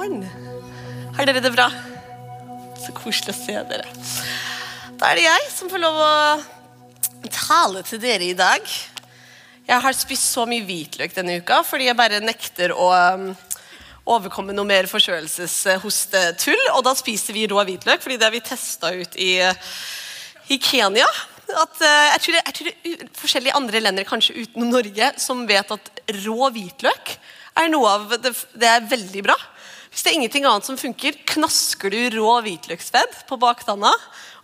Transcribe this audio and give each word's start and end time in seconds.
morgen. 0.00 0.22
Har 1.16 1.28
dere 1.28 1.42
det 1.44 1.50
bra? 1.52 1.66
Så 2.80 2.92
koselig 2.96 3.34
å 3.34 3.36
se 3.36 3.56
dere. 3.68 3.84
Da 4.96 5.10
er 5.10 5.18
det 5.18 5.26
jeg 5.26 5.50
som 5.52 5.68
får 5.68 5.82
lov 5.82 5.98
å 6.00 6.12
tale 7.28 7.82
til 7.84 8.00
dere 8.00 8.30
i 8.30 8.36
dag. 8.36 8.64
Jeg 9.68 9.84
har 9.84 9.96
spist 9.96 10.32
så 10.32 10.46
mye 10.48 10.64
hvitløk 10.64 11.12
denne 11.16 11.36
uka 11.42 11.60
fordi 11.68 11.90
jeg 11.90 11.98
bare 11.98 12.22
nekter 12.24 12.72
å 12.72 12.88
um, 12.96 13.26
overkomme 14.08 14.56
noe 14.56 14.68
mer 14.70 14.88
forkjølelseshostetull. 14.88 16.64
Og 16.78 16.80
da 16.86 16.96
spiser 16.96 17.36
vi 17.36 17.44
rå 17.50 17.60
hvitløk, 17.60 18.00
fordi 18.00 18.16
det 18.16 18.28
har 18.30 18.34
vi 18.34 18.44
testa 18.46 18.94
ut 18.96 19.20
i, 19.20 19.34
i 20.48 20.60
Kenya. 20.64 21.10
At, 21.50 21.76
uh, 21.76 22.06
jeg, 22.14 22.24
tror 22.24 22.38
det, 22.38 22.46
jeg 22.46 22.56
tror 22.56 22.70
det 22.70 22.94
er 22.94 23.12
forskjellige 23.20 23.60
andre 23.60 23.84
lender, 23.84 24.08
kanskje 24.08 24.46
utenom 24.46 24.72
Norge, 24.72 25.12
som 25.20 25.44
vet 25.50 25.76
at 25.76 25.94
rå 26.24 26.54
hvitløk 26.56 27.18
er 27.60 27.72
noe 27.72 27.96
av 27.98 28.20
det, 28.22 28.32
det 28.56 28.68
er 28.68 28.86
veldig 28.88 29.28
bra. 29.28 29.36
Hvis 29.90 30.04
det 30.06 30.12
er 30.12 30.18
ingenting 30.20 30.46
annet 30.46 30.66
som 30.66 30.78
funker, 30.78 31.16
knasker 31.32 31.90
du 31.90 32.18
rå 32.20 32.36
hvitløksfedd 32.46 33.24
på 33.28 33.38
baktanna, 33.42 33.90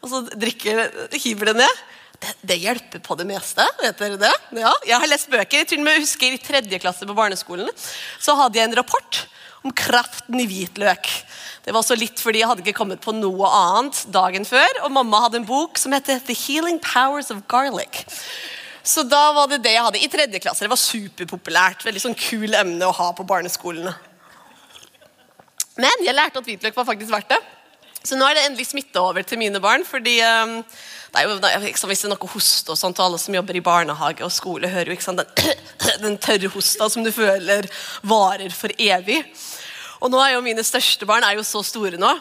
og 0.03 0.11
så 0.11 0.23
drikker, 0.35 0.83
hiver 1.15 1.53
det 1.53 1.61
ned. 1.63 1.85
Det, 2.17 2.33
det, 2.49 2.57
hjelper 2.63 3.03
på 3.05 3.15
det 3.21 3.27
meste. 3.29 3.65
vet 3.83 3.99
dere 4.01 4.19
det? 4.21 4.33
Ja, 4.57 4.73
jeg 4.89 5.01
har 5.03 5.11
lest 5.11 5.29
bøker. 5.31 5.61
Jeg 5.61 5.69
til 5.69 5.85
husker 5.85 6.33
I 6.33 6.41
tredje 6.41 6.81
klasse 6.81 7.05
på 7.05 7.17
barneskolen 7.17 7.69
så 7.77 8.35
hadde 8.39 8.57
jeg 8.57 8.71
en 8.71 8.79
rapport 8.79 9.21
om 9.67 9.75
kraften 9.77 10.41
i 10.41 10.47
hvitløk. 10.49 11.11
Det 11.67 11.75
var 11.75 11.83
også 11.83 11.99
litt 11.99 12.23
fordi 12.23 12.41
jeg 12.41 12.49
hadde 12.49 12.65
ikke 12.65 12.79
kommet 12.79 13.03
på 13.05 13.13
noe 13.17 13.51
annet 13.51 14.01
dagen 14.15 14.49
før. 14.49 14.81
Og 14.87 14.95
mamma 14.97 15.27
hadde 15.27 15.43
en 15.43 15.49
bok 15.49 15.81
som 15.83 15.93
heter 15.93 16.23
The 16.25 16.37
Healing 16.47 16.81
Powers 16.83 17.33
of 17.35 17.45
Garlic. 17.51 18.07
Så 18.87 19.03
da 19.03 19.33
var 19.35 19.51
det 19.51 19.65
det 19.65 19.75
jeg 19.75 19.83
hadde 19.83 20.01
i 20.01 20.09
tredje 20.11 20.41
klasse. 20.41 20.63
Det 20.63 20.73
var 20.73 20.81
superpopulært. 20.81 21.85
Veldig 21.85 22.05
sånn 22.05 22.17
kul 22.17 22.55
emne 22.55 22.87
å 22.87 22.95
ha 22.95 23.11
på 23.19 23.27
barneskolene. 23.27 23.93
Men 25.81 26.05
jeg 26.05 26.17
lærte 26.17 26.41
at 26.41 26.49
hvitløk 26.49 26.77
var 26.77 26.89
faktisk 26.89 27.13
verdt 27.13 27.35
det. 27.35 27.41
Så 28.07 28.17
nå 28.17 28.27
er 28.29 28.37
det 28.39 28.45
endelig 28.47 28.69
smitta 28.69 29.03
over 29.03 29.25
til 29.27 29.41
mine 29.41 29.61
barn. 29.61 29.85
fordi 29.85 30.21
um, 30.23 30.61
det 31.13 31.23
er 31.23 31.27
jo, 31.27 31.65
liksom, 31.65 31.91
Hvis 31.91 32.05
det 32.05 32.11
er 32.11 32.15
noe 32.15 32.31
hoste 32.31 32.73
og 32.73 32.79
sånt, 32.79 32.99
og 33.01 33.07
alle 33.07 33.19
som 33.19 33.35
jobber 33.35 33.57
i 33.57 33.65
barnehage 33.65 34.25
og 34.25 34.33
skole, 34.33 34.69
hører 34.69 34.95
jo 34.95 35.01
sant, 35.01 35.23
den, 35.23 35.67
den 36.05 36.19
tørre 36.23 36.53
hosta 36.53 36.89
som 36.93 37.05
du 37.05 37.13
føler 37.13 37.69
varer 38.03 38.55
for 38.55 38.73
evig. 38.79 39.23
Og 40.01 40.13
nå 40.13 40.21
er 40.23 40.37
jo 40.37 40.45
mine 40.45 40.65
største 40.67 41.09
barn 41.09 41.25
er 41.25 41.39
jo 41.39 41.47
så 41.47 41.65
store 41.65 42.01
nå 42.01 42.15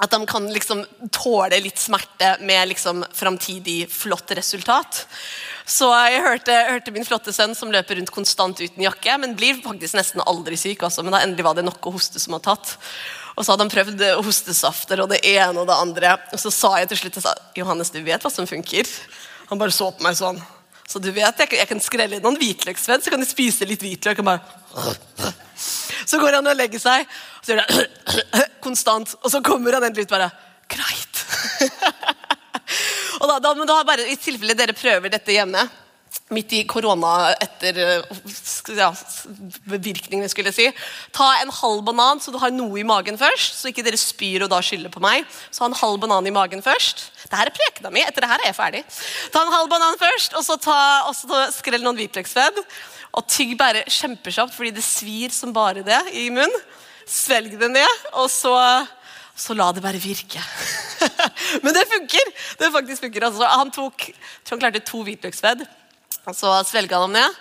at 0.00 0.14
de 0.14 0.18
kan 0.24 0.46
liksom 0.48 0.80
tåle 1.12 1.58
litt 1.60 1.80
smerte 1.80 2.38
med 2.48 2.70
liksom 2.70 3.02
framtidig 3.12 3.82
flott 3.92 4.32
resultat. 4.32 5.02
Så 5.70 5.86
jeg 5.94 6.22
hørte, 6.24 6.54
hørte, 6.66 6.92
min 6.94 7.06
flotte 7.06 7.32
sønn 7.34 7.52
som 7.54 7.70
løper 7.70 8.00
rundt 8.00 8.10
konstant 8.10 8.58
uten 8.58 8.82
jakke, 8.82 9.14
men 9.22 9.36
blir 9.38 9.60
faktisk 9.62 9.94
nesten 9.94 10.22
aldri 10.26 10.58
syk. 10.58 10.82
Også, 10.88 11.04
men 11.06 11.14
da 11.14 11.22
endelig 11.22 11.46
var 11.46 11.54
det 11.58 11.66
nok 11.66 11.86
å 11.86 11.92
hoste 11.94 12.18
som 12.22 12.34
har 12.34 12.42
tatt. 12.42 12.72
Og 13.36 13.44
så 13.44 13.52
hadde 13.52 13.68
han 13.68 13.72
prøvd 13.72 14.02
hostesafter 14.26 15.04
og 15.04 15.12
det 15.12 15.20
ene 15.30 15.62
og 15.62 15.68
det 15.70 15.76
andre. 15.78 16.16
Og 16.34 16.42
så 16.42 16.50
sa 16.54 16.72
jeg 16.80 16.90
til 16.90 17.04
slutt 17.04 17.20
jeg 17.20 17.26
sa, 17.28 17.36
Johannes, 17.56 17.92
du 17.94 18.00
vet 18.02 18.26
hva 18.26 18.32
som 18.34 18.48
funker. 18.50 18.90
Han 19.52 19.62
bare 19.62 19.74
så 19.74 19.92
på 19.94 20.04
meg 20.04 20.18
sånn. 20.18 20.42
Så 20.90 20.98
du 20.98 21.12
vet, 21.14 21.44
jeg, 21.44 21.54
jeg 21.60 21.70
kan 21.70 21.82
skrelle 21.82 22.18
inn 22.18 22.24
noen 22.26 22.38
hvitløksvenn, 22.40 23.04
så 23.04 23.12
kan 23.14 23.22
jeg 23.22 23.30
spise 23.30 23.68
litt 23.68 23.84
hvitløk. 23.84 24.24
og 24.24 24.26
bare... 24.26 25.34
Så 26.10 26.18
går 26.18 26.40
han 26.40 26.50
og 26.50 26.56
legger 26.58 26.82
seg, 26.82 27.06
og 27.06 27.46
så 27.46 27.54
gjør 27.54 27.62
det 27.62 28.46
konstant. 28.66 29.14
Og 29.22 29.30
så 29.30 29.38
kommer 29.46 29.78
han 29.78 29.86
endelig 29.86 30.08
ut 30.08 30.16
bare 30.16 30.32
Greit. 30.70 31.22
Og 33.20 33.28
da, 33.28 33.38
da, 33.44 33.54
da 33.68 33.78
bare, 33.84 34.08
I 34.08 34.18
tilfelle 34.20 34.56
dere 34.56 34.76
prøver 34.76 35.12
dette 35.12 35.34
hjemme, 35.34 35.66
midt 36.34 36.52
i 36.54 36.60
korona 36.66 37.32
etter 37.42 37.76
ja, 38.74 38.88
bevirkningene, 39.70 40.28
skulle 40.30 40.50
jeg 40.50 40.56
si. 40.56 40.84
Ta 41.14 41.26
en 41.40 41.52
halv 41.54 41.82
banan, 41.86 42.22
så 42.22 42.32
du 42.34 42.38
har 42.42 42.52
noe 42.54 42.80
i 42.80 42.86
magen 42.86 43.18
først. 43.18 43.58
Så 43.60 43.70
ikke 43.70 43.84
dere 43.86 43.98
spyr 44.00 44.46
og 44.46 44.50
da 44.52 44.60
skylder 44.64 44.92
på 44.94 45.02
meg. 45.02 45.26
Så 45.50 45.64
ha 45.64 45.70
en 45.70 45.78
halv 45.78 46.00
banan 46.02 46.26
i 46.26 46.34
magen 46.34 46.62
først. 46.64 47.08
Dette 47.24 47.42
er 47.44 47.52
prekena 47.54 47.92
mi. 47.94 48.02
Etter 48.06 48.24
det 48.24 48.30
her 48.30 48.44
er 48.44 48.50
jeg 48.50 48.58
ferdig. 48.58 48.84
Ta 49.34 49.44
en 49.44 49.54
halv 49.54 49.70
banan 49.70 49.98
først, 50.00 50.38
og 50.38 50.46
så, 50.46 50.58
ta, 50.62 50.78
og 51.10 51.14
så 51.18 51.44
skrell 51.54 51.84
noen 51.84 51.98
hvitløksfedd. 52.00 52.62
Og 53.18 53.26
tygg 53.30 53.56
bare 53.58 53.82
kjempekjapt, 53.90 54.54
fordi 54.54 54.74
det 54.76 54.86
svir 54.86 55.34
som 55.34 55.54
bare 55.54 55.82
det 55.86 56.00
i 56.14 56.28
munnen. 56.30 56.62
Svelg 57.10 57.56
det 57.58 57.72
ned, 57.72 58.02
og 58.14 58.28
så 58.30 58.54
så 59.40 59.56
la 59.56 59.70
det 59.72 59.82
bare 59.84 60.00
virke. 60.00 60.42
Men 61.64 61.74
det 61.76 61.86
funker! 61.88 62.32
Det 62.60 62.72
faktisk 62.74 63.06
funker. 63.06 63.28
Altså, 63.30 63.46
han 63.48 63.72
tok, 63.72 64.10
tror 64.44 64.58
han 64.58 64.66
klarte 64.66 64.84
to 64.84 65.00
hvitløksfedd. 65.06 65.64
så 66.36 66.58
svelga 66.68 67.00
han 67.00 67.08
dem 67.08 67.22
ned. 67.22 67.40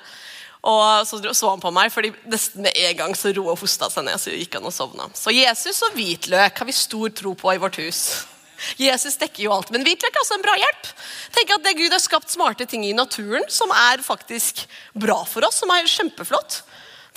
Og 0.69 1.07
så 1.07 1.19
så 1.33 1.53
han 1.53 1.61
på 1.63 1.71
meg, 1.71 1.91
fordi 1.91 2.11
nesten 2.27 2.65
med 2.65 2.75
en 2.75 2.97
gang 2.97 3.13
så 3.15 3.31
ro 3.35 3.45
og 3.47 3.61
hosta 3.61 3.88
seg 3.91 4.07
ned. 4.07 4.19
Så 4.19 4.33
gikk 4.35 4.57
han 4.57 4.67
og 4.67 4.75
sovna. 4.75 5.07
Så 5.15 5.31
Jesus 5.35 5.79
og 5.88 5.95
hvitløk 5.95 6.59
har 6.59 6.67
vi 6.67 6.75
stor 6.75 7.13
tro 7.15 7.35
på 7.39 7.53
i 7.53 7.61
vårt 7.61 7.79
hus. 7.83 8.01
Jesus 8.79 9.15
dekker 9.19 9.45
jo 9.45 9.53
alt, 9.55 9.71
men 9.71 9.85
hvitløk 9.88 10.11
er 10.11 10.23
også 10.23 10.35
en 10.35 10.43
bra 10.43 10.55
hjelp. 10.59 10.89
Tenk 11.35 11.53
at 11.55 11.63
det 11.67 11.77
Gud 11.79 11.95
har 11.95 12.03
skapt 12.03 12.31
smarte 12.31 12.67
ting 12.67 12.83
i 12.88 12.95
naturen 12.95 13.47
som 13.51 13.71
er 13.75 14.03
faktisk 14.03 14.65
bra 14.91 15.21
for 15.27 15.47
oss, 15.47 15.61
som 15.63 15.71
er 15.75 15.88
kjempeflott. 15.88 16.61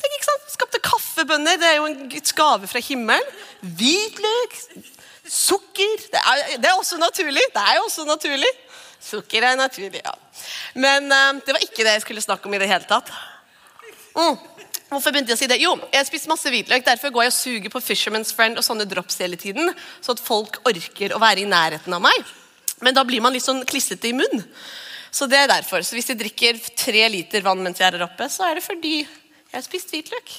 Tenk, 0.03 0.17
ikke 0.19 0.29
sant? 0.29 0.51
Skapte 0.57 0.83
kaffebønner, 0.83 1.59
det 1.61 1.69
er 1.69 1.79
jo 1.79 1.89
en 1.89 1.99
Guds 2.11 2.35
gave 2.37 2.69
fra 2.71 2.83
himmelen. 2.83 3.35
Hvitløk, 3.63 4.57
sukker 5.31 6.07
det 6.11 6.21
er, 6.21 6.41
det 6.59 6.69
er, 6.69 6.75
også 6.75 6.99
naturlig. 6.99 7.45
Det 7.55 7.63
er 7.63 7.79
jo 7.79 7.87
også 7.87 8.07
naturlig. 8.09 8.51
Sukker 9.03 9.47
er 9.47 9.59
naturlig, 9.59 10.03
ja. 10.03 10.15
Men 10.75 11.07
uh, 11.11 11.39
det 11.43 11.55
var 11.55 11.63
ikke 11.63 11.87
det 11.87 11.95
jeg 11.99 12.05
skulle 12.07 12.25
snakke 12.25 12.51
om 12.51 12.57
i 12.57 12.61
det 12.63 12.71
hele 12.71 12.89
tatt. 12.91 13.11
Mm. 14.17 14.37
Hvorfor 14.93 15.15
begynte 15.15 15.33
jeg 15.33 15.39
å 15.39 15.41
si 15.41 15.49
det? 15.49 15.63
Jo, 15.63 15.73
jeg 15.89 16.03
har 16.03 16.05
spist 16.05 16.29
masse 16.29 16.51
hvitløk. 16.53 16.85
Derfor 16.85 17.15
går 17.15 17.25
jeg 17.25 17.33
og 17.33 17.39
suger 17.39 17.73
på 17.73 17.81
Fisherman's 17.81 18.35
Friend 18.37 18.59
og 18.61 18.67
sånne 18.67 18.85
drops 18.91 19.17
hele 19.23 19.39
tiden. 19.41 19.71
Så 20.05 20.17
at 20.17 20.21
folk 20.21 20.59
orker 20.69 21.15
å 21.17 21.23
være 21.23 21.47
i 21.47 21.49
nærheten 21.49 21.97
av 21.97 22.03
meg. 22.05 22.33
Men 22.85 22.99
da 22.99 23.07
blir 23.07 23.23
man 23.25 23.33
litt 23.33 23.47
sånn 23.47 23.63
klissete 23.69 24.11
i 24.11 24.17
munnen. 24.17 24.45
Så 25.13 25.29
det 25.29 25.39
er 25.39 25.49
derfor. 25.49 25.85
Så 25.85 25.97
hvis 25.97 26.11
jeg 26.11 26.21
drikker 26.21 26.61
tre 26.77 27.07
liter 27.13 27.45
vann 27.45 27.61
mens 27.65 27.81
jeg 27.81 27.89
er 27.89 27.99
her 27.99 28.07
oppe, 28.07 28.29
så 28.33 28.47
er 28.49 28.59
det 28.59 28.65
fordi 28.65 29.03
jeg 29.53 29.59
har 29.59 29.65
spist 29.67 29.91
hvitløk. 29.93 30.31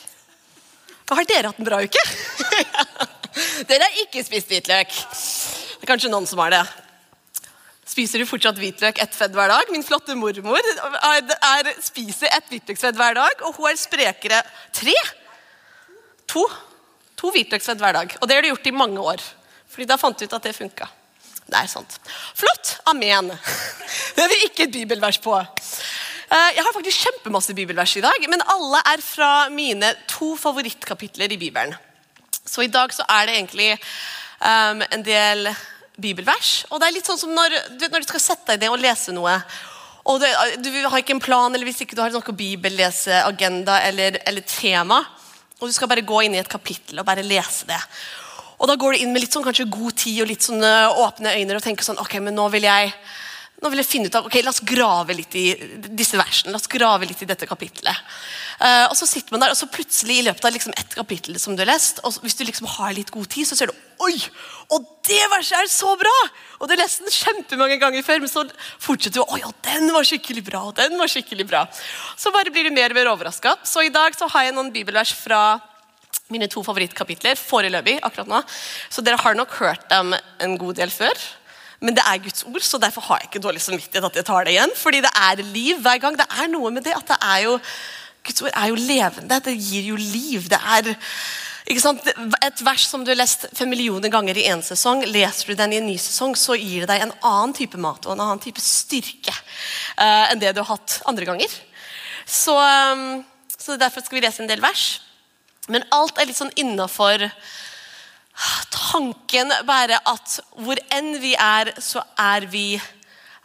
Har 1.13 1.27
dere 1.29 1.51
hatt 1.51 1.59
en 1.61 1.67
bra 1.67 1.77
uke? 1.85 2.01
dere 3.69 3.85
har 3.85 3.99
ikke 4.01 4.23
spist 4.25 4.49
hvitløk. 4.49 4.89
Det 4.89 5.85
er 5.85 5.91
kanskje 5.91 6.09
noen 6.09 6.25
som 6.25 6.41
har 6.41 6.49
det. 6.55 6.63
Spiser 7.93 8.23
du 8.23 8.25
fortsatt 8.25 8.57
hvitløk 8.57 8.97
ett 9.03 9.13
fedd 9.13 9.35
hver 9.37 9.51
dag? 9.53 9.69
Min 9.69 9.85
flotte 9.85 10.15
mormor 10.17 10.57
er, 10.57 11.21
er, 11.29 11.69
spiser 11.85 12.33
ett 12.33 12.49
hvitløksfedd 12.49 12.97
hver 12.97 13.19
dag, 13.19 13.45
og 13.45 13.59
hun 13.59 13.69
er 13.69 13.77
sprekere 13.77 14.41
tre. 14.73 14.97
To. 16.33 16.47
To 17.21 17.29
hvitløksfedd 17.35 17.83
hver 17.83 17.93
dag. 17.99 18.17
Og 18.17 18.25
det 18.25 18.39
har 18.39 18.41
du 18.41 18.49
gjort 18.49 18.71
i 18.71 18.73
mange 18.73 19.07
år. 19.13 19.21
Fordi 19.69 19.89
da 19.93 20.01
fant 20.01 20.17
du 20.17 20.25
ut 20.25 20.37
at 20.39 20.49
det 20.49 20.57
funka. 20.57 20.89
Det 21.45 21.59
er 21.59 21.69
sant. 21.69 21.99
Flott. 22.33 22.79
Amen. 22.89 23.29
Det 24.15 24.25
er 24.25 24.31
vi 24.31 24.41
ikke 24.47 24.65
et 24.65 24.73
bibelvers 24.73 25.21
på. 25.21 25.37
Eh, 26.31 26.49
jeg 26.55 26.63
har 26.63 26.75
faktisk 26.75 27.07
kjempemasse 27.07 27.55
bibelvers 27.57 27.97
i 27.99 28.03
dag, 28.03 28.27
men 28.31 28.43
alle 28.53 28.79
er 28.93 29.03
fra 29.03 29.31
mine 29.53 29.91
to 30.09 30.33
favorittkapitler 30.39 31.33
i 31.35 31.39
Bibelen. 31.41 31.75
Så 32.45 32.63
i 32.63 32.71
dag 32.71 32.93
så 32.95 33.05
er 33.09 33.27
det 33.27 33.37
egentlig 33.37 33.69
um, 34.43 34.81
en 34.83 35.03
del 35.05 35.47
bibelvers. 35.95 36.65
Og 36.69 36.79
det 36.79 36.89
er 36.89 36.95
litt 36.97 37.07
sånn 37.07 37.21
som 37.21 37.31
når, 37.35 37.55
når 37.79 38.03
du 38.03 38.09
skal 38.09 38.23
sette 38.23 38.53
deg 38.53 38.65
ned 38.65 38.73
og 38.73 38.83
lese 38.83 39.15
noe. 39.15 39.37
Og 40.11 40.19
det, 40.19 40.33
Du 40.59 40.69
har 40.83 40.99
ikke 40.99 41.15
en 41.15 41.23
plan, 41.23 41.53
eller 41.53 41.67
hvis 41.67 41.85
ikke 41.85 41.95
du 41.95 42.03
har 42.03 42.11
noe 42.11 42.35
bibelleseagenda 42.35 43.79
eller, 43.87 44.19
eller 44.27 44.43
tema. 44.47 44.99
Og 45.61 45.69
du 45.69 45.75
skal 45.75 45.87
bare 45.87 46.03
gå 46.03 46.25
inn 46.25 46.35
i 46.35 46.41
et 46.41 46.51
kapittel 46.51 46.99
og 46.99 47.07
bare 47.07 47.23
lese 47.23 47.69
det. 47.69 47.79
Og 48.59 48.67
da 48.67 48.75
går 48.79 48.95
du 48.95 49.03
inn 49.03 49.13
med 49.15 49.23
litt 49.23 49.35
sånn 49.35 49.45
kanskje 49.45 49.69
god 49.71 49.95
tid 50.03 50.21
og 50.23 50.29
litt 50.29 50.43
sånn 50.43 50.63
åpne 50.63 51.35
øyne 51.39 51.55
og 51.55 51.63
tenker 51.63 51.87
sånn 51.87 51.99
Ok, 51.99 52.17
men 52.23 52.35
nå 52.35 52.45
vil 52.53 52.67
jeg 52.67 52.91
nå 53.63 53.71
vil 53.71 53.79
jeg 53.79 53.87
finne 53.87 54.09
ut 54.11 54.17
av, 54.19 54.27
ok, 54.27 54.37
La 54.43 54.51
oss 54.51 54.61
grave 54.67 55.15
litt 55.15 55.35
i 55.39 55.45
disse 55.87 56.19
versene. 56.19 56.51
La 56.51 56.59
oss 56.59 56.69
grave 56.71 57.07
litt 57.07 57.21
i 57.23 57.27
dette 57.29 57.47
kapittelet. 57.47 57.95
Uh, 58.59 58.89
og 58.89 58.95
så 58.99 59.07
sitter 59.09 59.33
man 59.33 59.43
der, 59.43 59.53
og 59.53 59.59
så 59.59 59.69
plutselig 59.71 60.19
i 60.19 60.25
løpet 60.27 60.45
av 60.45 60.53
liksom 60.55 60.75
ett 60.77 60.93
kapittel 60.97 61.39
som 61.41 61.55
du 61.55 61.63
har 61.63 61.71
lest, 61.71 62.03
og 62.03 62.19
hvis 62.23 62.37
du 62.39 62.43
liksom 62.45 62.67
har 62.75 62.93
litt 62.95 63.11
god 63.13 63.31
tid, 63.31 63.47
så 63.49 63.57
ser 63.57 63.71
du 63.71 63.81
Oi! 64.03 64.17
Og 64.73 64.83
det 65.07 65.21
verset 65.31 65.55
er 65.61 65.69
så 65.71 65.93
bra! 65.99 66.13
Og 66.59 66.67
du 66.67 66.73
har 66.73 66.81
lest 66.81 67.03
den 67.03 67.13
kjempemange 67.13 67.77
ganger 67.79 68.03
før, 68.03 68.23
men 68.23 68.31
så 68.31 68.43
fortsetter 68.81 69.21
du. 69.21 69.35
Oi, 69.35 69.41
og 69.47 69.53
den 69.63 69.87
var 69.95 70.07
skikkelig 70.07 70.43
bra, 70.47 70.63
og 70.69 70.79
den 70.79 70.97
var 70.99 71.11
skikkelig 71.11 71.45
bra. 71.47 71.61
Så 72.19 72.33
bare 72.35 72.51
blir 72.51 72.67
du 72.67 72.75
mer 72.75 72.91
og 72.91 72.99
mer 72.99 73.11
overraska. 73.13 73.55
Så 73.67 73.85
i 73.85 73.93
dag 73.93 74.17
så 74.17 74.27
har 74.33 74.47
jeg 74.47 74.57
noen 74.57 74.73
bibelvers 74.75 75.13
fra 75.15 75.43
mine 76.33 76.49
to 76.51 76.63
favorittkapitler 76.65 77.39
foreløpig. 77.39 77.99
akkurat 78.01 78.31
nå. 78.31 78.41
Så 78.89 79.03
dere 79.05 79.21
har 79.21 79.37
nok 79.37 79.55
hørt 79.59 79.87
dem 79.91 80.15
en 80.15 80.57
god 80.57 80.81
del 80.81 80.91
før. 80.91 81.15
Men 81.83 81.97
det 81.97 82.03
er 82.07 82.21
Guds 82.23 82.45
ord, 82.47 82.63
så 82.63 82.79
derfor 82.79 83.03
har 83.09 83.19
jeg 83.19 83.29
ikke 83.31 83.43
dårlig 83.43 83.61
samvittighet 83.63 84.07
at 84.07 84.19
jeg 84.21 84.27
tar 84.27 84.47
det 84.47 84.55
igjen. 84.55 84.71
Fordi 84.79 85.01
det 85.03 85.11
er 85.19 85.43
liv 85.43 85.81
hver 85.83 85.99
gang. 85.99 86.17
Det 86.19 86.27
er 86.31 86.51
noe 86.51 86.71
med 86.71 86.85
det 86.87 86.95
at 86.95 87.09
det 87.11 87.19
er 87.19 87.43
jo 87.49 87.57
Guds 88.23 88.45
ord 88.45 88.53
er 88.55 88.69
jo 88.71 88.77
levende. 88.79 89.39
Det 89.43 89.55
gir 89.57 89.89
jo 89.91 89.97
liv. 89.99 90.47
Det 90.51 90.59
er 90.59 90.93
Et 91.67 92.61
vers 92.67 92.85
som 92.87 93.03
du 93.03 93.11
har 93.11 93.19
lest 93.19 93.45
fem 93.55 93.69
millioner 93.71 94.11
ganger 94.11 94.35
i 94.35 94.47
én 94.51 94.59
sesong, 94.63 95.05
leser 95.07 95.47
du 95.47 95.55
den 95.55 95.73
i 95.73 95.77
en 95.79 95.87
ny 95.87 95.95
sesong, 95.95 96.35
så 96.35 96.57
gir 96.59 96.83
det 96.83 96.89
deg 96.91 97.05
en 97.05 97.13
annen 97.23 97.53
type 97.55 97.79
mat 97.79 98.03
og 98.03 98.17
en 98.17 98.23
annen 98.25 98.41
type 98.43 98.59
styrke 98.59 99.31
uh, 99.31 100.27
enn 100.27 100.41
det 100.41 100.51
du 100.51 100.59
har 100.59 100.73
hatt 100.75 100.97
andre 101.07 101.29
ganger. 101.29 101.55
Så, 102.27 102.51
um, 102.51 103.23
så 103.55 103.79
derfor 103.79 104.03
skal 104.03 104.19
vi 104.19 104.25
lese 104.25 104.43
en 104.43 104.51
del 104.51 104.63
vers. 104.63 104.99
Men 105.71 105.87
alt 105.95 106.19
er 106.19 106.27
litt 106.27 106.39
sånn 106.39 106.51
innafor 106.59 107.23
tanken 108.73 109.51
bare 109.67 109.99
at 110.09 110.39
hvor 110.57 110.79
enn 110.93 111.15
vi 111.21 111.33
er, 111.39 111.73
så 111.81 112.03
er 112.19 112.47
vi 112.51 112.77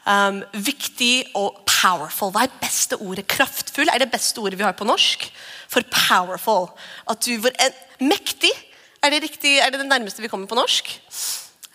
um, 0.08 0.42
viktig 0.52 1.28
og 1.38 1.62
powerful. 1.68 2.32
Hva 2.34 2.46
er 2.46 2.60
beste 2.60 2.98
ordet? 3.00 3.26
Kraftfull 3.30 3.90
er 3.92 4.02
det 4.02 4.10
beste 4.12 4.40
ordet 4.42 4.58
vi 4.58 4.66
har 4.66 4.76
på 4.78 4.88
norsk. 4.88 5.28
For 5.68 5.84
powerful. 5.92 6.70
At 7.10 7.24
du 7.26 7.36
hvor 7.42 7.54
enn, 7.60 7.84
Mektig 7.98 8.52
er 9.02 9.10
det, 9.10 9.24
riktig, 9.24 9.56
er 9.58 9.72
det 9.74 9.80
det 9.80 9.88
nærmeste 9.88 10.22
vi 10.22 10.30
kommer 10.30 10.46
på 10.46 10.54
norsk. 10.58 10.90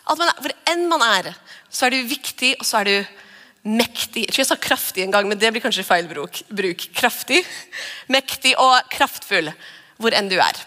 At 0.08 0.20
man, 0.20 0.32
Hvor 0.40 0.54
enn 0.72 0.86
man 0.88 1.04
er, 1.04 1.34
så 1.72 1.88
er 1.88 1.96
du 1.96 2.08
viktig, 2.08 2.54
og 2.60 2.68
så 2.68 2.80
er 2.80 2.90
du 2.90 2.96
mektig. 3.64 4.26
Jeg 4.26 4.36
tror 4.36 4.44
jeg 4.44 4.50
sa 4.52 4.60
kraftig 4.60 5.04
en 5.04 5.12
gang, 5.12 5.28
men 5.28 5.40
det 5.40 5.52
blir 5.52 5.64
kanskje 5.64 5.86
feil 5.88 6.08
bruk. 6.08 6.86
Kraftig, 6.96 7.44
mektig 8.12 8.56
og 8.60 8.88
kraftfull 8.92 9.52
hvor 10.00 10.16
enn 10.16 10.32
du 10.32 10.38
er. 10.40 10.64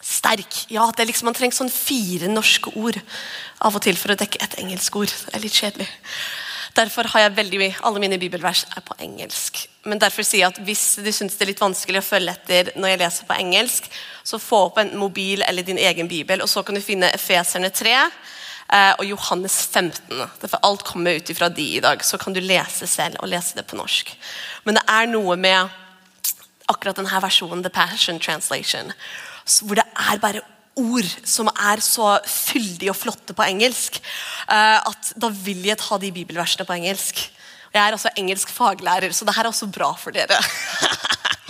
Sterk. 0.00 0.64
Ja, 0.72 0.86
det 0.96 1.04
er 1.04 1.10
liksom, 1.10 1.28
Man 1.28 1.36
trenger 1.36 1.58
sånn 1.58 1.72
fire 1.72 2.30
norske 2.30 2.72
ord 2.76 2.96
av 3.60 3.74
og 3.76 3.82
til 3.84 3.98
for 4.00 4.14
å 4.14 4.18
dekke 4.18 4.40
et 4.40 4.56
engelsk 4.62 4.96
ord. 4.96 5.12
Det 5.12 5.34
er 5.36 5.44
litt 5.44 5.58
kjedelig. 5.58 5.88
Derfor 6.76 7.08
har 7.12 7.24
jeg 7.24 7.36
veldig 7.36 7.58
mye, 7.60 7.76
Alle 7.82 8.00
mine 8.00 8.18
bibelvers 8.18 8.64
er 8.76 8.82
på 8.86 8.94
engelsk. 9.02 9.66
Men 9.84 9.98
derfor 9.98 10.22
sier 10.22 10.44
jeg 10.44 10.52
at 10.52 10.60
hvis 10.64 10.84
du 11.02 11.10
syns 11.12 11.36
det 11.36 11.44
er 11.44 11.50
litt 11.52 11.62
vanskelig 11.62 12.00
å 12.00 12.06
følge 12.06 12.32
etter 12.36 12.72
når 12.76 12.92
jeg 12.92 13.00
leser 13.02 13.28
på 13.28 13.38
engelsk, 13.40 13.88
så 14.24 14.38
få 14.38 14.66
opp 14.68 14.78
en 14.78 14.92
mobil 14.98 15.42
eller 15.46 15.66
din 15.66 15.80
egen 15.80 16.08
bibel, 16.08 16.42
og 16.42 16.48
så 16.48 16.62
kan 16.62 16.76
du 16.76 16.82
finne 16.84 17.10
Efeserne 17.16 17.72
3 17.74 17.94
eh, 17.96 18.92
og 18.92 19.04
Johannes 19.08 19.56
15. 19.66 20.20
Derfor 20.42 20.62
alt 20.62 20.84
kommer 20.86 21.16
ut 21.18 21.32
ifra 21.32 21.48
de 21.48 21.66
i 21.76 21.82
dag. 21.82 22.04
Så 22.04 22.20
kan 22.20 22.36
du 22.36 22.40
lese 22.40 22.86
selv 22.86 23.18
og 23.20 23.32
lese 23.32 23.56
det 23.58 23.66
på 23.66 23.80
norsk. 23.80 24.14
Men 24.64 24.78
det 24.78 24.84
er 24.88 25.10
noe 25.10 25.36
med 25.40 25.80
akkurat 26.70 27.00
denne 27.00 27.22
versjonen, 27.24 27.64
The 27.64 27.72
Passion 27.74 28.20
Translation, 28.22 28.92
hvor 29.64 29.80
det 29.80 29.86
er 29.86 30.22
bare 30.22 30.44
ord 30.80 31.08
som 31.26 31.50
er 31.50 31.82
så 31.84 32.14
fyldige 32.28 32.92
og 32.92 32.98
flotte 32.98 33.34
på 33.36 33.46
engelsk, 33.46 34.00
eh, 34.48 34.78
at 34.78 35.12
da 35.20 35.30
vil 35.34 35.64
jeg 35.66 35.80
ta 35.80 35.98
de 36.00 36.12
bibelversene 36.14 36.66
på 36.68 36.76
engelsk. 36.78 37.26
Jeg 37.70 37.82
er 37.82 37.94
også 37.94 38.10
engelsk 38.18 38.50
faglærer, 38.50 39.12
så 39.14 39.26
det 39.26 39.34
her 39.36 39.46
er 39.46 39.52
også 39.52 39.70
bra 39.70 39.92
for 39.98 40.14
dere. 40.14 40.38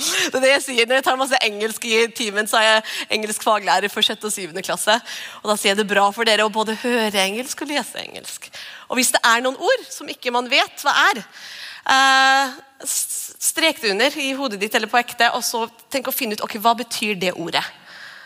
Det 0.00 0.38
er 0.38 0.40
det 0.40 0.50
jeg 0.50 0.62
sier 0.64 0.86
Når 0.88 0.96
jeg 0.96 1.04
tar 1.04 1.16
masse 1.20 1.38
engelsk 1.44 1.82
i 1.84 1.96
timen, 2.16 2.46
så 2.48 2.56
er 2.56 2.66
jeg 2.66 2.84
engelsk 3.18 3.42
faglærer 3.44 3.92
for 3.92 4.00
6. 4.00 4.22
og 4.24 4.32
7. 4.32 4.54
klasse. 4.64 4.94
Og 5.42 5.50
Da 5.50 5.56
sier 5.60 5.74
jeg 5.74 5.80
det 5.82 5.90
bra 5.90 6.06
for 6.16 6.24
dere 6.24 6.46
å 6.46 6.52
både 6.52 6.78
høre 6.80 7.20
engelsk 7.20 7.60
og 7.64 7.68
lese 7.68 8.00
engelsk. 8.00 8.48
Og 8.88 8.96
hvis 8.96 9.12
det 9.12 9.20
er 9.28 9.44
noen 9.44 9.60
ord 9.60 9.84
som 9.92 10.08
ikke 10.08 10.32
man 10.32 10.48
vet 10.48 10.84
hva 10.84 10.94
er, 11.10 11.20
eh, 11.92 12.56
strek 12.80 13.82
det 13.82 13.92
under 13.92 14.16
i 14.24 14.32
hodet 14.38 14.60
ditt 14.62 14.74
eller 14.74 14.88
på 14.88 15.00
ekte, 15.00 15.30
og 15.36 15.44
så 15.44 15.66
tenk 15.92 16.08
å 16.08 16.16
finne 16.16 16.38
ut 16.38 16.44
ok, 16.48 16.56
hva 16.64 16.72
betyr 16.80 17.20
det 17.20 17.36
ordet. 17.36 17.64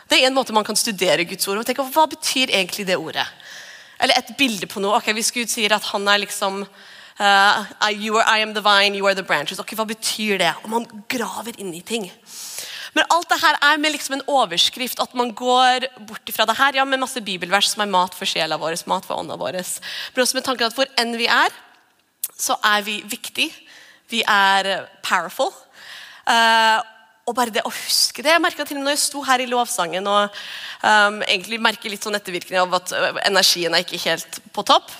Det 0.08 0.18
er 0.18 0.28
en 0.28 0.36
måte 0.36 0.54
man 0.54 0.66
kan 0.66 0.76
studere 0.76 1.24
Guds 1.28 1.48
ord 1.48 1.62
og 1.62 1.66
tenke 1.66 1.84
hva 1.94 2.06
betyr 2.10 2.52
egentlig 2.52 2.86
det 2.88 2.98
ordet. 3.00 3.26
Eller 4.02 4.18
et 4.18 4.34
bilde 4.38 4.68
på 4.68 4.82
noe. 4.82 4.98
ok, 4.98 5.12
Hvis 5.16 5.32
Gud 5.32 5.50
sier 5.50 5.72
at 5.72 5.86
han 5.92 6.08
er 6.08 6.20
liksom 6.24 6.64
uh, 6.64 7.90
you 7.92 8.18
are, 8.18 8.26
I 8.28 8.42
am 8.42 8.54
the 8.54 8.62
vine, 8.64 8.96
you 8.96 9.06
are 9.06 9.14
the 9.14 9.26
branches. 9.26 9.60
ok, 9.60 9.74
Hva 9.78 9.86
betyr 9.88 10.38
det? 10.38 10.52
Og 10.64 10.70
man 10.70 10.86
graver 11.08 11.56
inn 11.58 11.72
i 11.74 11.82
ting. 11.82 12.10
Men 12.94 13.08
alt 13.10 13.28
det 13.30 13.40
her 13.42 13.58
er 13.58 13.78
med 13.82 13.90
liksom 13.90 14.18
en 14.18 14.26
overskrift, 14.30 15.00
at 15.02 15.14
man 15.18 15.32
går 15.34 15.88
bort 16.06 16.30
fra 16.30 16.46
det 16.46 16.58
her 16.60 16.76
ja, 16.78 16.84
med 16.86 17.02
masse 17.02 17.20
bibelvers 17.20 17.72
som 17.72 17.82
er 17.82 17.90
mat 17.90 18.14
for 18.14 18.28
sjela 18.28 18.58
vår, 18.60 18.76
mat 18.86 19.06
for 19.06 19.18
ånda 19.18 19.38
vår. 19.40 19.58
Men 20.14 20.22
også 20.22 20.38
med 20.38 20.46
tanken 20.46 20.68
at 20.68 20.76
hvor 20.78 20.90
enn 21.00 21.16
vi 21.18 21.26
er, 21.26 21.50
så 22.38 22.54
er 22.62 22.84
vi 22.86 23.00
viktige. 23.10 23.50
Vi 24.10 24.22
er 24.22 24.86
powerful. 25.02 25.50
Uh, 26.28 26.86
og 27.24 27.32
bare 27.36 27.52
det 27.54 27.62
å 27.64 27.72
huske 27.72 28.22
det. 28.22 28.34
Jeg 28.34 28.42
merka 28.42 28.66
til 28.66 28.76
og 28.76 28.82
med 28.82 28.90
når 28.90 28.96
jeg 28.98 29.04
sto 29.06 29.22
her 29.24 29.40
i 29.40 29.48
lovsangen 29.48 30.08
og 30.10 30.36
um, 30.84 31.22
egentlig 31.24 31.60
merker 31.62 31.92
litt 31.92 32.04
sånn 32.04 32.18
ettervirkning 32.18 32.60
av 32.60 32.76
at 32.76 32.92
energien 33.24 33.72
er 33.72 33.84
ikke 33.84 34.02
helt 34.04 34.40
på 34.52 34.64
topp. 34.68 34.92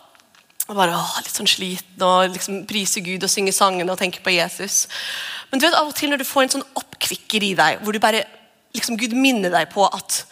Og 0.64 0.78
bare 0.78 0.96
å, 0.96 1.02
Litt 1.20 1.36
sånn 1.36 1.50
sliten 1.50 2.04
og 2.06 2.32
liksom 2.32 2.62
prise 2.68 3.02
Gud 3.04 3.26
og 3.26 3.32
synge 3.32 3.52
sangene 3.52 3.92
og 3.92 4.00
tenke 4.00 4.22
på 4.24 4.32
Jesus. 4.32 4.86
Men 5.50 5.60
du 5.60 5.66
vet 5.66 5.76
av 5.76 5.90
og 5.90 5.96
til 5.98 6.12
når 6.12 6.22
du 6.22 6.28
får 6.28 6.46
en 6.46 6.54
sånn 6.56 6.68
oppkvikker 6.80 7.44
i 7.44 7.52
deg, 7.58 7.82
hvor 7.84 7.92
du 7.92 8.00
bare 8.00 8.24
liksom 8.74 8.96
Gud 8.98 9.12
minner 9.18 9.52
deg 9.52 9.68
på 9.74 9.84
at, 9.84 10.22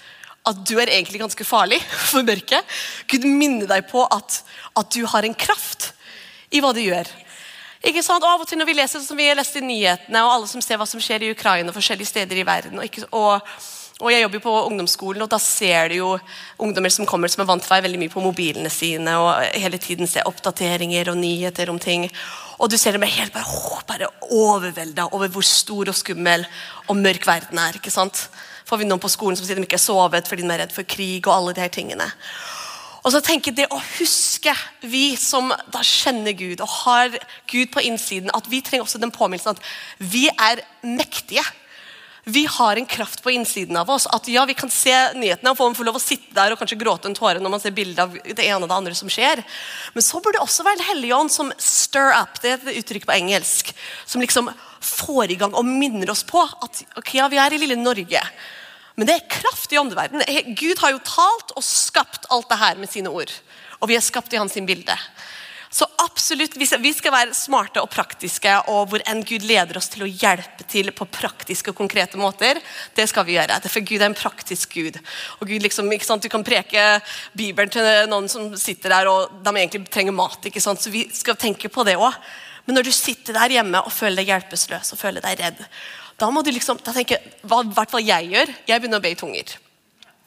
at 0.49 0.62
du 0.65 0.79
er 0.81 0.88
egentlig 0.88 1.21
ganske 1.21 1.45
farlig 1.45 1.83
for 2.11 2.25
mørket. 2.25 2.79
Gud 3.12 3.29
minner 3.29 3.69
deg 3.69 3.85
på 3.93 4.06
at, 4.09 4.41
at 4.81 4.97
du 4.97 5.05
har 5.12 5.29
en 5.29 5.37
kraft 5.37 5.93
i 6.53 6.65
hva 6.65 6.73
du 6.73 6.81
gjør. 6.81 7.09
Ikke 7.82 8.02
sant? 8.06 8.23
Av 8.23 8.38
og 8.38 8.46
til 8.46 8.61
når 8.61 8.69
vi 8.69 8.79
leser 8.79 9.02
som 9.02 9.19
vi 9.19 9.26
har 9.26 9.38
lest 9.38 9.56
i 9.58 9.62
nyhetene, 9.64 10.23
og 10.23 10.37
alle 10.37 10.50
som 10.50 10.62
ser 10.62 10.79
hva 10.79 10.87
som 10.87 11.02
skjer 11.02 11.26
i 11.26 11.31
Ukraina 11.34 11.73
og 11.73 11.79
forskjellige 11.79 12.12
steder 12.12 12.38
i 12.38 12.46
verden 12.46 12.79
og, 12.79 12.87
ikke, 12.87 13.08
og, 13.11 13.43
og, 13.99 14.11
Jeg 14.12 14.23
jobber 14.23 14.43
på 14.44 14.52
ungdomsskolen, 14.69 15.25
og 15.25 15.31
da 15.31 15.40
ser 15.43 15.90
du 15.90 15.96
jo 15.96 16.12
ungdommer 16.62 16.94
som 16.94 17.06
kommer 17.06 17.32
som 17.32 17.43
er 17.43 17.50
vant 17.50 17.62
til 17.62 17.73
å 17.73 17.75
være 17.75 17.87
veldig 17.88 18.00
mye 18.05 18.14
på 18.14 18.23
mobilene 18.23 18.70
sine 18.70 19.17
og 19.19 19.58
hele 19.58 19.82
tiden 19.82 20.06
ser 20.06 20.31
oppdateringer 20.31 21.11
og 21.11 21.19
nyheter 21.19 21.75
om 21.75 21.82
ting. 21.82 22.06
Og 22.62 22.70
du 22.70 22.79
ser 22.79 22.94
dem 22.94 23.02
helt 23.02 23.34
bare, 23.34 23.50
åh, 23.50 23.82
bare 23.88 24.12
overvelda 24.31 25.08
over 25.11 25.31
hvor 25.35 25.46
stor 25.46 25.90
og 25.90 25.99
skummel 25.99 26.46
og 26.87 26.96
mørk 26.96 27.26
verden 27.26 27.58
er. 27.58 27.78
ikke 27.78 27.90
sant? 27.90 28.28
Får 28.64 28.78
vi 28.78 28.87
noen 28.87 29.02
på 29.02 29.11
skolen 29.11 29.35
som 29.35 29.46
sier 29.46 29.58
de 29.58 29.67
ikke 29.67 29.81
har 29.81 29.88
sovet 29.90 30.28
fordi 30.31 30.46
de 30.46 30.55
er 30.55 30.62
redd 30.62 30.75
for 30.75 30.87
krig 30.87 31.26
og 31.26 31.35
alle 31.35 31.56
de 31.58 31.67
her 31.67 31.75
tingene. 31.75 32.06
Og 33.02 33.10
så 33.10 33.22
tenker 33.25 33.50
jeg 33.50 33.62
Det 33.62 33.70
å 33.75 33.81
huske, 33.99 34.54
vi 34.87 35.16
som 35.19 35.50
da 35.72 35.82
kjenner 35.87 36.37
Gud 36.38 36.62
og 36.62 36.70
har 36.84 37.16
Gud 37.50 37.72
på 37.75 37.82
innsiden, 37.82 38.31
at 38.34 38.46
vi 38.50 38.62
trenger 38.62 38.87
også 38.87 39.02
den 39.02 39.14
påminnelsen 39.14 39.56
at 39.56 39.64
vi 40.12 40.28
er 40.31 40.62
mektige. 40.87 41.44
Vi 42.25 42.44
har 42.46 42.78
en 42.78 42.87
kraft 42.87 43.22
på 43.22 43.32
innsiden 43.34 43.76
av 43.76 43.90
oss. 43.90 44.06
At 44.06 44.28
ja, 44.31 44.44
Vi 44.46 44.54
kan 44.54 44.70
se 44.70 44.94
nyhetene 45.19 45.50
og 45.50 45.75
få 45.75 45.82
lov 45.82 45.99
å 45.99 46.02
sitte 46.02 46.31
der 46.37 46.54
og 46.54 46.60
kanskje 46.60 46.78
gråte 46.78 47.10
en 47.10 47.19
tåre 47.19 47.43
når 47.43 47.50
man 47.50 47.62
ser 47.62 47.75
bilde 47.75 47.99
av 47.99 48.14
det 48.14 48.46
ene 48.46 48.62
og 48.62 48.70
det 48.70 48.76
andre 48.76 48.94
som 48.94 49.10
skjer. 49.10 49.43
Men 49.94 50.06
så 50.06 50.20
burde 50.22 50.38
det 50.38 50.44
også 50.44 50.62
være 50.62 50.78
Den 50.78 50.90
hellige 50.93 51.19
ånd 51.19 51.34
som 51.34 51.50
stir 51.58 52.14
up. 52.14 52.38
Det 52.38 52.52
er 52.52 52.60
et 52.60 52.82
uttrykk 52.84 53.08
på 53.10 53.16
engelsk. 53.19 53.75
Som 54.06 54.22
liksom 54.22 54.52
får 54.82 55.34
i 55.34 55.40
gang 55.40 55.54
og 55.58 55.66
minner 55.66 56.14
oss 56.14 56.22
på 56.22 56.38
at 56.43 56.84
ok, 56.94 57.16
ja, 57.19 57.26
vi 57.26 57.43
er 57.43 57.54
i 57.54 57.58
lille 57.58 57.78
Norge. 57.81 58.22
Men 58.97 59.09
det 59.09 59.17
er 59.17 59.29
kraft 59.41 59.73
i 59.73 59.79
åndeverden. 59.81 60.25
Gud 60.59 60.81
har 60.83 60.93
jo 60.93 61.05
talt 61.06 61.55
og 61.56 61.65
skapt 61.65 62.29
alt 62.31 62.50
det 62.50 62.61
her 62.61 62.81
med 62.81 62.91
sine 62.93 63.12
ord. 63.12 63.33
Og 63.81 63.91
vi 63.91 63.97
er 63.97 64.05
skapt 64.05 64.35
i 64.35 64.41
hans 64.41 64.59
bilde. 64.67 64.97
Så 65.73 65.87
absolutt, 66.05 66.56
Vi 66.56 66.93
skal 66.93 67.12
være 67.12 67.33
smarte 67.35 67.81
og 67.81 67.89
praktiske, 67.89 68.53
og 68.69 68.91
hvor 68.91 69.00
enn 69.09 69.23
Gud 69.25 69.41
leder 69.49 69.79
oss 69.81 69.89
til 69.89 70.05
å 70.05 70.11
hjelpe 70.11 70.67
til 70.69 70.91
på 70.93 71.06
praktiske 71.09 71.73
og 71.73 71.79
konkrete 71.79 72.21
måter, 72.21 72.61
det 72.94 73.06
skal 73.09 73.25
vi 73.25 73.39
gjøre. 73.39 73.56
For 73.73 73.81
Gud 73.81 74.03
er 74.03 74.11
en 74.11 74.15
praktisk 74.15 74.75
Gud. 74.77 74.99
Og 75.41 75.49
Gud 75.49 75.65
liksom, 75.65 75.88
ikke 75.93 76.05
sant, 76.05 76.23
Du 76.23 76.29
kan 76.29 76.45
preke 76.45 77.00
Bibelen 77.33 77.73
til 77.73 77.88
noen 78.12 78.28
som 78.28 78.52
sitter 78.55 78.90
der 78.90 79.09
og 79.09 79.33
de 79.43 79.50
egentlig 79.57 79.88
trenger 79.88 80.12
mat. 80.12 80.45
ikke 80.45 80.61
sant, 80.61 80.83
Så 80.83 80.90
vi 80.90 81.09
skal 81.09 81.37
tenke 81.37 81.71
på 81.73 81.85
det 81.85 81.97
òg. 81.97 82.12
Men 82.66 82.76
når 82.76 82.85
du 82.85 82.93
sitter 82.93 83.33
der 83.33 83.49
hjemme 83.49 83.81
og 83.81 83.93
føler 83.93 84.16
deg 84.16 84.28
hjelpeløs 84.28 84.93
og 84.93 84.99
føler 84.99 85.21
deg 85.25 85.40
redd, 85.40 85.64
da 86.21 86.28
må 86.31 86.42
du 86.45 86.52
liksom, 86.52 86.81
da 86.85 86.95
tenker 86.95 87.19
jeg, 87.19 87.35
hva 87.49 87.62
hvert 87.64 87.92
fall 87.92 88.04
jeg 88.04 88.31
gjør, 88.33 88.54
jeg 88.69 88.83
begynner 88.83 89.02
å 89.02 89.04
be 89.04 89.12
i 89.14 89.19
tunger. 89.19 89.57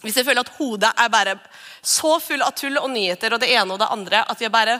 Hvis 0.03 0.19
jeg 0.19 0.27
føler 0.27 0.43
at 0.43 0.53
hodet 0.57 0.91
er 0.91 1.13
bare 1.13 1.37
så 1.85 2.17
full 2.21 2.43
av 2.45 2.53
tull 2.57 2.77
og 2.81 2.89
nyheter 2.93 3.33
og 3.33 3.41
det 3.41 3.49
ene 3.53 3.73
og 3.73 3.81
det 3.81 3.89
andre 3.93 4.21
at 4.29 4.41
jeg 4.41 4.53
bare 4.53 4.79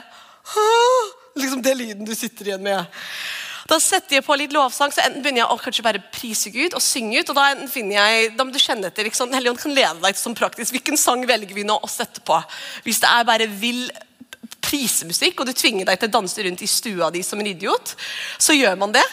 liksom 1.36 1.62
Det 1.62 1.74
lyden 1.74 2.06
du 2.06 2.14
sitter 2.14 2.52
igjen 2.52 2.62
med. 2.62 2.86
Da 3.66 3.80
setter 3.82 4.18
jeg 4.18 4.24
på 4.24 4.36
litt 4.38 4.54
lovsang, 4.54 4.92
så 4.94 5.02
enten 5.02 5.24
begynner 5.24 5.42
jeg 5.42 5.50
å 5.50 5.58
kanskje 5.58 5.84
bare 5.84 6.02
prise 6.14 6.52
Gud 6.54 6.76
og 6.78 6.82
synge 6.84 7.18
ut. 7.18 7.32
og 7.32 7.38
Da 7.38 7.66
finner 7.70 7.98
jeg, 7.98 8.28
da 8.38 8.46
må 8.46 8.54
du 8.54 8.60
kjenne 8.62 8.86
etter, 8.88 9.08
liksom, 9.08 9.34
Helligånd 9.34 9.58
kan 9.58 9.74
lede 9.74 10.04
deg 10.04 10.18
som 10.20 10.36
praktisk. 10.38 10.76
Hvilken 10.76 11.00
sang 11.00 11.24
velger 11.26 11.56
vi 11.56 11.66
nå 11.66 11.74
å 11.74 11.90
sette 11.90 12.22
på? 12.26 12.38
Hvis 12.86 13.02
det 13.02 13.10
er 13.10 13.26
bare 13.26 13.50
vill 13.50 13.88
prisemusikk, 14.66 15.40
og 15.40 15.50
du 15.50 15.54
tvinger 15.56 15.88
deg 15.88 15.98
til 15.98 16.10
å 16.10 16.14
danse 16.14 16.46
rundt 16.46 16.62
i 16.62 16.70
stua 16.70 17.10
di 17.14 17.24
som 17.26 17.42
en 17.42 17.50
idiot, 17.50 17.96
så 18.38 18.54
gjør 18.54 18.78
man 18.78 18.94
det. 18.94 19.04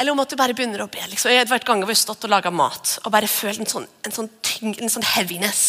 Eller 0.00 0.12
om 0.12 0.20
at 0.22 0.30
du 0.30 0.36
bare 0.38 0.56
begynner 0.56 0.82
å 0.82 0.90
be. 0.90 1.02
Liksom. 1.10 1.30
Jeg 1.30 1.44
har 1.44 1.50
vært 1.50 1.66
ganger 1.68 1.88
hvor 1.88 1.98
stått 1.98 2.26
og 2.26 2.32
laga 2.32 2.50
mat 2.54 2.98
og 3.04 3.12
bare 3.14 3.30
følt 3.30 3.62
en 3.62 3.70
sånn, 3.70 3.88
en 4.06 4.14
sånn, 4.14 4.30
tyng, 4.42 4.74
en 4.82 4.92
sånn 4.92 5.06
heaviness. 5.14 5.64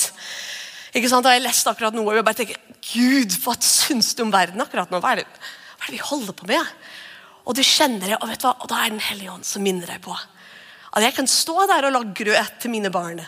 Ikke 0.95 1.11
sant? 1.11 1.27
Har 1.27 1.37
jeg 1.37 1.45
lest 1.45 1.67
akkurat 1.69 1.95
noe 1.95 2.07
og 2.09 2.17
jeg 2.17 2.25
bare 2.25 2.39
tenker 2.41 2.61
Gud, 2.85 3.35
hva 3.43 3.55
syns 3.61 4.13
du 4.15 4.23
om 4.25 4.33
verden 4.33 4.61
akkurat 4.63 4.91
nå? 4.93 5.01
Hva 5.03 5.15
er, 5.15 5.23
det, 5.23 5.49
hva 5.75 5.87
er 5.87 5.91
det 5.91 5.97
vi 5.99 6.07
holder 6.09 6.37
på 6.37 6.47
med? 6.49 6.71
Og 7.45 7.57
du 7.57 7.61
kjenner 7.65 8.09
det, 8.09 8.17
og 8.21 8.31
vet 8.31 8.41
du 8.41 8.47
hva? 8.47 8.55
Og 8.63 8.71
da 8.71 8.79
er 8.81 8.93
Den 8.95 9.03
hellige 9.03 9.35
ånd 9.35 9.45
som 9.45 9.65
minner 9.65 9.89
deg 9.89 10.01
på 10.05 10.15
at 10.95 11.03
jeg 11.03 11.15
kan 11.17 11.27
stå 11.27 11.65
der 11.67 11.89
og 11.89 11.91
lage 11.91 12.15
grøt 12.23 12.59
til 12.63 12.71
mine 12.71 12.91
barn. 12.93 13.19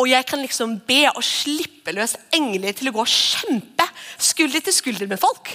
Og 0.00 0.08
jeg 0.08 0.26
kan 0.26 0.40
liksom 0.42 0.78
be 0.88 1.02
og 1.10 1.20
slippe 1.24 1.92
løs 1.94 2.16
engler 2.34 2.72
til 2.74 2.90
å 2.90 2.94
gå 2.96 3.02
og 3.04 3.12
kjempe 3.12 3.84
skulder 4.16 4.64
til 4.64 4.74
skulder 4.74 5.10
med 5.10 5.20
folk. 5.22 5.52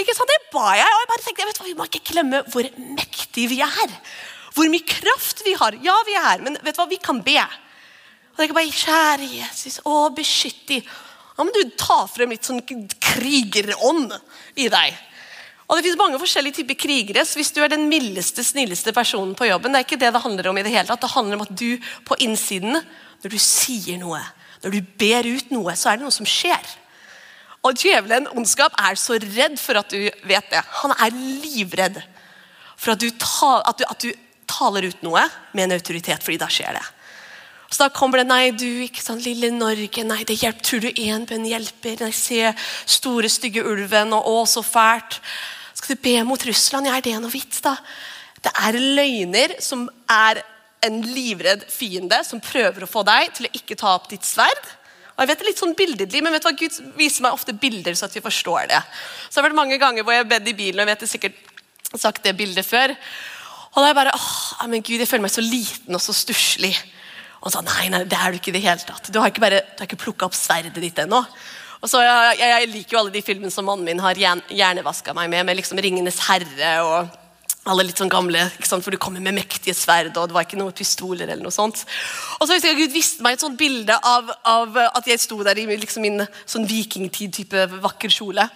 Ikke 0.00 0.14
sant? 0.16 0.30
Det 0.30 0.52
ba 0.54 0.72
jeg, 0.78 0.88
og 0.88 1.02
jeg 1.02 1.10
bare 1.10 1.24
tenkte, 1.26 1.48
vet 1.48 1.60
hva, 1.60 1.68
Vi 1.68 1.78
må 1.78 1.88
ikke 1.88 2.06
glemme 2.12 2.42
hvor 2.52 2.68
mektige 2.96 3.50
vi 3.52 3.60
er. 3.64 3.96
Hvor 4.52 4.68
mye 4.72 4.88
kraft 4.88 5.44
vi 5.44 5.54
har. 5.58 5.76
Ja, 5.84 5.96
vi 6.08 6.16
er 6.18 6.44
men 6.44 6.58
vet 6.60 6.76
du 6.76 6.82
hva, 6.82 6.88
vi 6.90 7.00
kan 7.02 7.22
be. 7.24 7.38
Og 8.32 8.40
jeg 8.40 8.50
kan 8.50 8.58
bare, 8.58 8.82
Kjære 8.82 9.30
Jesus, 9.36 9.80
å, 9.84 10.08
beskytt 10.16 10.66
de. 10.70 10.82
Ja, 10.82 11.44
men 11.44 11.52
du 11.56 11.62
tar 11.80 12.06
frem 12.12 12.32
litt 12.32 12.48
sånn 12.48 12.60
krigerånd 12.64 14.12
i 14.60 14.68
deg. 14.72 15.00
Og 15.68 15.78
Det 15.78 15.86
finnes 15.86 16.00
mange 16.00 16.20
forskjellige 16.20 16.58
typer 16.60 16.76
krigere. 16.76 17.24
så 17.24 17.38
Hvis 17.40 17.52
du 17.56 17.62
er 17.64 17.72
den 17.72 17.88
mildeste, 17.88 18.44
snilleste 18.44 18.92
personen 18.92 19.34
på 19.34 19.48
jobben, 19.48 19.72
det 19.72 19.80
er 19.80 19.86
ikke 19.86 20.00
det 20.00 20.12
det 20.12 20.20
handler 20.20 20.48
om 20.50 20.58
i 20.58 20.62
det 20.62 20.72
hele 20.72 20.86
tatt. 20.88 21.00
Det 21.00 21.14
handler 21.14 21.38
om 21.38 21.46
at 21.46 21.56
du 21.56 21.78
på 22.04 22.18
innsiden 22.20 22.76
når 23.22 23.30
du 23.30 23.38
sier 23.38 23.98
noe, 24.02 24.20
når 24.62 24.74
du 24.74 24.80
ber 24.98 25.26
ut 25.30 25.50
noe, 25.54 25.72
så 25.78 25.90
er 25.92 25.96
det 25.96 26.04
noe 26.04 26.14
som 26.14 26.28
skjer. 26.28 26.60
Og 27.62 27.78
djevelen, 27.78 28.26
ondskap, 28.34 28.74
er 28.80 28.98
så 28.98 29.18
redd 29.22 29.54
for 29.60 29.78
at 29.78 29.92
du 29.92 30.00
vet 30.26 30.48
det. 30.50 30.62
Han 30.82 30.94
er 30.96 31.14
livredd 31.14 32.00
for 32.74 32.96
at 32.96 33.02
du, 33.02 33.08
ta, 33.14 33.60
at 33.70 33.78
du, 33.78 33.86
at 33.86 34.02
du 34.02 34.10
taler 34.50 34.88
ut 34.90 35.04
noe 35.06 35.22
med 35.54 35.68
en 35.68 35.76
autoritet, 35.76 36.24
fordi 36.24 36.40
da 36.42 36.50
skjer 36.50 36.74
det. 36.74 36.84
Så 37.72 37.86
da 37.86 37.92
kommer 37.94 38.20
det 38.20 38.28
Nei, 38.28 38.50
du, 38.52 38.66
ikke 38.84 39.00
sant, 39.00 39.24
lille 39.24 39.48
Norge. 39.54 40.04
Nei, 40.04 40.20
det 40.28 40.36
hjelper. 40.42 40.66
Tror 40.66 40.82
du 40.84 40.90
én 40.90 41.24
bønn 41.28 41.46
hjelper? 41.48 42.02
Nei, 42.02 42.10
se 42.12 42.50
store, 42.98 43.30
stygge 43.32 43.64
ulven, 43.64 44.12
og 44.12 44.28
å, 44.28 44.42
så 44.50 44.64
fælt. 44.66 45.22
Skal 45.78 45.94
du 45.94 46.02
be 46.04 46.18
mot 46.26 46.44
Russland? 46.50 46.90
Ja, 46.90 46.98
er 46.98 47.06
det 47.06 47.14
noe 47.22 47.32
vits, 47.32 47.62
da? 47.64 47.78
Det 48.42 48.52
er 48.58 48.76
løgner 48.98 49.56
som 49.62 49.86
er 50.10 50.42
en 50.82 50.98
livredd 51.14 51.64
fiende 51.70 52.18
som 52.26 52.42
prøver 52.42 52.84
å 52.84 52.90
få 52.90 53.04
deg 53.06 53.30
til 53.38 53.46
å 53.46 53.52
ikke 53.56 53.78
ta 53.78 53.94
opp 53.94 54.10
ditt 54.10 54.26
sverd. 54.26 54.72
Og 55.12 55.22
jeg 55.22 55.28
vet 55.28 55.40
det 55.40 55.44
er 55.44 55.50
litt 55.50 55.60
sånn 55.60 55.76
bildelig, 55.76 56.22
men 56.24 56.34
vet 56.34 56.44
du 56.44 56.48
hva? 56.48 56.54
Gud 56.56 56.78
viser 56.96 57.26
meg 57.26 57.36
ofte 57.36 57.54
bilder 57.54 57.96
så 57.98 58.08
at 58.08 58.16
vi 58.16 58.24
forstår 58.24 58.70
det. 58.70 58.80
Så 59.28 59.36
det 59.36 59.42
har 59.42 59.48
vært 59.50 59.60
mange 59.60 59.78
ganger 59.80 60.06
hvor 60.06 60.16
jeg 60.16 60.24
har 60.24 60.30
bedt 60.30 60.48
i 60.48 60.56
bilen, 60.56 60.80
og 60.80 60.86
jeg 60.86 60.92
vet 60.92 61.04
det 61.04 61.10
sikkert 61.12 61.52
sagt 62.00 62.24
det 62.24 62.34
bildet 62.38 62.66
før. 62.66 62.94
Og 63.72 63.78
da 63.80 63.86
er 63.86 63.92
jeg 63.92 63.98
bare 64.00 64.16
åh, 64.16 64.66
men 64.72 64.84
Gud, 64.84 64.98
jeg 65.00 65.08
føler 65.08 65.26
meg 65.26 65.34
så 65.34 65.44
liten 65.44 65.96
og 65.96 66.04
så 66.04 66.16
stusslig. 66.16 66.72
Og 67.42 67.48
han 67.48 67.56
sa 67.56 67.64
nei, 67.66 67.88
nei, 67.92 68.04
det 68.08 68.18
er 68.18 68.32
du 68.32 68.38
ikke 68.38 68.52
i 68.52 68.56
det 68.56 68.64
hele 68.64 68.86
tatt. 68.86 69.10
Du 69.12 69.18
har 69.20 69.32
ikke, 69.32 69.42
bare, 69.44 69.62
ikke 69.82 70.00
plukka 70.00 70.28
opp 70.28 70.36
sverdet 70.38 70.76
ditt 70.78 71.00
ennå. 71.02 71.22
Og 71.82 71.90
så, 71.90 71.98
jeg, 72.04 72.38
jeg, 72.38 72.68
liker 72.70 72.94
jo 72.94 73.00
alle 73.00 73.14
de 73.14 73.24
filmene 73.26 73.50
som 73.50 73.66
mannen 73.66 73.88
min 73.88 74.02
har 74.04 74.18
hjernevaska 74.18 75.16
meg 75.18 75.32
med, 75.32 75.48
med 75.48 75.58
liksom 75.58 75.80
'Ringenes 75.82 76.20
herre' 76.28 76.76
og 76.86 77.21
alle 77.70 77.84
litt 77.86 78.00
sånn 78.00 78.10
gamle, 78.10 78.42
for 78.66 78.90
du 78.90 78.98
kommer 78.98 79.22
med 79.22 79.36
mektige 79.36 79.74
sverd, 79.76 80.10
og 80.16 80.30
det 80.30 80.34
var 80.34 80.46
ikke 80.46 80.58
noen 80.58 80.74
pistoler. 80.74 81.28
eller 81.28 81.44
noe 81.44 81.54
sånt. 81.54 81.84
Og 82.40 82.48
så 82.48 82.58
jeg 82.58 82.76
Gud 82.76 82.92
viste 82.92 83.22
meg 83.22 83.36
et 83.36 83.44
sånt 83.44 83.58
bilde 83.58 83.94
av, 83.94 84.32
av 84.44 84.78
at 84.82 85.06
jeg 85.06 85.20
sto 85.22 85.38
der 85.46 85.58
i 85.58 85.66
liksom 85.70 86.02
min 86.02 86.24
sånn 86.44 86.66
vikingtid-type 86.66 87.68
vakker 87.84 88.10
kjole. 88.10 88.48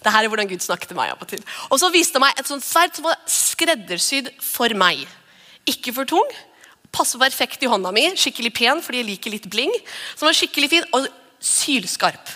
Det 0.00 0.12
her 0.14 0.24
er 0.24 0.32
hvordan 0.32 0.48
Gud 0.48 0.64
snakket 0.64 0.94
meg 0.96 1.12
av 1.12 1.20
og 1.20 1.28
til. 1.28 1.42
Og 1.68 1.80
så 1.82 1.90
viste 1.92 2.16
han 2.16 2.24
meg 2.24 2.40
et 2.40 2.48
sånt 2.48 2.64
sverd 2.64 2.96
som 2.96 3.04
var 3.04 3.18
skreddersydd 3.28 4.30
for 4.40 4.72
meg. 4.78 5.04
Ikke 5.68 5.92
for 5.92 6.08
tung. 6.08 6.36
Passer 6.94 7.20
perfekt 7.20 7.62
i 7.62 7.68
hånda 7.68 7.92
mi. 7.92 8.06
Skikkelig 8.16 8.54
pen, 8.56 8.80
fordi 8.80 9.02
jeg 9.02 9.10
liker 9.10 9.34
litt 9.34 9.50
bling. 9.52 9.74
Som 10.16 10.30
var 10.30 10.38
skikkelig 10.38 10.70
fin 10.72 10.88
og 10.96 11.10
sylskarp. 11.44 12.32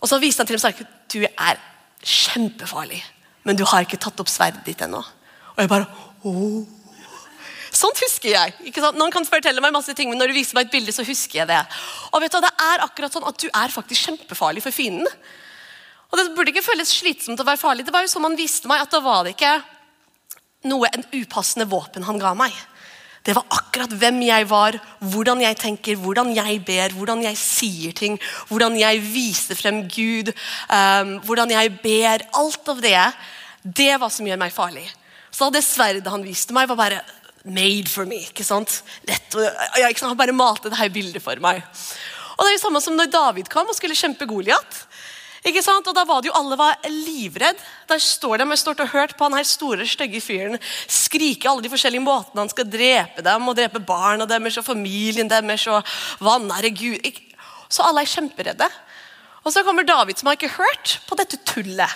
Og 0.00 0.08
så 0.08 0.20
viste 0.22 0.40
han 0.40 0.48
til 0.48 0.56
meg 0.62 0.80
at 0.80 1.12
du 1.12 1.20
er 1.26 1.60
kjempefarlig, 2.06 3.02
men 3.46 3.58
du 3.58 3.64
har 3.66 3.84
ikke 3.84 3.98
tatt 4.00 4.20
opp 4.22 4.30
sverdet 4.30 4.64
ditt 4.66 4.82
ennå. 4.84 5.02
Og 5.56 5.64
jeg 5.64 5.72
bare 5.72 5.86
oh. 6.28 6.64
Sånt 7.76 7.98
husker 8.00 8.30
jeg. 8.32 8.54
ikke 8.70 8.80
sant? 8.80 8.96
Noen 8.96 9.12
kan 9.12 9.26
fortelle 9.28 9.60
meg 9.60 9.74
masse 9.74 9.92
ting, 9.96 10.08
men 10.08 10.20
når 10.20 10.32
du 10.32 10.38
viser 10.38 10.56
meg 10.56 10.68
et 10.68 10.72
bilde, 10.72 10.94
så 10.94 11.04
husker 11.04 11.42
jeg 11.42 11.48
det. 11.50 11.60
Og 12.12 12.22
vet 12.22 12.32
du, 12.32 12.38
Det 12.40 12.52
er 12.68 12.84
akkurat 12.86 13.12
sånn 13.12 13.26
at 13.28 13.40
du 13.42 13.48
er 13.50 13.74
faktisk 13.74 14.08
kjempefarlig 14.08 14.64
for 14.64 14.72
fienden. 14.72 15.08
Og 16.08 16.18
Det 16.18 16.30
burde 16.36 16.54
ikke 16.54 16.64
føles 16.64 16.92
slitsomt 16.94 17.40
å 17.42 17.44
være 17.44 17.60
farlig. 17.60 17.84
Det 17.84 17.92
var 17.92 18.06
jo 18.06 18.12
sånn 18.14 18.24
han 18.24 18.38
viste 18.38 18.70
meg 18.70 18.84
at 18.84 18.94
da 18.94 19.02
var 19.04 19.26
det 19.26 19.34
ikke 19.34 19.58
noe 20.70 20.88
en 20.88 21.04
upassende 21.12 21.68
våpen 21.68 22.06
han 22.06 22.20
ga 22.22 22.32
meg. 22.38 22.54
Det 23.26 23.34
var 23.34 23.44
akkurat 23.50 23.90
hvem 23.90 24.20
jeg 24.22 24.46
var, 24.48 24.76
hvordan 25.02 25.40
jeg 25.42 25.58
tenker, 25.58 25.96
hvordan 25.98 26.30
jeg 26.36 26.60
ber, 26.64 26.94
hvordan 26.94 27.24
jeg 27.26 27.38
sier 27.40 27.96
ting, 27.96 28.20
hvordan 28.48 28.76
jeg 28.78 29.02
viser 29.02 29.58
frem 29.58 29.82
Gud, 29.90 30.30
um, 30.70 31.16
hvordan 31.26 31.50
jeg 31.50 31.74
ber. 31.82 32.22
Alt 32.38 32.70
av 32.70 32.80
det, 32.84 33.00
det 33.66 33.96
var 33.98 34.14
som 34.14 34.30
gjør 34.30 34.38
meg 34.44 34.54
farlig. 34.54 34.86
Så 35.36 35.50
det 35.52 35.64
sverdet 35.66 36.08
han 36.08 36.24
viste 36.24 36.54
meg, 36.56 36.68
var 36.70 36.78
bare 36.80 37.02
made 37.44 37.90
for 37.92 38.08
me. 38.08 38.22
ikke 38.30 38.44
sant? 38.46 38.80
Lett 39.06 39.36
jeg, 39.36 39.90
ikke 39.90 40.00
sant? 40.00 40.14
Han 40.14 40.18
bare 40.18 40.36
malte 40.36 40.72
det 40.72 40.80
her 40.80 40.92
bildet 40.92 41.22
for 41.22 41.38
meg. 41.42 41.60
Og 42.36 42.44
Det 42.44 42.52
er 42.52 42.56
jo 42.56 42.64
samme 42.66 42.82
som 42.84 42.96
når 42.96 43.12
David 43.12 43.50
kom 43.52 43.68
og 43.68 43.76
skulle 43.76 43.96
kjempe 43.96 44.28
Goliat. 44.28 44.80
Ikke 45.46 45.62
sant? 45.62 45.86
Og 45.86 45.94
Da 45.94 46.04
var 46.08 46.22
det 46.22 46.30
jo 46.30 46.36
alle 46.36 46.56
var 46.58 46.80
livredd. 46.88 47.60
Der 47.88 48.00
står 48.02 48.40
de 48.40 48.48
og 48.48 48.58
står 48.58 48.82
og 48.82 48.92
hørt 48.94 49.14
på 49.16 49.28
han 49.28 49.36
her 49.38 49.46
store, 49.46 49.86
stygge 49.86 50.20
fyren 50.24 50.58
skrike 50.88 51.48
alle 51.48 51.64
de 51.64 51.70
forskjellige 51.72 52.04
måtene 52.04 52.42
han 52.42 52.52
skal 52.52 52.68
drepe 52.68 53.22
dem, 53.24 53.48
og 53.48 53.56
drepe 53.56 53.80
barna 53.80 54.26
deres 54.26 54.58
og 54.58 54.66
familien 54.66 55.30
deres 55.30 55.68
og 55.70 55.86
vanære 56.24 56.72
Gud. 56.74 57.22
Så 57.68 57.86
alle 57.86 58.02
er 58.02 58.10
kjemperedde. 58.10 58.68
Og 59.44 59.52
så 59.54 59.62
kommer 59.62 59.86
David, 59.86 60.18
som 60.18 60.26
har 60.26 60.36
ikke 60.38 60.56
hørt 60.58 60.98
på 61.06 61.16
dette 61.18 61.38
tullet 61.46 61.92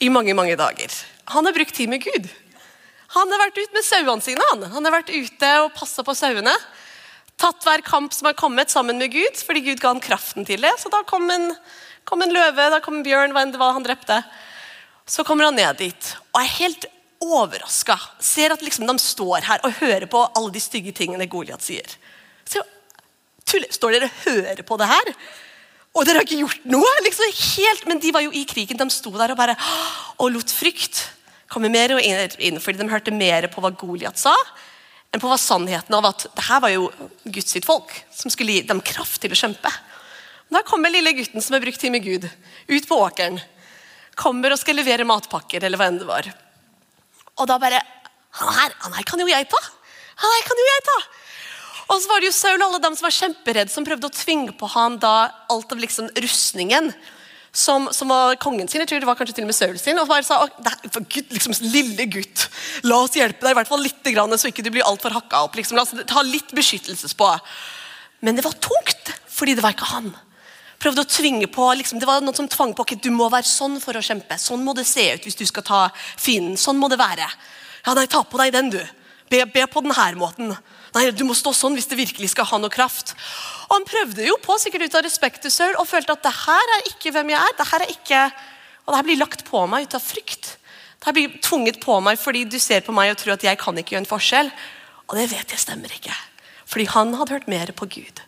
i 0.00 0.08
mange 0.08 0.34
mange 0.34 0.56
dager. 0.56 0.94
Han 1.34 1.44
har 1.44 1.52
brukt 1.52 1.74
tid 1.74 1.90
med 1.90 2.00
Gud. 2.06 2.28
Han 3.16 3.32
har 3.32 3.40
vært 3.46 3.60
ute 3.62 3.72
med 3.76 3.86
sauene 3.86 4.24
sine. 4.24 4.44
Han. 4.52 4.66
han 4.74 4.88
har 4.88 4.98
vært 4.98 5.12
ute 5.14 5.52
og 5.62 5.72
passa 5.76 6.04
på 6.04 6.14
sauene. 6.16 6.52
Tatt 7.38 7.64
hver 7.64 7.84
kamp 7.86 8.12
som 8.12 8.28
har 8.28 8.36
kommet, 8.36 8.70
sammen 8.70 8.98
med 9.00 9.12
Gud, 9.14 9.40
fordi 9.46 9.62
Gud 9.70 9.80
ga 9.80 9.94
han 9.94 10.02
kraften 10.02 10.44
til 10.48 10.60
det. 10.64 10.74
Så 10.82 10.90
da 10.92 11.04
kom 11.08 11.28
en, 11.30 11.52
kom 12.08 12.24
en 12.24 12.34
løve, 12.34 12.68
da 12.74 12.82
kom 12.84 12.98
en 12.98 13.06
bjørn, 13.06 13.32
hva 13.32 13.46
enn 13.46 13.54
det 13.54 13.62
var 13.62 13.76
han 13.76 13.86
drepte. 13.86 14.20
Så 15.08 15.24
kommer 15.24 15.48
han 15.48 15.56
ned 15.56 15.78
dit 15.80 16.14
og 16.34 16.42
er 16.42 16.54
helt 16.58 16.88
overraska. 17.24 17.96
Ser 18.20 18.52
at 18.52 18.62
liksom 18.62 18.86
de 18.90 18.98
står 19.00 19.46
her 19.48 19.62
og 19.64 19.78
hører 19.80 20.08
på 20.10 20.26
alle 20.28 20.52
de 20.54 20.62
stygge 20.62 20.92
tingene 20.94 21.28
Goliat 21.30 21.64
sier. 21.64 21.88
Så, 22.48 22.62
står 23.48 23.96
dere 23.96 24.10
og 24.10 24.24
hører 24.26 24.64
på 24.66 24.76
det 24.80 24.90
her? 24.90 25.14
Og 25.96 26.04
dere 26.04 26.20
har 26.20 26.26
ikke 26.28 26.42
gjort 26.42 26.66
noe? 26.68 26.90
Liksom 27.06 27.32
helt, 27.38 27.86
Men 27.88 28.02
de 28.02 28.12
var 28.12 28.26
jo 28.26 28.34
i 28.34 28.44
krigen. 28.44 28.78
De 28.78 28.90
sto 28.92 29.14
der 29.16 29.32
og 29.32 29.38
bare 29.40 29.56
og 30.18 30.34
lot 30.34 30.52
frykt 30.52 31.06
komme 31.48 31.70
mer 31.72 31.96
inn, 31.98 32.60
fordi 32.60 32.80
de 32.80 32.88
hørte 32.90 33.14
mer 33.14 33.48
på 33.52 33.62
hva 33.64 33.72
Goliat 33.74 34.20
sa, 34.20 34.34
enn 35.12 35.22
på 35.22 35.30
hva 35.30 35.38
sannheten 35.40 35.94
av 35.96 36.10
at 36.10 36.26
det 36.36 36.46
her 36.48 36.60
var 36.64 36.72
jo 36.74 36.88
Guds 37.24 37.54
sitt 37.54 37.68
folk, 37.68 37.92
som 38.12 38.32
skulle 38.32 38.58
gi 38.58 38.66
dem 38.68 38.82
kraft 38.84 39.20
til 39.22 39.32
å 39.32 39.38
kjempe. 39.38 39.72
Da 40.48 40.64
kommer 40.64 40.92
lille 40.92 41.12
gutten 41.16 41.44
som 41.44 41.56
har 41.56 41.64
brukt 41.64 41.80
tid 41.80 41.92
med 41.92 42.04
Gud, 42.04 42.28
ut 42.68 42.88
på 42.88 43.00
åkeren. 43.00 43.40
Kommer 44.18 44.52
og 44.52 44.60
skal 44.60 44.78
levere 44.78 45.06
matpakker, 45.08 45.64
eller 45.64 45.80
hva 45.80 45.88
enn 45.88 46.00
det 46.00 46.08
var. 46.08 46.28
Og 47.38 47.48
da 47.48 47.60
bare 47.60 47.84
Han 48.38 48.50
her, 48.52 48.74
han 48.84 48.92
her 48.92 49.04
kan 49.08 49.18
jo 49.18 49.26
jeg 49.26 49.46
ta! 49.48 49.58
Han 50.20 50.32
her 50.34 50.42
kan 50.46 50.58
jo 50.60 50.66
jeg 50.66 50.82
ta! 50.84 50.96
Og 51.88 52.02
så 52.02 52.10
var 52.10 52.20
det 52.20 52.28
jo 52.28 52.34
Saul 52.36 52.58
og 52.60 52.66
alle 52.66 52.80
dem 52.84 52.96
som 52.98 53.06
var 53.06 53.14
kjemperedde, 53.16 53.72
som 53.72 53.86
prøvde 53.86 54.10
å 54.10 54.12
tvinge 54.14 54.52
på 54.52 54.68
han 54.74 54.98
da 55.00 55.30
alt 55.48 55.72
av 55.72 55.80
liksom 55.80 56.10
rustningen 56.20 56.92
som, 57.52 57.88
som, 57.92 58.10
var 58.12 58.36
kongen 58.40 58.68
sin, 58.68 58.82
jeg 58.82 58.90
tror 58.90 59.02
det 59.02 59.08
var 59.08 59.16
kanskje 59.18 59.38
til 59.38 59.46
og 59.46 59.50
med 59.50 59.56
Saul 59.56 59.78
sin, 59.80 59.98
og 59.98 60.08
bare 60.10 60.26
sa 60.26 60.42
for 60.92 61.04
Gud, 61.08 61.32
liksom, 61.32 61.56
lille 61.72 62.06
gutt, 62.12 62.46
la 62.86 63.00
oss 63.02 63.16
hjelpe 63.16 63.46
deg 63.46 63.54
i 63.54 63.58
hvert 63.58 63.70
fall 63.70 63.82
litt, 63.82 64.12
så 64.36 64.50
ikke 64.50 64.64
du 64.66 64.70
blir 64.74 64.86
altfor 64.86 65.14
hakka 65.16 65.42
opp. 65.46 65.56
Liksom, 65.58 65.78
la 65.78 65.86
oss 65.86 65.94
ta 66.06 66.22
litt 66.26 66.52
beskyttelsespå. 66.54 67.30
Men 68.20 68.36
det 68.36 68.44
var 68.44 68.56
tungt, 68.62 69.12
fordi 69.32 69.56
det 69.56 69.64
var 69.64 69.76
ikke 69.76 69.92
han. 69.94 70.12
Prøvde 70.78 71.02
å 71.02 71.10
tvinge 71.10 71.48
på, 71.50 71.66
liksom, 71.74 71.98
Det 71.98 72.06
var 72.06 72.22
noen 72.22 72.36
som 72.36 72.48
tvang 72.48 72.74
på 72.76 72.84
ok, 72.84 72.94
du 73.02 73.10
må 73.10 73.26
være 73.32 73.48
sånn 73.48 73.80
for 73.82 73.98
å 73.98 74.02
kjempe. 74.04 74.38
Sånn 74.38 74.62
må 74.62 74.74
det 74.78 74.86
se 74.86 75.08
ut 75.14 75.24
hvis 75.26 75.38
du 75.38 75.46
skal 75.48 75.66
ta 75.66 75.80
fienden. 75.96 76.56
Sånn 76.56 76.78
må 76.78 76.90
det 76.90 77.00
være. 77.00 77.26
Ja, 77.86 77.94
nei, 77.94 78.06
Ta 78.06 78.22
på 78.22 78.38
deg 78.38 78.52
den, 78.54 78.70
du. 78.70 78.80
Be, 79.30 79.42
be 79.50 79.66
på 79.66 79.82
denne 79.82 80.12
måten. 80.20 80.54
Nei, 80.94 81.08
du 81.12 81.24
må 81.28 81.36
stå 81.36 81.52
sånn 81.52 81.76
hvis 81.76 81.88
det 81.90 81.98
virkelig 81.98 82.30
skal 82.32 82.48
ha 82.48 82.60
noe 82.60 82.72
kraft. 82.72 83.14
Og 83.68 83.74
Han 83.76 83.88
prøvde 83.88 84.24
jo 84.24 84.38
på, 84.40 84.56
sikkert 84.60 84.88
ut 84.88 84.96
av 85.00 85.04
respekt 85.04 85.42
til 85.44 85.52
Saul, 85.52 85.74
og 85.76 85.88
følte 85.88 86.14
at 86.16 86.24
det 86.24 86.32
her 86.32 86.72
er 86.76 86.88
ikke 86.92 87.12
hvem 87.12 87.34
jeg 87.34 87.40
er. 87.40 87.56
det 87.58 87.68
her 87.72 87.84
er 87.84 87.92
ikke, 87.92 88.22
Og 88.86 88.92
det 88.92 88.96
her 88.96 89.04
blir 89.04 89.20
lagt 89.20 89.44
på 89.44 89.66
meg 89.68 89.84
ut 89.84 89.94
av 89.94 90.00
frykt. 90.00 90.56
Det 90.98 91.04
her 91.04 91.12
blir 91.12 91.34
tvunget 91.44 91.76
på 91.82 92.00
meg 92.00 92.16
fordi 92.18 92.46
du 92.48 92.58
ser 92.58 92.80
på 92.80 92.92
meg 92.92 93.12
og 93.12 93.18
tror 93.20 93.34
at 93.34 93.44
jeg 93.44 93.58
kan 93.60 93.76
ikke 93.76 93.94
gjøre 93.94 94.04
en 94.06 94.08
forskjell. 94.08 94.48
Og 95.08 95.16
det 95.18 95.28
vet 95.30 95.52
jeg 95.52 95.60
stemmer 95.60 95.92
ikke. 95.92 96.14
Fordi 96.64 96.86
han 96.94 97.12
hadde 97.14 97.36
hørt 97.36 97.48
mer 97.48 97.72
på 97.76 97.84
Gud. 97.84 98.22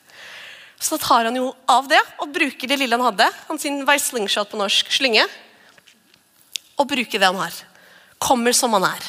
Så 0.81 0.97
da 0.97 1.05
tar 1.05 1.29
han 1.29 1.37
jo 1.37 1.51
av 1.69 1.89
det 1.89 2.01
og 2.21 2.33
bruker 2.33 2.69
det 2.69 2.79
lille 2.81 2.97
han 2.97 3.05
hadde, 3.05 3.29
Han 3.49 3.59
hans 3.61 4.05
slingshot 4.09 4.51
på 4.51 4.57
norsk, 4.57 4.89
slynge, 4.89 5.27
og 6.81 6.89
bruker 6.89 7.19
det 7.19 7.27
han 7.27 7.37
har. 7.37 7.53
Kommer 8.19 8.53
som 8.53 8.73
han 8.73 8.85
er. 8.85 9.03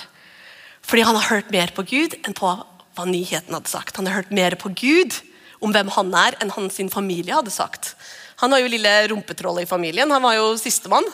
Fordi 0.81 1.05
han 1.07 1.15
har 1.15 1.29
hørt 1.29 1.51
mer 1.51 1.71
på 1.71 1.83
Gud 1.87 2.17
enn 2.25 2.35
på 2.35 2.49
hva 2.97 3.05
nyheten 3.07 3.55
hadde 3.55 3.71
sagt. 3.71 3.97
Han 3.97 4.09
har 4.09 4.21
hørt 4.21 4.33
mer 4.35 4.57
på 4.59 4.71
Gud 4.75 5.17
om 5.61 5.73
hvem 5.73 5.91
han 5.95 6.11
er, 6.17 6.37
enn 6.41 6.53
hans 6.55 6.79
familie 6.93 7.37
hadde 7.37 7.53
sagt. 7.53 7.95
Han 8.41 8.53
var 8.53 8.63
jo 8.63 8.71
lille 8.73 8.91
rumpetrollet 9.11 9.67
i 9.67 9.69
familien. 9.69 10.11
Han 10.11 10.23
var 10.23 10.35
jo 10.39 10.53
sistemann. 10.57 11.05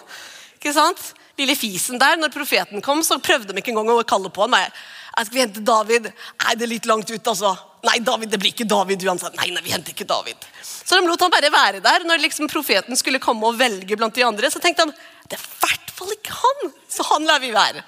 ikke 0.56 0.74
sant? 0.74 1.12
Lille 1.38 1.56
fisen 1.60 2.00
der. 2.00 2.16
Når 2.18 2.32
profeten 2.34 2.82
kom, 2.82 3.04
så 3.04 3.20
prøvde 3.20 3.52
de 3.52 3.60
ikke 3.60 3.74
engang 3.74 3.92
å 3.92 4.06
kalle 4.08 4.32
på 4.32 4.46
ham. 4.46 4.56
Skal 5.18 5.34
vi 5.34 5.44
hente 5.44 5.66
David? 5.66 6.08
Nei, 6.44 6.56
det 6.56 6.64
er 6.64 6.72
litt 6.72 6.88
langt 6.88 7.12
ut, 7.12 7.28
altså. 7.28 7.52
Nei, 7.84 8.00
David, 8.06 8.32
det 8.32 8.40
blir 8.42 8.56
ikke 8.56 8.70
David 8.70 9.04
uansett. 9.04 9.36
Nei, 9.38 9.52
nei, 9.52 9.64
vi 9.66 9.76
henter 9.76 9.94
ikke 9.94 10.08
David. 10.08 10.48
Så 10.64 10.96
de 10.96 11.08
lot 11.10 11.22
han 11.22 11.34
bare 11.34 11.52
være 11.52 11.84
der. 11.84 12.08
Når 12.08 12.24
liksom 12.24 12.50
profeten 12.52 12.96
skulle 12.98 13.22
komme 13.24 13.50
og 13.50 13.60
velge 13.60 14.00
blant 14.00 14.16
de 14.16 14.26
andre, 14.26 14.50
så 14.54 14.64
tenkte 14.64 14.88
han 14.88 14.96
det 15.28 15.36
er 15.36 15.44
i 15.44 15.56
hvert 15.60 15.92
fall 15.98 16.14
ikke 16.14 16.36
han, 16.40 16.70
så 16.88 17.04
han 17.10 17.26
lar 17.28 17.42
vi 17.44 17.52
være. 17.52 17.84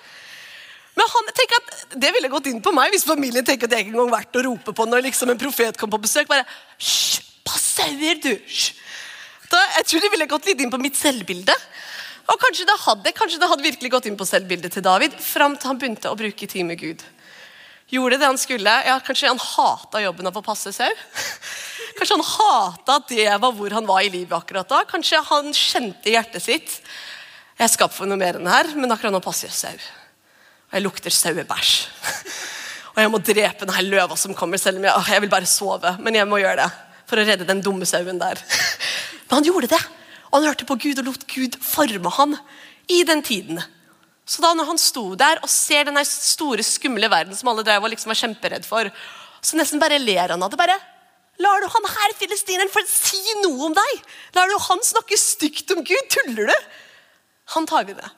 Men 0.97 1.09
han 1.13 1.31
tenker 1.31 1.59
at 1.59 1.97
det 2.01 2.11
ville 2.15 2.31
gått 2.31 2.49
inn 2.51 2.61
på 2.63 2.73
meg 2.75 2.93
hvis 2.93 3.07
familien 3.07 3.45
tenker 3.45 3.69
at 3.69 3.75
jeg 3.75 3.85
ikke 3.85 3.95
engang 3.95 4.13
verdt 4.13 4.39
å 4.39 4.45
rope 4.49 4.73
på 4.75 4.87
når 4.89 5.05
liksom 5.07 5.31
en 5.31 5.39
profet 5.39 5.77
kom 5.79 5.91
på 5.91 6.01
besøk. 6.01 6.27
bare, 6.29 6.47
Hysj, 6.81 7.21
pass 7.47 7.65
sauer, 7.77 8.19
du! 8.23 8.33
Da, 9.49 9.61
jeg 9.79 9.87
tror 9.89 10.03
det 10.03 10.11
ville 10.13 10.29
gått 10.29 10.49
litt 10.49 10.59
inn 10.61 10.73
på 10.73 10.81
mitt 10.81 10.97
selvbilde. 10.97 11.55
Og 12.29 12.37
kanskje 12.41 12.67
det 12.69 12.75
hadde 12.83 13.13
kanskje 13.17 13.39
det 13.41 13.49
hadde 13.49 13.65
virkelig 13.65 13.89
gått 13.93 14.09
inn 14.09 14.17
på 14.19 14.27
selvbildet 14.29 14.75
til 14.75 14.85
David, 14.85 15.15
fram 15.23 15.55
til 15.57 15.71
han 15.71 15.79
begynte 15.81 16.11
å 16.11 16.17
bruke 16.19 16.49
tid 16.49 16.67
med 16.67 16.77
Gud. 16.81 17.01
Gjorde 17.89 18.19
det 18.21 18.27
han 18.29 18.37
skulle. 18.37 18.73
Ja, 18.85 18.99
Kanskje 19.01 19.31
han 19.31 19.41
hata 19.41 20.03
jobben 20.03 20.29
av 20.29 20.37
å 20.37 20.45
passe 20.45 20.73
sau. 20.75 20.89
Kanskje 21.97 22.19
han 22.19 22.27
hata 22.27 22.99
at 22.99 23.09
det 23.09 23.25
var 23.41 23.55
hvor 23.57 23.73
han 23.73 23.87
var 23.89 24.05
i 24.05 24.11
livet 24.13 24.35
akkurat 24.37 24.69
da. 24.69 24.83
Kanskje 24.89 25.23
han 25.25 25.49
kjente 25.57 26.11
i 26.11 26.13
hjertet 26.13 26.45
sitt 26.45 26.75
jeg 27.59 27.65
er 27.67 27.71
skapt 27.73 27.91
for 27.91 28.07
noe 28.07 28.15
mer 28.15 28.37
enn 28.37 28.45
det 28.47 28.53
her, 28.53 28.69
men 28.79 28.93
akkurat 28.93 29.11
nå 29.11 29.19
passer 29.19 29.49
jeg 29.49 29.57
sau. 29.57 29.87
Og 30.69 30.77
jeg 30.77 30.85
lukter 30.85 31.13
sauebæsj. 31.13 31.73
Og 32.93 33.01
jeg 33.03 33.11
må 33.13 33.19
drepe 33.23 33.65
denne 33.65 33.85
løva 33.85 34.15
som 34.19 34.35
kommer, 34.35 34.59
selv 34.59 34.79
om 34.79 34.85
jeg, 34.85 35.05
jeg 35.13 35.23
vil 35.23 35.31
bare 35.31 35.47
sove. 35.49 35.95
Men 36.03 36.17
jeg 36.17 36.27
må 36.29 36.41
gjøre 36.41 36.65
det 36.65 36.69
for 37.09 37.21
å 37.21 37.25
redde 37.25 37.47
den 37.47 37.61
dumme 37.65 37.87
sauen 37.89 38.19
der. 38.21 38.41
Men 39.29 39.39
han 39.39 39.47
gjorde 39.47 39.71
det. 39.71 39.79
Og 40.29 40.39
han 40.39 40.49
hørte 40.49 40.67
på 40.69 40.77
Gud 40.83 41.01
og 41.01 41.07
lot 41.07 41.25
Gud 41.31 41.57
forme 41.63 42.11
han 42.17 42.35
i 42.91 43.01
den 43.07 43.23
tiden. 43.25 43.61
Så 44.29 44.43
da 44.43 44.51
når 44.53 44.67
han 44.69 44.81
sto 44.81 45.15
der 45.17 45.41
og 45.41 45.49
ser 45.49 45.87
denne 45.87 46.03
store, 46.05 46.65
skumle 46.65 47.09
verden 47.09 47.37
som 47.37 47.49
alle 47.49 47.65
drev 47.65 47.87
og 47.87 47.93
liksom 47.93 48.11
var 48.11 48.19
kjemperedd 48.19 48.67
for, 48.67 48.91
så 49.41 49.57
nesten 49.57 49.81
bare 49.81 49.97
ler 50.01 50.35
han 50.35 50.43
av 50.45 50.51
det. 50.53 50.59
bare, 50.59 50.77
Lar 51.39 51.63
du 51.63 51.69
han 51.71 51.87
her 51.87 52.13
filistineren 52.19 52.87
si 52.91 53.21
noe 53.45 53.69
om 53.69 53.75
deg? 53.75 54.05
Lar 54.35 54.51
du 54.51 54.57
han 54.59 54.81
snakke 54.83 55.17
stygt 55.17 55.71
om 55.71 55.85
Gud? 55.87 56.09
Tuller 56.11 56.51
du? 56.51 56.57
Han 57.55 57.65
tar 57.69 57.87
vi 57.87 57.95
det. 57.95 58.09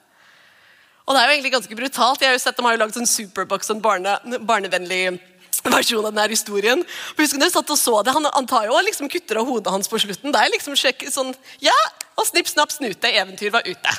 Og 1.12 1.18
det 1.18 1.22
er 1.22 1.27
jo 1.27 1.34
egentlig 1.36 1.51
ganske 1.51 1.75
brutalt. 1.75 2.22
Jeg 2.24 2.32
har 2.32 2.38
jo 2.38 2.39
sett 2.39 2.56
De 2.56 2.63
har 2.63 2.77
jo 2.77 2.80
lagd 2.80 2.96
sånn 2.96 3.10
Superbox, 3.10 3.68
sånn 3.68 3.82
barne, 3.84 4.15
barnevennlig 4.48 5.20
versjon 5.65 6.06
av 6.08 6.13
denne 6.13 6.32
historien. 6.32 6.84
Husker 7.18 7.41
dere 7.41 7.51
satt 7.51 7.74
og 7.74 7.80
så 7.80 7.98
det? 8.08 8.13
Han, 8.15 8.30
han 8.32 8.48
tar 8.48 8.70
jo 8.70 8.77
og 8.77 8.86
liksom 8.88 9.10
kutter 9.12 9.41
av 9.41 9.50
hodet 9.50 9.74
hans 9.75 9.91
på 9.91 10.00
slutten. 10.00 10.32
Det 10.32 10.39
er 10.39 10.53
liksom 10.53 10.77
sjekk, 10.80 11.03
sånn, 11.12 11.34
ja, 11.60 11.75
Og 12.15 12.24
snipp, 12.30 12.48
snapp, 12.48 12.72
snute. 12.72 13.12
Eventyr 13.12 13.51
var 13.51 13.68
ute. 13.68 13.96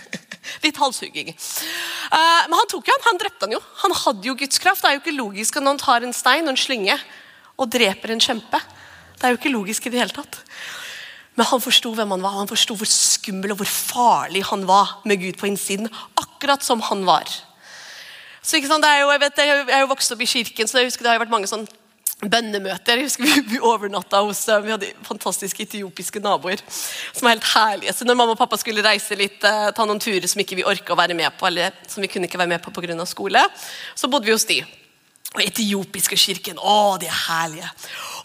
Litt 0.64 0.80
halshugging. 0.80 1.34
Uh, 1.34 2.42
men 2.48 2.56
han 2.56 2.72
tok 2.72 2.88
jo 2.88 2.96
han, 2.96 3.04
han 3.10 3.20
drepte 3.20 3.44
han 3.44 3.56
jo. 3.58 3.60
Han 3.82 3.96
hadde 4.00 4.30
jo 4.30 4.36
Guds. 4.40 4.62
Det 4.62 4.72
er 4.72 4.96
jo 4.96 5.02
ikke 5.04 5.16
logisk 5.18 5.60
at 5.60 5.66
noen 5.66 5.80
tar 5.80 6.06
en 6.06 6.16
stein 6.16 6.48
og 6.48 6.54
en 6.54 6.60
slynge 6.60 6.96
og 7.56 7.68
dreper 7.72 8.14
en 8.14 8.22
kjempe. 8.22 8.60
Det 9.16 9.28
er 9.28 9.36
jo 9.36 9.40
ikke 9.42 9.52
logisk 9.52 9.88
i 9.88 9.92
det 9.92 10.00
hele 10.00 10.16
tatt. 10.16 10.40
Men 11.36 11.48
han 11.50 11.60
forsto 11.60 11.92
hvem 11.92 12.14
han 12.14 12.22
var, 12.24 12.38
han 12.38 12.48
forsto 12.48 12.76
hvor 12.80 12.88
skummel 12.88 13.52
og 13.52 13.60
hvor 13.60 13.68
farlig 13.68 14.44
han 14.48 14.64
var 14.68 14.98
med 15.04 15.20
Gud 15.20 15.36
på 15.40 15.50
innsiden. 15.50 15.90
Akkurat 16.36 16.62
som 16.62 16.84
han 16.84 17.04
var. 17.08 17.24
Så 18.44 18.60
ikke 18.60 18.68
sant, 18.70 18.84
det 18.84 18.92
er 18.92 19.02
jo, 19.02 19.10
Jeg 19.10 19.20
vet, 19.24 19.42
jeg 19.42 19.66
er 19.72 19.82
jo 19.82 19.90
vokst 19.90 20.12
opp 20.12 20.22
i 20.22 20.28
kirken, 20.28 20.68
så 20.68 20.78
jeg 20.78 20.92
husker 20.92 21.02
det 21.06 21.14
har 21.16 21.22
vært 21.24 21.32
mange 21.32 21.48
sånn 21.50 21.66
bønnemøter. 22.22 23.00
Jeg 23.00 23.08
husker 23.08 23.42
Vi 23.50 23.58
overnatta 23.60 24.22
hos 24.24 24.44
dem. 24.46 24.64
vi 24.64 24.74
hadde 24.74 24.92
fantastiske 25.04 25.66
etiopiske 25.66 26.20
naboer. 26.20 26.62
som 27.12 27.26
var 27.26 27.34
helt 27.34 27.50
herlige. 27.50 27.92
Så 27.96 28.04
når 28.04 28.16
mamma 28.20 28.36
og 28.36 28.38
pappa 28.38 28.56
skulle 28.60 28.84
reise 28.84 29.16
litt, 29.16 29.42
eh, 29.44 29.70
ta 29.72 29.84
noen 29.84 30.00
turer 30.00 30.28
som 30.28 30.40
ikke 30.40 30.56
vi 30.56 30.64
orka 30.64 30.94
å 30.94 30.96
være 31.00 31.16
med 31.16 31.32
på, 31.38 31.46
eller 31.48 31.72
som 31.88 32.02
vi 32.02 32.08
kunne 32.08 32.28
ikke 32.28 32.38
være 32.38 32.54
med 32.54 32.62
på 32.62 32.72
pga. 32.72 33.06
skole, 33.06 33.42
så 33.94 34.08
bodde 34.08 34.26
vi 34.26 34.32
hos 34.32 34.44
de. 34.44 34.64
Og 35.36 35.42
etiopiske 35.44 36.16
kirken, 36.16 36.56
å, 36.56 36.96
de 36.96 37.10
er 37.10 37.16
herlige. 37.26 37.68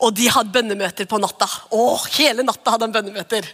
Og 0.02 0.14
de 0.16 0.30
hadde 0.32 0.54
bønnemøter 0.56 1.08
på 1.12 1.18
natta. 1.20 1.46
Å, 1.76 1.82
hele 2.16 2.46
natta 2.48 2.72
hadde 2.72 2.88
de 2.88 2.96
bønnemøter. 2.96 3.48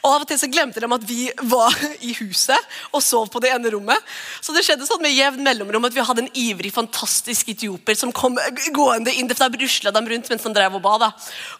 Og 0.00 0.08
Av 0.08 0.22
og 0.22 0.28
til 0.30 0.38
så 0.40 0.48
glemte 0.48 0.80
de 0.80 0.88
at 0.94 1.04
vi 1.04 1.26
var 1.50 1.74
i 2.00 2.14
huset 2.16 2.78
og 2.88 3.02
sov 3.04 3.28
på 3.32 3.42
det 3.44 3.50
ene 3.52 3.74
rommet. 3.74 4.08
Så 4.40 4.54
det 4.56 4.62
skjedde 4.64 4.88
sånn 4.88 5.02
med 5.04 5.12
jevn 5.12 5.44
mellomrom 5.44 5.84
at 5.84 5.94
vi 5.94 6.04
hadde 6.08 6.24
en 6.24 6.30
ivrig, 6.32 6.72
fantastisk 6.72 7.50
etioper 7.52 7.98
som 7.98 8.14
kom 8.16 8.38
gående 8.74 9.12
inn. 9.12 9.28
Da 9.28 9.50
rusla 9.52 9.92
de 9.92 10.02
rundt 10.08 10.30
mens 10.32 10.46
de 10.46 10.54
drev 10.56 10.78
og 10.78 10.84
ba. 10.84 10.94
da. 11.04 11.10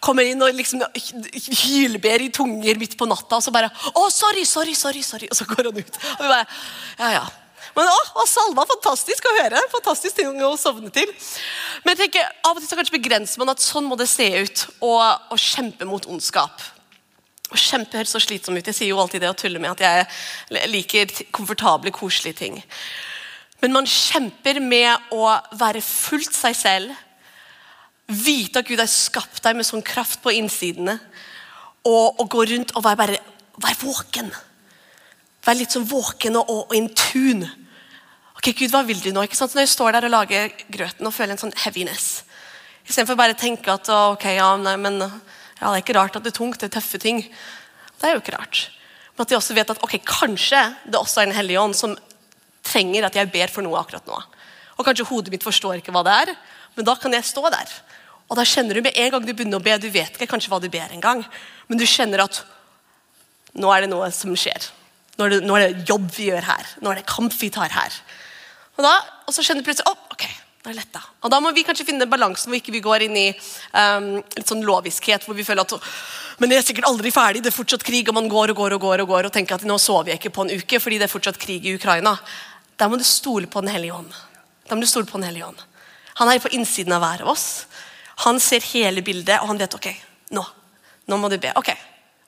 Kommer 0.00 0.24
inn 0.24 0.40
og 0.42 0.56
liksom 0.56 0.80
hylber 0.94 2.24
i 2.24 2.30
tunger 2.32 2.80
midt 2.80 2.96
på 2.96 3.10
natta, 3.10 3.36
og 3.36 3.44
så 3.44 3.52
bare 3.54 3.68
Å, 3.68 4.08
sorry, 4.14 4.46
sorry, 4.48 4.72
sorry, 4.78 5.04
sorry. 5.04 5.28
Og 5.28 5.36
så 5.36 5.46
går 5.52 5.68
han 5.68 5.82
ut. 5.82 6.00
Og 6.16 6.24
vi 6.24 6.32
bare, 6.32 6.48
ja, 7.02 7.12
ja. 7.18 7.28
Men 7.78 7.86
å, 7.86 7.98
og 8.18 8.26
salva, 8.26 8.64
fantastisk 8.66 9.28
å 9.28 9.36
høre. 9.36 9.60
Fantastisk 9.70 10.16
ting 10.18 10.40
å 10.42 10.56
sovne 10.58 10.90
til. 10.94 11.10
Men 11.84 11.94
jeg 11.94 12.08
tenker, 12.08 12.32
av 12.42 12.56
og 12.56 12.62
til 12.62 12.70
så 12.72 12.78
kanskje 12.78 12.96
begrenser 12.96 13.38
man 13.38 13.52
at 13.52 13.62
sånn 13.62 13.86
må 13.86 13.98
det 14.00 14.08
se 14.10 14.26
ut 14.34 14.64
å, 14.82 14.96
kjempe 15.38 15.86
mot 15.86 16.08
ondskap. 16.10 16.64
Å 17.48 17.60
kjempe 17.60 18.00
høres 18.00 18.16
så 18.16 18.20
slitsom 18.20 18.58
ut. 18.58 18.66
Jeg 18.66 18.76
sier 18.76 18.90
jo 18.90 18.98
alltid 18.98 19.22
det 19.22 19.30
og 19.30 19.38
tuller 19.38 19.62
med 19.62 19.76
at 19.76 19.84
jeg 19.84 20.64
liker 20.72 21.12
komfortable, 21.34 21.92
koselige 21.94 22.40
ting. 22.40 22.58
Men 23.62 23.76
man 23.76 23.86
kjemper 23.90 24.58
med 24.62 25.14
å 25.14 25.30
være 25.60 25.84
fullt 25.84 26.34
seg 26.34 26.58
selv. 26.58 26.98
Vite 28.10 28.58
at 28.58 28.66
Gud 28.66 28.82
har 28.82 28.90
skapt 28.90 29.38
deg 29.46 29.54
med 29.54 29.68
sånn 29.68 29.86
kraft 29.86 30.18
på 30.24 30.34
innsidene. 30.34 30.98
Og, 31.86 32.18
og 32.18 32.26
gå 32.26 32.42
rundt 32.50 32.74
og 32.74 32.82
være, 32.82 33.00
bare, 33.04 33.22
være 33.62 33.80
våken. 33.86 34.34
Være 35.46 35.60
litt 35.62 35.78
sånn 35.78 35.86
våken 35.88 36.42
og, 36.42 36.50
og 36.50 36.74
in 36.74 36.90
tune 36.90 37.54
Ok, 38.38 38.52
Gud, 38.54 38.70
hva 38.70 38.84
vil 38.86 39.00
du 39.02 39.10
nå? 39.10 39.24
Ikke 39.26 39.38
sant? 39.38 39.54
Når 39.56 39.64
jeg 39.66 39.74
står 39.74 39.96
der 39.96 40.06
og 40.06 40.14
lager 40.14 40.52
grøten 40.70 41.08
og 41.08 41.14
føler 41.14 41.34
en 41.34 41.40
sånn 41.40 41.56
heaviness 41.64 42.22
Istedenfor 42.88 43.18
bare 43.18 43.34
å 43.34 43.38
tenke 43.38 43.68
at 43.68 43.88
ok, 43.92 44.22
ja, 44.38 44.48
nei, 44.56 44.72
men, 44.80 44.96
ja, 45.02 45.66
det 45.66 45.72
er 45.74 45.82
ikke 45.82 45.96
rart 45.98 46.14
at 46.16 46.24
det 46.24 46.30
er 46.32 46.38
tungt, 46.38 46.56
det 46.62 46.70
er 46.70 46.78
tøffe 46.78 46.96
ting. 47.02 47.18
Det 48.00 48.06
er 48.08 48.14
jo 48.14 48.22
ikke 48.22 48.32
rart. 48.32 48.62
Men 49.12 49.26
at 49.26 49.32
de 49.32 49.36
også 49.36 49.56
vet 49.58 49.72
at 49.74 49.82
ok, 49.84 49.98
kanskje 50.08 50.62
det 50.86 50.96
også 50.96 51.20
er 51.20 51.28
en 51.28 51.36
hellige 51.36 51.60
ånd 51.60 51.76
som 51.76 51.92
trenger 52.64 53.04
at 53.04 53.18
jeg 53.18 53.28
ber 53.34 53.52
for 53.52 53.66
noe 53.66 53.76
akkurat 53.76 54.08
nå. 54.08 54.16
Og 54.78 54.86
Kanskje 54.86 55.04
hodet 55.10 55.34
mitt 55.34 55.44
forstår 55.44 55.82
ikke 55.82 55.92
hva 55.92 56.00
det 56.06 56.14
er, 56.14 56.32
men 56.78 56.86
da 56.88 56.94
kan 56.96 57.12
jeg 57.12 57.26
stå 57.28 57.42
der. 57.52 57.74
Og 58.30 58.38
da 58.38 58.46
kjenner 58.48 58.78
du 58.78 58.84
med 58.86 58.96
en 58.96 59.12
gang 59.12 59.26
du 59.26 59.34
begynner 59.34 59.60
å 59.60 59.66
be, 59.66 59.74
du 59.82 59.90
vet 59.92 60.16
ikke 60.16 60.30
kanskje 60.30 60.52
hva 60.52 60.60
du 60.62 60.70
ber 60.72 60.94
engang, 60.94 61.20
men 61.68 61.80
du 61.80 61.84
kjenner 61.84 62.24
at 62.24 62.40
nå 63.58 63.68
er 63.74 63.84
det 63.84 63.90
noe 63.92 64.08
som 64.14 64.32
skjer. 64.32 64.70
Nå 65.18 65.26
er, 65.26 65.34
det, 65.34 65.42
nå 65.44 65.56
er 65.58 65.66
det 65.66 65.88
jobb 65.90 66.08
vi 66.14 66.30
gjør 66.30 66.46
her. 66.46 66.72
Nå 66.80 66.92
er 66.92 67.00
det 67.00 67.08
kamp 67.10 67.34
vi 67.36 67.50
tar 67.52 67.74
her. 67.74 68.00
Og, 68.78 68.84
da, 68.86 68.94
og 69.26 69.34
så 69.34 69.42
skjønner 69.42 69.66
plutselig 69.66 69.90
oh, 69.90 69.98
ok, 70.14 70.24
nå 70.62 70.70
er 70.70 70.76
det 70.76 70.80
letta. 70.84 71.02
Og 71.26 71.32
da 71.32 71.40
må 71.42 71.50
vi 71.54 71.64
kanskje 71.66 71.86
finne 71.88 72.06
balansen 72.10 72.52
hvor 72.52 72.60
ikke 72.60 72.74
vi 72.74 72.82
går 72.84 73.08
inn 73.08 73.16
i 73.18 73.26
um, 73.34 74.10
litt 74.22 74.46
sånn 74.46 74.62
loviskhet. 74.66 75.26
hvor 75.26 75.34
vi 75.34 75.46
føler 75.46 75.66
at 75.66 75.74
men 76.38 76.52
det 76.52 76.60
er 76.60 76.62
sikkert 76.62 76.86
aldri 76.86 77.10
ferdig, 77.10 77.40
det 77.42 77.50
er 77.50 77.56
fortsatt 77.56 77.82
krig, 77.82 78.06
og 78.06 78.14
man 78.14 78.28
går 78.30 78.52
og 78.52 78.60
går 78.60 78.76
og 78.76 78.82
går 78.84 79.02
og 79.02 79.08
går 79.10 79.26
og 79.26 79.32
tenker 79.34 79.56
at 79.56 79.64
nå 79.66 79.74
sover 79.82 80.12
jeg 80.12 80.20
ikke 80.20 80.36
på 80.36 80.44
en 80.46 80.52
uke 80.54 80.78
fordi 80.78 81.00
det 81.00 81.08
er 81.08 81.10
fortsatt 81.10 81.40
krig 81.42 81.66
i 81.66 81.74
Ukraina. 81.74 82.14
Da 82.78 82.86
må 82.86 82.98
du 83.00 83.02
stole 83.06 83.50
på 83.50 83.62
Den 83.64 83.72
hellige 83.74 83.96
ånd. 83.96 84.12
Da 84.70 84.78
må 84.78 84.86
du 84.86 84.90
stole 84.90 85.08
på 85.10 85.18
Den 85.18 85.26
hellige 85.26 85.48
ånd. 85.48 85.64
Han 86.22 86.30
er 86.30 86.38
på 86.42 86.52
innsiden 86.54 86.94
av 86.94 87.02
hver 87.02 87.24
av 87.26 87.32
oss. 87.34 87.66
Han 88.22 88.38
ser 88.42 88.62
hele 88.70 89.02
bildet, 89.02 89.40
og 89.42 89.50
han 89.50 89.58
vet 89.58 89.74
ok, 89.74 89.90
nå, 90.34 90.44
nå 91.10 91.18
må 91.18 91.30
du 91.30 91.38
be. 91.42 91.50
ok, 91.58 91.74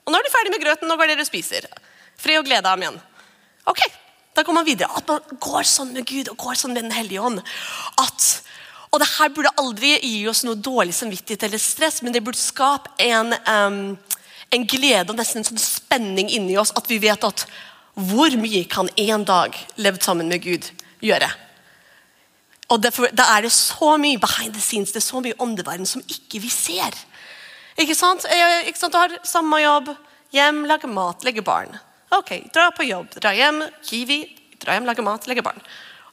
Og 0.03 0.11
nå 0.11 0.19
er 0.19 0.27
du 0.27 0.33
ferdig 0.33 0.51
med 0.51 0.63
grøten, 0.63 0.91
nå 0.91 0.95
går 0.99 1.11
dere 1.11 1.23
og 1.23 1.27
spiser. 1.27 1.67
Fred 2.19 2.39
og 2.39 2.47
glede, 2.47 2.67
amen. 2.67 2.99
Ok, 3.69 3.79
da 4.35 4.43
går 4.43 4.55
man 4.55 4.67
videre. 4.67 4.91
At 4.95 5.07
man 5.09 5.39
går 5.43 5.67
sånn 5.67 5.91
med 5.95 6.07
Gud 6.07 6.31
og 6.31 6.39
går 6.39 6.59
sånn 6.59 6.73
med 6.75 6.85
Den 6.85 6.95
hellige 6.95 7.23
ånd. 7.23 7.41
At, 7.99 8.29
og 8.91 9.01
det 9.03 9.09
her 9.17 9.33
burde 9.35 9.53
aldri 9.59 9.97
gi 9.99 10.23
oss 10.31 10.45
noe 10.47 10.55
dårlig 10.55 10.95
samvittighet 10.95 11.43
eller 11.47 11.61
stress, 11.61 12.01
men 12.01 12.15
det 12.15 12.23
burde 12.23 12.39
skape 12.39 12.93
en, 13.03 13.35
um, 13.47 13.81
en 14.51 14.65
glede 14.67 15.11
og 15.11 15.19
nesten 15.19 15.41
en 15.41 15.49
sånn 15.51 15.61
spenning 15.61 16.31
inni 16.31 16.57
oss. 16.59 16.73
At 16.79 16.89
vi 16.91 17.01
vet 17.03 17.27
at 17.27 17.45
hvor 17.99 18.31
mye 18.39 18.63
kan 18.71 18.89
én 18.95 19.25
dag 19.27 19.55
levd 19.75 20.03
sammen 20.07 20.31
med 20.31 20.43
Gud 20.45 20.71
gjøre? 21.03 21.27
Og 22.71 22.79
derfor, 22.79 23.11
Da 23.11 23.23
er 23.35 23.41
det 23.43 23.51
så 23.51 23.97
mye 23.99 24.17
behind 24.17 24.53
the 24.53 24.61
scenes, 24.61 24.91
det 24.91 25.03
er 25.03 25.09
så 25.11 25.19
mye 25.19 25.35
åndeverden 25.39 25.85
som 25.85 26.01
ikke 26.07 26.39
vi 26.39 26.49
ser. 26.49 26.95
Ikke 27.77 27.95
sant? 27.95 28.23
Ikke 28.65 28.79
sant? 28.79 28.93
Du 28.93 28.97
har 28.97 29.17
samme 29.27 29.59
jobb, 29.59 29.91
hjem, 30.31 30.63
lage 30.65 30.87
mat, 30.87 31.23
legge 31.27 31.43
barn. 31.43 31.75
Ok, 32.11 32.33
dra 32.53 32.69
på 32.75 32.87
jobb, 32.87 33.13
dra 33.21 33.31
hjem, 33.35 33.61
Kiwi, 33.87 34.23
dra 34.59 34.75
hjem, 34.75 34.87
lage 34.89 35.05
mat, 35.05 35.27
legge 35.31 35.45
barn. 35.45 35.61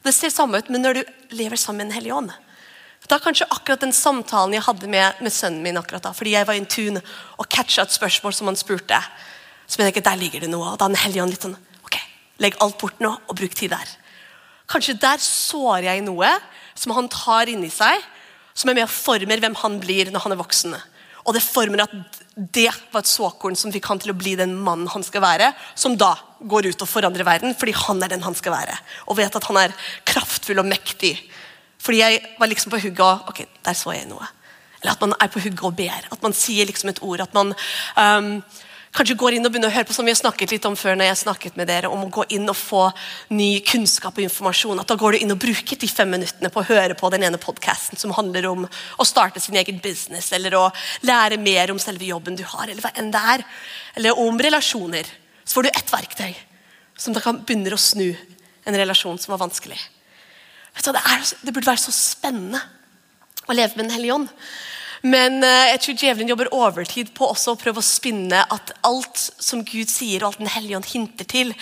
Det 0.05 0.13
ser 0.15 0.31
samme 0.31 0.61
ut, 0.61 0.69
men 0.71 0.81
når 0.83 0.99
du 1.01 1.01
lever 1.35 1.59
sammen 1.59 1.83
med 1.83 1.91
Den 1.91 1.99
hellige 1.99 2.15
ånd 2.15 2.37
da 3.09 3.17
kanskje 3.21 3.47
akkurat 3.49 3.81
den 3.81 3.93
samtalen 3.95 4.53
jeg 4.53 4.65
hadde 4.67 4.89
med, 4.89 5.21
med, 5.23 5.33
sønnen 5.33 5.63
min 5.65 5.77
akkurat 5.79 6.03
da, 6.05 6.11
fordi 6.13 6.35
jeg 6.35 6.45
var 6.45 6.57
in 6.59 6.67
tune 6.69 7.01
og 7.41 7.47
catcha 7.49 7.85
et 7.85 7.95
spørsmål 7.95 8.35
som 8.37 8.51
han 8.51 8.59
spurte, 8.59 8.99
så 9.65 9.81
jeg 9.81 9.93
ikke, 9.93 10.05
der 10.05 10.19
ligger 10.19 10.43
det 10.45 10.49
noe. 10.51 10.73
Og 10.73 10.79
da 10.81 10.87
Den 10.89 10.97
hellige 10.97 11.23
ånd 11.23 11.33
litt 11.33 11.45
sånn 11.45 11.57
Ok, 11.85 11.97
legg 12.41 12.57
alt 12.61 12.77
bort 12.81 13.01
nå 13.01 13.11
og 13.13 13.35
bruk 13.37 13.53
tid 13.57 13.73
der. 13.73 13.91
Kanskje 14.69 14.97
der 15.01 15.21
sår 15.21 15.87
jeg 15.87 16.05
noe 16.05 16.29
som 16.77 16.93
han 16.97 17.09
tar 17.09 17.49
inni 17.49 17.69
seg, 17.73 18.01
som 18.53 18.69
er 18.69 18.77
med 18.77 18.87
og 18.87 18.93
former 18.93 19.41
hvem 19.41 19.57
han 19.61 19.77
blir 19.81 20.11
når 20.13 20.25
han 20.25 20.35
er 20.35 20.41
voksen. 20.41 20.75
Og 21.29 21.35
det 21.37 21.45
former 21.45 21.83
at 21.83 21.91
det 22.33 22.71
var 22.89 23.03
et 23.03 23.09
såkorn 23.09 23.57
som 23.59 23.69
fikk 23.73 23.85
han 23.91 23.99
til 24.01 24.13
å 24.13 24.17
bli 24.17 24.33
den 24.39 24.55
mannen 24.57 24.89
han 24.89 25.03
skal 25.05 25.21
være, 25.21 25.51
som 25.77 25.97
da 25.99 26.15
går 26.39 26.71
ut 26.71 26.81
og 26.81 26.89
forandrer 26.89 27.27
verden 27.27 27.53
fordi 27.57 27.75
han 27.77 28.01
er 28.01 28.09
den 28.15 28.25
han 28.25 28.37
skal 28.37 28.55
være. 28.55 28.77
Og 29.11 29.19
vet 29.19 29.37
at 29.37 29.45
han 29.49 29.59
er 29.61 29.75
kraftfull 30.09 30.63
og 30.63 30.69
mektig. 30.71 31.13
Fordi 31.79 32.01
jeg 32.01 32.23
var 32.39 32.49
liksom 32.49 32.73
på 32.73 32.81
hugget 32.81 33.05
og 33.05 33.29
Ok, 33.29 33.43
der 33.65 33.77
så 33.77 33.93
jeg 33.93 34.09
noe. 34.09 34.25
Eller 34.79 34.95
at 34.95 35.05
man 35.05 35.13
er 35.19 35.29
på 35.29 35.43
hugget 35.43 35.67
og 35.67 35.77
ber. 35.77 36.09
At 36.09 36.25
man 36.25 36.33
sier 36.33 36.65
liksom 36.65 36.89
et 36.89 37.03
ord. 37.05 37.21
At 37.21 37.35
man 37.35 37.53
um, 37.99 38.31
kanskje 38.95 39.15
går 39.19 39.35
inn 39.37 39.45
og 39.45 39.53
begynner 39.53 39.69
å 39.69 39.73
høre 39.73 39.87
på 39.87 39.93
som 39.95 40.07
vi 40.07 40.13
har 40.13 40.17
snakket 40.19 40.53
litt 40.55 40.65
om 40.65 40.75
før 40.79 40.97
når 40.97 41.09
jeg 41.11 41.19
snakket 41.21 41.57
med 41.59 41.69
dere, 41.69 41.91
om 41.91 42.07
å 42.07 42.11
gå 42.13 42.25
inn 42.35 42.49
og 42.49 42.57
få 42.57 42.87
ny 43.35 43.61
kunnskap 43.67 44.17
og 44.17 44.25
informasjon. 44.25 44.81
At 44.81 44.89
da 44.89 44.97
går 44.99 45.15
du 45.15 45.23
inn 45.23 45.33
og 45.35 45.41
bruker 45.41 45.79
de 45.79 45.89
fem 45.91 46.09
minuttene 46.09 46.51
på 46.53 46.63
å 46.63 46.67
høre 46.71 46.97
på 46.97 47.11
den 47.13 47.27
ene 47.27 47.41
podkasten 47.41 48.01
som 48.01 48.13
handler 48.17 48.49
om 48.49 48.65
å 48.65 49.07
starte 49.07 49.41
sin 49.43 49.59
egen 49.61 49.81
business, 49.83 50.31
eller 50.35 50.57
å 50.57 50.65
lære 51.05 51.37
mer 51.41 51.73
om 51.73 51.81
selve 51.81 52.09
jobben 52.09 52.39
du 52.39 52.45
har, 52.47 52.65
eller 52.67 52.81
hva 52.83 52.93
enn 52.97 53.13
det 53.13 53.23
er. 53.35 53.45
Eller 53.99 54.23
om 54.25 54.41
relasjoner. 54.41 55.07
Så 55.45 55.59
får 55.59 55.67
du 55.67 55.71
ett 55.73 55.93
verktøy 55.93 56.33
som 56.99 57.15
da 57.15 57.23
kan 57.23 57.43
begynne 57.45 57.73
å 57.73 57.81
snu 57.81 58.09
en 58.67 58.77
relasjon 58.77 59.17
som 59.21 59.33
var 59.33 59.43
vanskelig. 59.45 59.79
Det, 60.79 60.91
er, 60.95 61.23
det 61.43 61.53
burde 61.53 61.69
være 61.69 61.81
så 61.81 61.93
spennende 61.93 62.61
å 63.49 63.55
leve 63.55 63.75
med 63.75 63.87
Den 63.87 63.95
hellige 63.97 64.17
ånd. 64.19 64.29
Men 65.01 65.39
eh, 65.45 65.69
jeg 65.73 65.81
tror 65.83 65.99
djevelen 66.01 66.31
jobber 66.31 66.51
overtid 66.55 67.13
på 67.15 67.29
også 67.29 67.53
å 67.53 67.59
prøve 67.59 67.79
å 67.79 67.85
spinne 67.85 68.41
at 68.51 68.73
alt 68.87 69.21
som 69.39 69.63
Gud 69.63 69.91
sier, 69.91 70.23
og 70.23 70.33
alt 70.33 70.41
Den 70.41 70.51
hellige 70.51 70.79
ånd 70.79 70.89
hinter 70.89 71.29
til, 71.29 71.53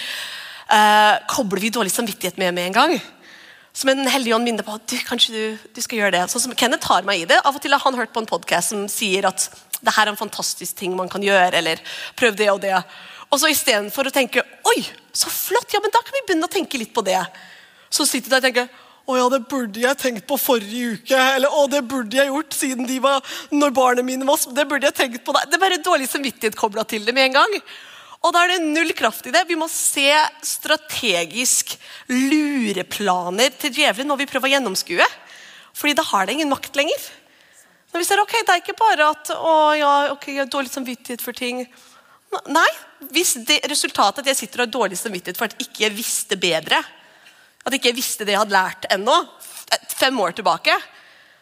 eh, 0.74 1.14
kobler 1.30 1.62
vi 1.62 1.74
dårlig 1.74 1.94
samvittighet 1.94 2.40
med 2.42 2.56
med 2.58 2.72
en 2.72 2.78
gang. 2.80 2.96
Som 3.78 3.92
en 3.94 4.08
hellige 4.10 4.34
ånd 4.34 4.48
minner 4.48 4.66
på 4.66 4.74
at 4.74 4.88
du, 4.90 4.98
kanskje 5.06 5.34
du, 5.34 5.70
du, 5.76 5.82
skal 5.82 6.00
gjøre 6.00 6.16
det. 6.16 6.24
Sånn 6.32 6.48
som 6.48 6.56
Kenneth 6.58 6.88
tar 6.88 7.06
meg 7.06 7.22
i 7.22 7.28
det. 7.30 7.38
Av 7.46 7.54
og 7.54 7.62
til 7.62 7.76
har 7.76 7.84
han 7.84 8.00
hørt 8.00 8.14
på 8.16 8.24
en 8.24 8.30
podkast 8.30 8.74
som 8.74 8.88
sier 8.90 9.28
at 9.30 9.52
det 9.78 9.94
her 9.94 10.08
er 10.08 10.16
en 10.16 10.18
fantastisk 10.18 10.80
ting 10.80 10.96
man 10.98 11.10
kan 11.10 11.22
gjøre, 11.22 11.54
eller 11.60 11.82
prøv 12.18 12.34
det 12.40 12.50
og 12.50 12.64
det. 12.64 12.74
Og 13.30 13.38
så 13.38 13.52
istedenfor 13.52 14.10
å 14.10 14.16
tenke 14.16 14.42
oi, 14.66 14.80
så 15.14 15.30
flott, 15.30 15.70
ja, 15.76 15.82
men 15.84 15.94
da 15.94 16.02
kan 16.02 16.16
vi 16.16 16.24
begynne 16.26 16.50
å 16.50 16.52
tenke 16.52 16.80
litt 16.82 16.96
på 16.96 17.04
det. 17.06 17.20
Så 17.94 18.08
sitter 18.08 18.32
du 18.32 18.34
der 18.34 18.42
og 18.42 18.48
tenker 18.48 18.87
å 19.08 19.16
ja, 19.16 19.28
det 19.32 19.46
burde 19.48 19.80
jeg 19.80 20.00
tenkt 20.02 20.26
på 20.28 20.36
forrige 20.36 20.98
uke. 20.98 21.20
Eller 21.38 21.54
å, 21.54 21.64
det 21.72 21.80
burde 21.88 22.18
jeg 22.18 22.28
gjort 22.28 22.56
siden 22.58 22.88
de 22.90 22.98
var, 23.04 23.22
når 23.56 23.76
barna 23.76 24.04
mine 24.04 24.28
var 24.28 24.42
Det 24.52 24.66
burde 24.68 24.90
jeg 24.90 24.98
tenkt 24.98 25.24
på. 25.24 25.36
Det 25.38 25.56
er 25.56 25.62
bare 25.62 25.84
dårlig 25.84 26.10
samvittighet 26.12 26.58
kobla 26.60 26.84
til 26.84 27.08
det 27.08 27.16
med 27.16 27.30
en 27.30 27.38
gang. 27.40 27.56
Og 28.28 28.34
da 28.36 28.42
er 28.44 28.56
det 28.56 28.66
null 28.66 28.92
kraft 28.98 29.30
i 29.30 29.32
det. 29.32 29.46
Vi 29.48 29.56
må 29.56 29.70
se 29.72 30.10
strategisk 30.44 31.78
lureplaner 32.12 33.56
til 33.62 33.80
djevelen 33.80 34.12
når 34.12 34.26
vi 34.26 34.30
prøver 34.34 34.50
å 34.50 34.54
gjennomskue. 34.58 35.08
Fordi 35.78 35.96
da 35.96 36.04
har 36.10 36.28
det 36.28 36.36
ingen 36.36 36.52
makt 36.52 36.76
lenger. 36.76 37.08
Når 37.94 38.04
vi 38.04 38.10
ser 38.10 38.20
ok, 38.20 38.36
det 38.42 38.56
er 38.58 38.64
ikke 38.66 38.76
bare 38.76 39.08
at 39.14 39.32
å 39.38 39.56
ja, 39.80 39.94
ok, 40.18 40.28
jeg 40.34 40.44
har 40.44 40.52
dårlig 40.52 40.74
samvittighet 40.74 41.24
for 41.24 41.38
ting. 41.38 41.64
Nei, 42.52 42.70
hvis 43.16 43.38
det 43.48 43.62
resultatet 43.72 44.26
at 44.26 44.34
jeg 44.34 44.42
sitter 44.42 44.66
og 44.66 44.68
har 44.68 44.76
dårlig 44.76 45.00
samvittighet 45.00 45.40
for 45.40 45.48
at 45.48 45.64
ikke 45.64 45.86
jeg 45.86 45.96
visste 45.96 46.36
bedre, 46.42 46.82
at 47.68 47.76
jeg 47.76 47.82
ikke 47.82 47.98
visste 48.00 48.26
det 48.26 48.34
jeg 48.34 48.42
hadde 48.42 48.56
lært 48.56 48.88
ennå, 48.94 49.16
fem 49.92 50.20
år 50.24 50.36
tilbake. 50.38 50.76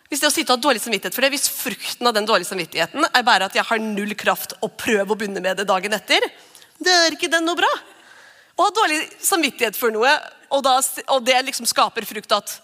Hvis 0.10 0.22
det 0.22 0.30
å 0.30 0.34
sitte 0.34 0.54
og 0.54 0.58
ha 0.58 0.66
dårlig 0.68 0.82
samvittighet 0.82 1.14
for 1.14 1.26
det, 1.26 1.32
hvis 1.34 1.50
frukten 1.50 2.10
av 2.10 2.16
den 2.18 2.26
dårlige 2.26 2.50
samvittigheten 2.50 3.06
er 3.06 3.26
bare 3.26 3.50
at 3.50 3.58
jeg 3.58 3.66
har 3.66 3.82
null 3.82 4.14
kraft 4.18 4.56
og 4.66 4.74
prøver 4.80 5.12
å 5.12 5.18
begynne 5.18 5.44
med 5.44 5.62
det 5.62 5.68
dagen 5.70 5.94
etter, 5.98 6.26
det 6.82 6.94
er 6.94 7.16
ikke 7.16 7.30
den 7.32 7.46
noe 7.46 7.58
bra. 7.60 7.70
Å 8.56 8.68
ha 8.68 8.74
dårlig 8.74 9.02
samvittighet 9.22 9.78
for 9.78 9.94
noe, 9.94 10.12
og, 10.50 10.62
da, 10.66 10.78
og 11.14 11.26
det 11.26 11.40
liksom 11.50 11.68
skaper 11.70 12.08
frukt 12.08 12.34
at 12.36 12.60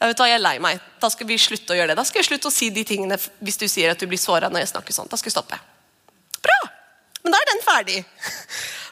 jeg 0.00 0.16
hva, 0.16 0.26
jeg 0.30 0.38
er 0.38 0.40
lei 0.40 0.54
meg. 0.64 0.80
Da 1.00 1.10
skal 1.12 1.28
vi 1.28 1.36
slutte 1.36 1.74
å 1.74 1.76
gjøre 1.76 1.92
det. 1.92 1.98
Da 1.98 2.06
skal 2.08 2.22
jeg 2.22 2.30
slutte 2.30 2.48
å 2.48 2.54
si 2.54 2.70
de 2.72 2.86
tingene 2.88 3.18
hvis 3.44 3.60
du 3.60 3.66
sier 3.68 3.92
at 3.92 4.00
du 4.00 4.08
blir 4.08 4.20
såra 4.20 4.48
når 4.48 4.64
jeg 4.64 4.70
snakker 4.72 4.96
sånn. 4.96 5.10
Da 5.12 5.20
skal 5.20 5.28
jeg 5.28 5.36
stoppe. 5.36 5.58
Bra! 6.40 6.60
Men 7.24 7.34
da 7.34 7.40
er 7.40 7.50
den 7.50 7.64
ferdig. 7.64 7.98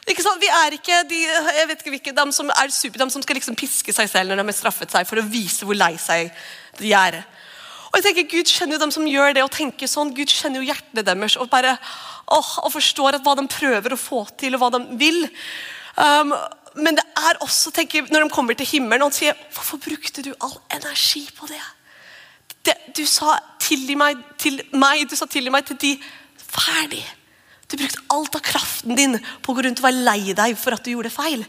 Ikke 0.09 0.23
sant? 0.25 0.41
Vi 0.41 0.49
er 0.49 0.73
ikke 0.73 1.03
de, 1.09 1.19
jeg 1.27 1.67
vet 1.69 1.81
ikke 1.83 1.93
hvilke, 1.93 2.13
de 2.17 2.33
som 2.33 2.49
er 2.49 2.71
super, 2.73 3.01
de 3.01 3.13
som 3.13 3.21
skal 3.21 3.37
liksom 3.37 3.57
piske 3.59 3.93
seg 3.93 4.09
selv 4.09 4.31
når 4.31 4.41
de 4.41 4.47
har 4.47 4.57
straffet 4.57 4.95
seg 4.95 5.05
for 5.05 5.21
å 5.21 5.25
vise 5.29 5.67
hvor 5.67 5.77
lei 5.77 5.91
seg 6.01 6.31
de 6.79 6.93
er. 6.97 7.19
Og 7.89 7.97
jeg 7.97 8.05
tenker, 8.07 8.29
Gud 8.31 8.49
kjenner 8.49 8.77
jo 8.77 8.83
dem 8.83 8.93
som 8.93 9.05
gjør 9.09 9.35
det 9.37 9.43
og 9.45 9.51
tenker 9.53 9.89
sånn. 9.89 10.13
Gud 10.17 10.29
kjenner 10.33 10.61
jo 10.61 10.69
hjertene 10.69 11.05
deres 11.05 11.37
og 11.41 11.49
bare 11.51 11.75
åh, 12.29 12.51
og 12.65 12.73
forstår 12.73 13.19
hva 13.25 13.35
de 13.37 13.45
prøver 13.49 13.93
å 13.93 14.01
få 14.01 14.23
til, 14.37 14.57
og 14.57 14.61
hva 14.61 14.71
de 14.77 14.81
vil. 15.01 15.23
Um, 15.97 16.35
men 16.77 16.97
det 16.97 17.05
er 17.17 17.41
også, 17.41 17.73
tenker, 17.73 18.05
når 18.13 18.25
de 18.27 18.33
kommer 18.33 18.57
til 18.57 18.69
himmelen 18.69 19.07
og 19.07 19.15
sier 19.17 19.37
Hvorfor 19.55 19.81
brukte 19.81 20.21
du 20.25 20.29
all 20.37 20.53
energi 20.77 21.25
på 21.35 21.49
det? 21.49 21.61
det 22.65 22.75
du 22.97 23.05
sa 23.07 23.37
til 23.61 23.87
meg, 23.97 24.19
til 24.37 24.61
meg, 24.75 25.05
du 25.09 25.15
sa 25.17 25.27
tilgi 25.29 25.51
meg 25.53 25.67
til 25.67 25.79
de 25.79 25.93
ferdig. 26.43 27.03
Du 27.69 27.77
brukte 27.77 28.01
alt 28.09 28.35
av 28.35 28.41
kraften 28.41 28.97
din 28.97 29.17
på 29.43 29.51
å 29.51 29.57
gå 29.57 29.65
rundt 29.65 29.81
og 29.81 29.85
være 29.85 30.05
lei 30.07 30.33
deg 30.37 30.55
for 30.57 30.73
at 30.73 30.85
du 30.85 30.95
gjorde 30.95 31.13
feil. 31.13 31.43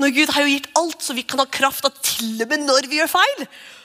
Når 0.00 0.14
Gud 0.14 0.30
har 0.32 0.44
jo 0.44 0.52
gitt 0.52 0.68
alt, 0.78 1.00
så 1.02 1.16
vi 1.16 1.26
kan 1.28 1.42
ha 1.42 1.48
kraft 1.50 1.84
av 1.84 1.96
til 2.00 2.38
og 2.40 2.48
med 2.48 2.64
når 2.64 2.86
vi 2.88 3.00
gjør 3.00 3.10
feil. 3.12 3.42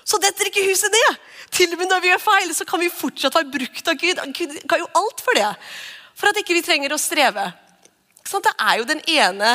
Så 0.07 0.19
detter 0.21 0.47
ikke 0.47 0.63
huset 0.67 0.93
ned. 0.93 1.17
Til 1.53 1.73
og 1.73 1.81
med 1.81 1.89
når 1.91 2.03
vi 2.03 2.11
gjør 2.11 2.21
feil, 2.23 2.53
så 2.55 2.67
kan 2.69 2.79
vi 2.79 2.91
fortsatt 2.93 3.35
være 3.35 3.51
brukt 3.51 3.89
av 3.89 3.97
Gud. 3.99 4.21
Gud 4.37 4.55
ga 4.69 4.79
jo 4.79 4.87
alt 4.99 5.23
for 5.25 5.39
det. 5.39 5.49
For 6.19 6.29
at 6.29 6.39
ikke 6.39 6.55
vi 6.55 6.63
trenger 6.65 6.95
å 6.95 7.01
streve. 7.01 7.49
Det 8.23 8.53
er 8.53 8.77
jo 8.79 8.87
den 8.87 9.01
ene 9.11 9.49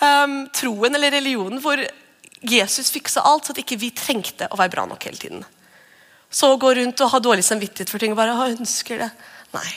um, 0.00 0.36
troen 0.54 0.94
eller 0.94 1.12
religionen 1.16 1.60
hvor 1.64 1.80
Jesus 2.46 2.92
fiksa 2.94 3.24
alt, 3.26 3.48
så 3.48 3.56
at 3.56 3.60
ikke 3.64 3.80
vi 3.80 3.90
trengte 3.96 4.46
å 4.52 4.60
være 4.60 4.72
bra 4.76 4.86
nok 4.86 5.08
hele 5.08 5.18
tiden. 5.20 5.42
Så 6.30 6.52
å 6.52 6.60
gå 6.60 6.70
rundt 6.78 7.02
og 7.02 7.10
ha 7.12 7.20
dårlig 7.22 7.44
samvittighet 7.48 7.90
for 7.90 8.02
ting 8.02 8.14
og 8.14 8.20
bare 8.20 8.54
ønsker 8.54 9.02
det. 9.02 9.10
Nei 9.56 9.68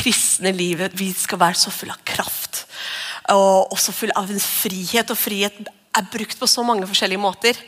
kristne 0.00 0.52
livet 0.56 0.94
vi 0.96 1.10
skal 1.16 1.40
være 1.40 1.58
så 1.60 1.72
full 1.74 1.92
av 1.92 2.00
kraft. 2.08 2.64
Og 3.30 3.72
også 3.74 3.94
full 3.94 4.12
av 4.16 4.30
en 4.32 4.42
frihet. 4.42 5.12
Og 5.12 5.18
frihet 5.18 5.56
er 5.96 6.12
brukt 6.12 6.38
på 6.40 6.48
så 6.50 6.64
mange 6.66 6.88
forskjellige 6.88 7.22
måter. 7.22 7.58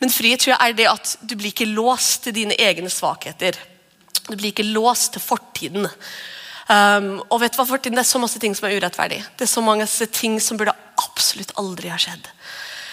Men 0.00 0.12
frihet 0.12 0.42
tror 0.42 0.54
jeg 0.54 0.72
er 0.72 0.78
det 0.78 0.88
at 0.90 1.16
du 1.22 1.36
blir 1.36 1.52
ikke 1.52 1.68
låst 1.68 2.26
til 2.26 2.36
dine 2.36 2.56
egne 2.60 2.90
svakheter. 2.92 3.58
Du 4.26 4.34
blir 4.34 4.50
ikke 4.50 4.66
låst 4.66 5.14
til 5.14 5.24
fortiden. 5.24 5.86
Um, 6.66 7.20
og 7.30 7.38
vet 7.40 7.54
du 7.54 7.60
hva 7.60 7.68
fortiden, 7.68 7.94
Det 7.94 8.02
er 8.02 8.10
så 8.10 8.18
masse 8.18 8.40
ting 8.42 8.54
som 8.58 8.66
er 8.66 8.76
urettferdig. 8.76 9.20
Det 9.38 9.46
er 9.46 9.52
så 9.52 9.62
mange 9.62 9.86
ting 10.10 10.40
som 10.42 10.58
burde 10.58 10.74
absolutt 10.98 11.54
aldri 11.56 11.92
ha 11.92 11.98
skjedd. 12.00 12.26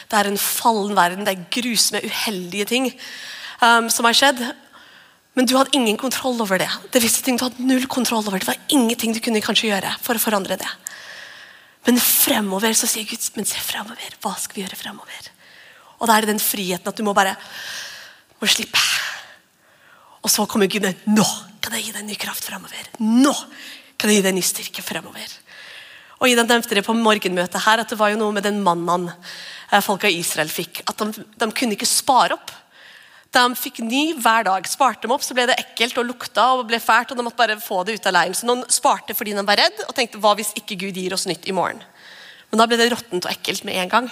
Det 0.09 0.19
er 0.19 0.29
en 0.29 0.37
fallen 0.37 0.93
verden, 0.95 1.25
det 1.25 1.33
er 1.33 1.47
grusomme, 1.49 2.03
uheldige 2.05 2.67
ting 2.69 2.91
um, 3.63 3.89
som 3.89 4.05
har 4.05 4.13
skjedd. 4.13 4.43
Men 5.33 5.47
du 5.49 5.55
hadde 5.57 5.73
ingen 5.73 5.97
kontroll 5.97 6.37
over 6.43 6.61
det. 6.61 6.69
Det 6.93 7.01
visste 7.01 7.23
ting 7.25 7.39
du 7.39 7.45
hadde 7.47 7.65
null 7.65 7.87
kontroll 7.89 8.25
over. 8.25 8.39
Det 8.39 8.51
var 8.51 8.59
ingenting 8.73 9.15
du 9.15 9.21
kunne 9.23 9.41
kanskje 9.41 9.71
gjøre 9.71 9.95
for 10.03 10.17
å 10.17 10.21
forandre 10.21 10.59
det. 10.61 10.69
Men 11.87 11.99
fremover 11.99 12.75
så 12.77 12.87
sier 12.87 13.07
Gud 13.09 13.23
men 13.35 13.47
se 13.49 13.59
fremover. 13.59 14.17
Hva 14.23 14.35
skal 14.39 14.59
vi 14.59 14.65
gjøre 14.65 14.79
fremover? 14.79 15.31
Og 15.99 16.07
da 16.07 16.15
er 16.15 16.25
det 16.25 16.35
den 16.35 16.43
friheten 16.43 16.89
at 16.89 16.99
du 16.99 17.03
må 17.05 17.15
bare 17.17 17.33
må 18.39 18.49
slippe. 18.51 18.79
Og 20.23 20.31
så 20.31 20.45
kommer 20.47 20.69
Gud 20.71 20.85
med 20.85 21.07
nå 21.09 21.25
kan 21.63 21.75
jeg 21.77 21.87
gi 21.87 21.95
deg 21.95 22.05
ny 22.07 22.15
kraft 22.19 22.45
fremover. 22.45 22.91
Nå 22.99 23.33
kan 23.97 24.11
jeg 24.11 24.19
gi 24.19 24.25
deg 24.27 24.35
ny 24.35 24.43
styrke 24.43 24.83
fremover. 24.85 25.39
Og 26.19 26.29
Ida 26.31 26.45
nevnte 26.47 26.75
det 26.77 26.85
på 26.85 26.95
morgenmøtet 26.95 27.65
her, 27.65 27.81
at 27.83 27.89
det 27.91 27.97
var 27.99 28.13
jo 28.13 28.19
noe 28.19 28.35
med 28.35 28.45
den 28.45 28.61
mannen 28.63 29.09
folk 29.73 29.85
folka 29.87 30.11
i 30.11 30.19
Israel 30.21 30.51
fikk. 30.51 30.83
At 30.87 30.99
de, 30.99 31.23
de 31.39 31.47
kunne 31.51 31.75
ikke 31.75 31.89
spare 31.89 32.37
opp. 32.37 32.51
De 33.33 33.43
fikk 33.57 33.79
ny 33.81 34.03
hver 34.21 34.45
dag. 34.45 34.67
Sparte 34.69 35.07
dem 35.07 35.13
opp, 35.15 35.23
så 35.25 35.33
ble 35.33 35.47
det 35.49 35.57
ekkelt 35.57 35.97
og 35.97 36.05
lukta 36.11 36.51
og 36.53 36.67
ble 36.69 36.77
fælt. 36.81 37.11
og 37.11 37.17
de 37.17 37.25
måtte 37.25 37.39
bare 37.39 37.57
få 37.61 37.83
det 37.83 37.97
ut 37.97 38.09
av 38.09 38.13
leiren. 38.13 38.35
Så 38.37 38.45
Noen 38.45 38.65
sparte 38.69 39.15
fordi 39.17 39.33
de 39.33 39.45
var 39.45 39.57
redd 39.57 39.85
og 39.87 39.95
tenkte 39.97 40.21
hva 40.21 40.35
hvis 40.37 40.53
ikke 40.59 40.77
Gud 40.85 40.99
gir 41.01 41.15
oss 41.15 41.25
nytt 41.25 41.47
i 41.49 41.55
morgen? 41.55 41.81
Men 42.51 42.61
da 42.61 42.67
ble 42.69 42.77
det 42.77 42.91
råttent 42.93 43.25
og 43.25 43.33
ekkelt 43.33 43.65
med 43.65 43.79
en 43.81 43.89
gang. 43.89 44.11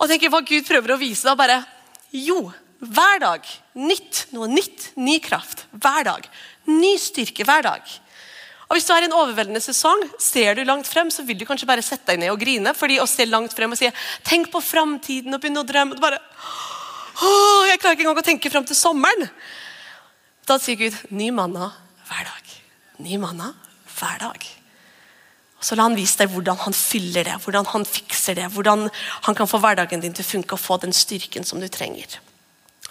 Og 0.00 0.10
tenker 0.10 0.32
hva 0.32 0.42
Gud 0.42 0.66
prøver 0.66 0.96
å 0.96 0.98
vise 0.98 1.28
da, 1.28 1.36
bare 1.38 1.62
Jo, 2.10 2.50
hver 2.80 3.20
dag. 3.22 3.46
Nytt. 3.78 4.26
Noe 4.34 4.48
nytt. 4.50 4.90
Ny 4.98 5.20
kraft. 5.22 5.66
Hver 5.70 6.08
dag. 6.08 6.26
Ny 6.66 6.96
styrke 6.98 7.46
hver 7.46 7.62
dag. 7.62 7.98
Og 8.70 8.74
Hvis 8.74 8.86
du 8.86 8.92
er 8.94 9.04
i 9.04 9.08
en 9.08 9.14
overveldende 9.18 9.62
sesong, 9.62 10.02
ser 10.18 10.54
du 10.54 10.64
langt 10.64 10.86
frem, 10.86 11.10
så 11.10 11.22
vil 11.26 11.38
du 11.38 11.44
kanskje 11.46 11.66
bare 11.66 11.82
sette 11.82 12.12
deg 12.12 12.20
ned 12.22 12.30
og 12.34 12.40
grine. 12.42 12.74
fordi 12.74 12.98
å 12.98 13.06
se 13.06 13.26
langt 13.26 13.54
frem 13.54 13.70
og 13.70 13.78
si 13.78 13.90
'tenk 14.24 14.50
på 14.50 14.62
framtiden' 14.62 15.34
og 15.34 15.40
begynne 15.40 15.62
å 15.62 15.66
drømme. 15.66 16.00
bare 16.00 16.18
Åh, 17.20 17.66
jeg 17.68 17.80
klarer 17.80 17.96
ikke 17.96 18.06
engang 18.06 18.22
å 18.22 18.26
tenke 18.26 18.52
fram 18.52 18.66
til 18.68 18.78
sommeren. 18.78 19.28
Da 20.48 20.56
sier 20.60 20.78
Gud 20.80 20.96
ny 21.14 21.28
manna 21.34 21.68
hver 22.08 22.24
dag. 22.26 22.54
Ny 23.04 23.20
manna 23.20 23.52
hver 23.98 24.22
dag. 24.22 24.48
Og 25.60 25.66
Så 25.66 25.76
la 25.76 25.84
han 25.84 25.98
vise 25.98 26.16
deg 26.22 26.32
hvordan 26.32 26.56
han 26.62 26.74
fyller 26.76 27.26
det, 27.28 27.36
hvordan 27.44 27.68
han 27.74 27.84
fikser 27.84 28.38
det. 28.38 28.48
Hvordan 28.54 28.88
han 29.26 29.36
kan 29.36 29.48
få 29.48 29.60
hverdagen 29.60 30.00
din 30.00 30.16
til 30.16 30.24
å 30.24 30.30
funke 30.30 30.56
og 30.56 30.62
få 30.62 30.80
den 30.80 30.96
styrken 30.96 31.44
som 31.44 31.60
du 31.60 31.68
trenger. 31.68 32.16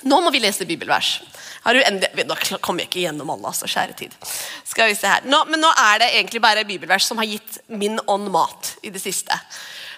Nå 0.08 0.20
må 0.24 0.32
vi 0.32 0.40
lese 0.40 0.68
bibelvers. 0.70 1.18
Nå 1.66 2.38
kommer 2.64 2.86
jeg 2.86 2.92
ikke 2.92 3.02
gjennom 3.04 3.34
alle, 3.34 3.50
altså, 3.50 3.68
kjære 3.68 3.98
tid. 4.00 4.14
Skal 4.70 4.92
vi 4.92 4.96
se 4.96 5.10
her. 5.10 5.26
Nå, 5.28 5.42
men 5.50 5.60
nå 5.60 5.72
er 5.74 6.00
det 6.04 6.14
egentlig 6.14 6.44
bare 6.46 6.68
bibelvers 6.68 7.10
som 7.10 7.20
har 7.20 7.28
gitt 7.28 7.60
min 7.68 8.00
ånd 8.08 8.30
mat 8.32 8.76
i 8.86 8.94
det 8.94 9.02
siste. 9.04 9.36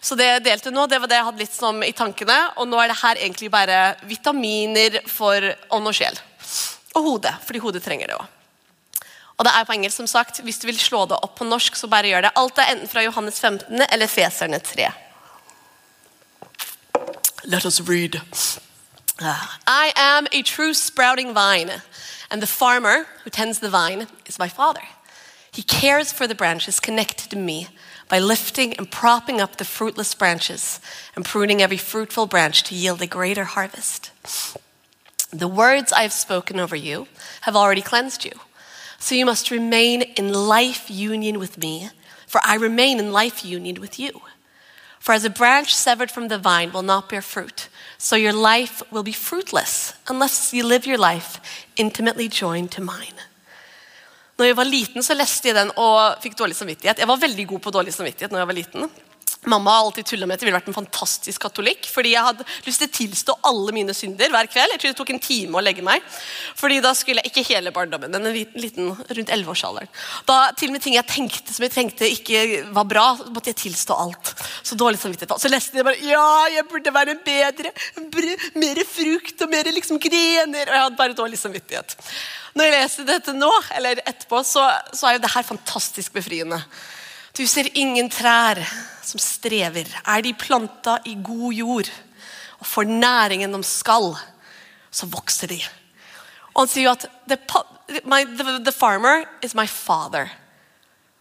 Så 0.02 0.18
det 0.18 0.26
jeg 0.26 0.44
delte 0.48 0.74
nå, 0.74 0.88
det 0.90 0.98
var 0.98 1.10
det 1.10 1.20
jeg 1.20 1.28
hadde 1.28 1.44
litt 1.44 1.54
som 1.54 1.84
i 1.86 1.94
tankene. 1.94 2.38
Og 2.58 2.68
nå 2.70 2.80
er 2.82 2.90
det 2.90 3.00
her 3.04 3.20
egentlig 3.22 3.52
bare 3.54 3.80
vitaminer 4.10 4.98
for 5.10 5.46
ånd 5.78 5.92
og 5.92 5.96
sjel. 5.96 6.18
Og 6.98 7.06
hodet, 7.06 7.36
fordi 7.46 7.62
hodet 7.62 7.84
trenger 7.86 8.10
det 8.10 8.18
òg. 8.18 8.26
Og 9.38 9.46
det 9.46 9.54
er 9.58 9.66
på 9.66 9.74
engelsk, 9.74 9.98
som 9.98 10.10
sagt. 10.10 10.42
Hvis 10.46 10.60
du 10.62 10.68
vil 10.68 10.78
slå 10.78 11.06
det 11.10 11.18
opp 11.18 11.38
på 11.38 11.46
norsk, 11.46 11.78
så 11.78 11.90
bare 11.90 12.10
gjør 12.10 12.28
det. 12.28 12.34
Alt 12.38 12.60
er 12.62 12.74
enten 12.74 12.90
fra 12.90 13.02
Johannes 13.06 13.40
15. 13.40 13.86
eller 13.88 14.10
Feserne 14.10 14.60
3. 14.60 14.90
Let 17.44 17.66
us 17.66 17.80
read. 17.82 18.22
I 19.68 19.92
am 19.96 20.28
a 20.32 20.42
true 20.42 20.74
sprouting 20.74 21.34
vine, 21.34 21.82
and 22.30 22.42
the 22.42 22.48
farmer 22.48 23.06
who 23.24 23.30
tends 23.30 23.60
the 23.60 23.70
vine 23.70 24.08
is 24.26 24.40
my 24.40 24.50
father. 24.50 24.82
He 25.52 25.64
cares 25.64 26.12
for 26.14 26.28
the 26.28 26.36
branches 26.36 26.80
connected 26.80 27.30
to 27.30 27.38
me 27.38 27.68
by 28.12 28.20
lifting 28.20 28.74
and 28.74 28.92
propping 28.92 29.40
up 29.40 29.56
the 29.56 29.64
fruitless 29.64 30.14
branches 30.14 30.82
and 31.16 31.24
pruning 31.24 31.62
every 31.62 31.78
fruitful 31.78 32.26
branch 32.26 32.62
to 32.62 32.76
yield 32.76 33.02
a 33.02 33.08
greater 33.08 33.46
harvest. 33.46 34.12
The 35.32 35.48
words 35.48 35.94
I 35.94 36.02
have 36.02 36.12
spoken 36.12 36.60
over 36.60 36.76
you 36.76 37.08
have 37.44 37.56
already 37.56 37.82
cleansed 37.82 38.26
you. 38.26 38.34
So 39.00 39.16
you 39.16 39.26
must 39.26 39.50
remain 39.50 40.02
in 40.02 40.34
life 40.34 40.92
union 40.92 41.40
with 41.40 41.58
me, 41.58 41.90
for 42.28 42.42
I 42.44 42.56
remain 42.56 43.00
in 43.00 43.14
life 43.14 43.46
union 43.46 43.80
with 43.80 43.98
you. 43.98 44.22
For 45.00 45.14
as 45.14 45.24
a 45.24 45.30
branch 45.30 45.74
severed 45.74 46.12
from 46.12 46.28
the 46.28 46.38
vine 46.38 46.74
will 46.74 46.84
not 46.84 47.08
bear 47.08 47.22
fruit, 47.22 47.70
so 47.98 48.18
your 48.18 48.34
life 48.34 48.84
will 48.92 49.04
be 49.04 49.14
fruitless 49.14 49.94
unless 50.10 50.54
you 50.54 50.66
live 50.66 50.86
your 50.86 50.98
life 50.98 51.40
intimately 51.78 52.28
joined 52.28 52.72
to 52.72 52.82
mine. 52.82 53.16
Når 54.42 54.48
jeg 54.50 54.58
var 54.58 54.66
liten, 54.66 55.04
så 55.06 55.14
leste 55.14 55.52
jeg 55.52 55.54
den 55.54 55.70
og 55.78 56.16
fikk 56.24 56.34
dårlig 56.40 56.56
samvittighet. 56.58 56.98
Jeg 56.98 57.10
var 57.12 57.20
veldig 57.22 57.44
god 57.52 57.62
på 57.62 57.74
dårlig 57.76 57.92
samvittighet 57.94 58.32
når 58.34 58.42
jeg 58.42 58.50
var 58.50 58.58
liten. 58.58 58.88
Mamma 59.46 59.72
har 59.72 59.86
alltid 59.86 60.06
tulla 60.06 60.28
med 60.30 60.38
at 60.38 60.44
jeg 60.44 60.48
ville 60.52 60.58
vært 60.60 60.68
en 60.70 60.76
fantastisk 60.76 61.42
katolikk. 61.42 61.88
Fordi 61.90 62.12
jeg 62.14 62.26
hadde 62.28 62.46
lyst 62.68 62.84
til 62.84 62.90
å 62.90 62.94
tilstå 62.94 63.36
alle 63.50 63.74
mine 63.74 63.96
synder 63.98 64.30
hver 64.30 64.50
kveld. 64.52 64.76
Jeg 64.76 64.82
tror 64.84 64.94
det 64.94 64.98
tok 65.00 65.14
en 65.16 65.22
time 65.24 65.58
å 65.58 65.64
legge 65.66 65.82
meg. 65.86 66.06
Fordi 66.60 66.78
da 66.84 66.92
skulle 66.98 67.24
jeg, 67.24 67.32
Ikke 67.32 67.56
hele 67.56 67.74
barndommen, 67.74 68.12
men 68.12 68.28
en 68.30 68.38
liten, 68.38 68.92
rundt 68.92 69.34
11-årsalderen. 69.34 69.90
Da 70.30 70.52
Til 70.58 70.70
og 70.70 70.76
med 70.76 70.86
ting 70.86 70.98
jeg 70.98 71.10
tenkte 71.10 71.56
som 71.56 71.66
jeg 71.66 71.74
tenkte 71.74 72.12
ikke 72.12 72.44
var 72.76 72.86
bra, 72.86 73.08
måtte 73.34 73.50
jeg 73.50 73.60
tilstå 73.64 73.98
alt. 73.98 74.34
Så 74.62 74.78
dårlig 74.78 75.02
samvittighet. 75.02 75.34
Så 75.42 75.50
leste 75.50 75.82
jeg 75.82 75.90
bare 75.90 76.06
ja, 76.06 76.28
jeg 76.60 76.68
burde 76.70 76.94
være 76.94 77.18
bedre. 77.26 77.74
Mer 78.62 78.86
frukt 78.86 79.42
og 79.42 79.50
mer 79.50 79.74
liksom 79.74 79.98
grener. 79.98 80.70
Og 80.70 80.78
jeg 80.78 80.86
hadde 80.86 81.02
bare 81.02 81.18
dårlig 81.18 81.42
samvittighet. 81.42 81.98
Når 82.54 82.68
jeg 82.68 82.78
leser 82.78 83.10
dette 83.10 83.34
nå, 83.34 83.52
eller 83.74 84.06
etterpå, 84.06 84.46
så, 84.46 84.70
så 84.94 85.08
er 85.08 85.18
jo 85.18 85.26
det 85.26 85.34
her 85.34 85.50
fantastisk 85.50 86.14
befriende. 86.14 86.62
Du 87.38 87.46
ser 87.48 87.70
ingen 87.80 88.10
trær 88.12 88.60
som 89.12 89.22
strever. 89.22 89.90
Er 90.08 90.24
de 90.24 90.34
planta 90.38 90.98
i 91.08 91.18
god 91.20 91.54
jord 91.56 91.92
og 92.62 92.68
får 92.70 92.90
næringen 92.90 93.56
de 93.56 93.62
skal, 93.66 94.12
så 94.92 95.08
vokser 95.10 95.52
de. 95.52 95.60
Og 96.54 96.64
han 96.64 96.72
sier 96.72 96.88
jo 96.90 96.94
at 96.94 97.08
the, 97.28 97.38
my, 98.06 98.24
the, 98.26 98.60
the 98.64 98.76
farmer 98.76 99.26
is 99.44 99.56
my 99.58 99.68
father. 99.68 100.30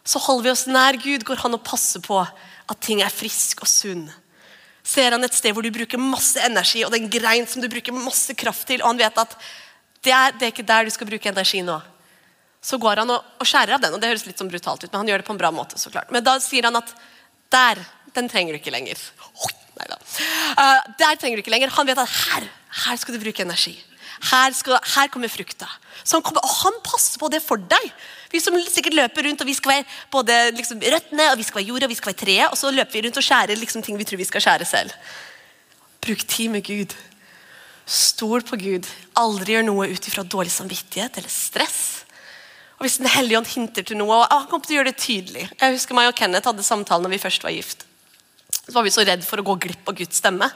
Så 0.05 0.21
holder 0.23 0.49
vi 0.49 0.53
oss 0.53 0.67
nær 0.67 0.99
Gud, 1.01 1.25
går 1.25 1.43
han 1.45 1.55
og 1.57 1.65
passer 1.65 2.03
på 2.03 2.19
at 2.21 2.83
ting 2.83 3.03
er 3.05 3.15
frisk 3.15 3.63
og 3.65 3.71
sunn. 3.71 4.09
Ser 4.87 5.15
han 5.15 5.25
et 5.25 5.37
sted 5.37 5.55
hvor 5.55 5.65
du 5.65 5.71
bruker 5.73 6.01
masse 6.01 6.41
energi, 6.43 6.83
og 6.85 6.91
det 6.91 6.99
er 6.99 7.05
en 7.05 7.15
grein 7.15 7.49
som 7.49 7.63
du 7.63 7.69
bruker 7.71 7.95
masse 7.95 8.35
kraft 8.39 8.67
til, 8.69 8.83
og 8.83 8.93
han 8.93 9.03
vet 9.03 9.23
at 9.23 9.37
det 10.05 10.13
er, 10.17 10.37
det 10.37 10.47
er 10.47 10.55
ikke 10.55 10.67
der 10.67 10.89
du 10.89 10.93
skal 10.95 11.09
bruke 11.11 11.29
energi 11.31 11.61
nå 11.63 11.79
så 12.61 12.77
går 12.79 13.01
han 13.03 13.13
og, 13.15 13.47
skjærer 13.47 13.77
av 13.77 13.81
den. 13.81 13.95
og 13.97 14.03
Det 14.03 14.11
høres 14.11 14.27
litt 14.29 14.41
sånn 14.41 14.51
brutalt 14.53 14.85
ut, 14.85 14.91
men 14.91 15.01
han 15.01 15.11
gjør 15.11 15.23
det 15.23 15.29
på 15.29 15.35
en 15.35 15.41
bra 15.41 15.51
måte. 15.55 15.79
så 15.81 15.91
klart. 15.91 16.11
Men 16.13 16.25
da 16.25 16.37
sier 16.45 16.69
han 16.69 16.77
at 16.77 16.93
der, 17.53 17.83
den 18.15 18.29
trenger 18.31 18.55
du 18.55 18.61
ikke 18.61 18.73
lenger. 18.75 18.99
Oh, 19.35 19.51
uh, 19.81 20.81
der 20.99 21.15
trenger 21.19 21.37
du 21.39 21.45
ikke 21.45 21.55
lenger. 21.55 21.73
Han 21.77 21.87
vet 21.87 21.99
at 21.99 22.19
her, 22.25 22.49
her 22.85 23.01
skal 23.01 23.15
du 23.15 23.23
bruke 23.23 23.43
energi. 23.43 23.77
Her, 24.31 24.53
skal, 24.53 24.77
her 24.95 25.09
kommer 25.09 25.29
frukta. 25.33 25.67
Så 26.05 26.17
han, 26.17 26.25
kommer, 26.25 26.45
og 26.45 26.57
han 26.63 26.77
passer 26.85 27.21
på 27.21 27.29
det 27.33 27.41
for 27.43 27.61
deg. 27.71 27.87
Vi 28.31 28.41
som 28.43 28.57
sikkert 28.69 28.97
løper 28.99 29.27
rundt, 29.27 29.41
og 29.43 29.49
vi 29.49 29.57
skal 29.57 29.73
være 29.75 29.87
både 30.13 30.37
liksom, 30.59 30.83
røttene, 30.83 31.31
og 31.33 31.39
vi 31.41 31.47
skal 31.47 31.61
være 31.61 31.69
jorda, 31.71 31.89
og 31.89 31.93
vi 31.93 31.99
skal 31.99 32.13
være 32.13 32.21
treet, 32.25 32.49
og 32.51 32.59
så 32.61 32.73
løper 32.75 32.99
vi 32.99 33.05
rundt 33.07 33.21
og 33.21 33.27
skjærer 33.27 33.61
liksom, 33.61 33.85
ting 33.87 33.99
vi 33.99 34.07
tror 34.09 34.21
vi 34.21 34.29
skal 34.29 34.45
skjære 34.45 34.69
selv. 34.69 34.93
Bruk 36.05 36.27
tid 36.29 36.53
med 36.53 36.65
Gud. 36.67 36.95
Stol 37.91 38.45
på 38.47 38.61
Gud. 38.61 38.87
Aldri 39.19 39.57
gjør 39.57 39.67
noe 39.67 39.89
ut 39.91 40.11
ifra 40.13 40.23
dårlig 40.23 40.53
samvittighet 40.55 41.17
eller 41.19 41.33
stress. 41.33 41.81
Og 42.81 42.87
Hvis 42.87 42.97
Den 42.97 43.11
hellige 43.13 43.37
ånd 43.37 43.47
hinter 43.53 43.85
til 43.85 43.99
noe, 44.01 44.23
og 44.23 44.31
han 44.33 44.47
kom 44.49 44.63
til 44.65 44.73
å 44.73 44.81
gjøre 44.81 44.95
det 44.95 45.03
tydelig. 45.03 45.45
Jeg 45.53 45.75
husker 45.75 45.97
meg 45.97 46.09
og 46.09 46.17
Kenneth 46.17 46.49
hadde 46.49 46.65
samtalen 46.65 47.05
når 47.05 47.13
vi 47.13 47.21
først 47.21 47.45
var 47.45 47.53
gift. 47.53 47.85
Så 48.65 48.73
var 48.73 48.87
vi 48.87 48.93
så 48.95 49.05
redd 49.05 49.21
for 49.27 49.43
å 49.43 49.45
gå 49.45 49.59
glipp 49.67 49.91
av 49.91 49.99
Guds 49.99 50.17
stemme. 50.17 50.49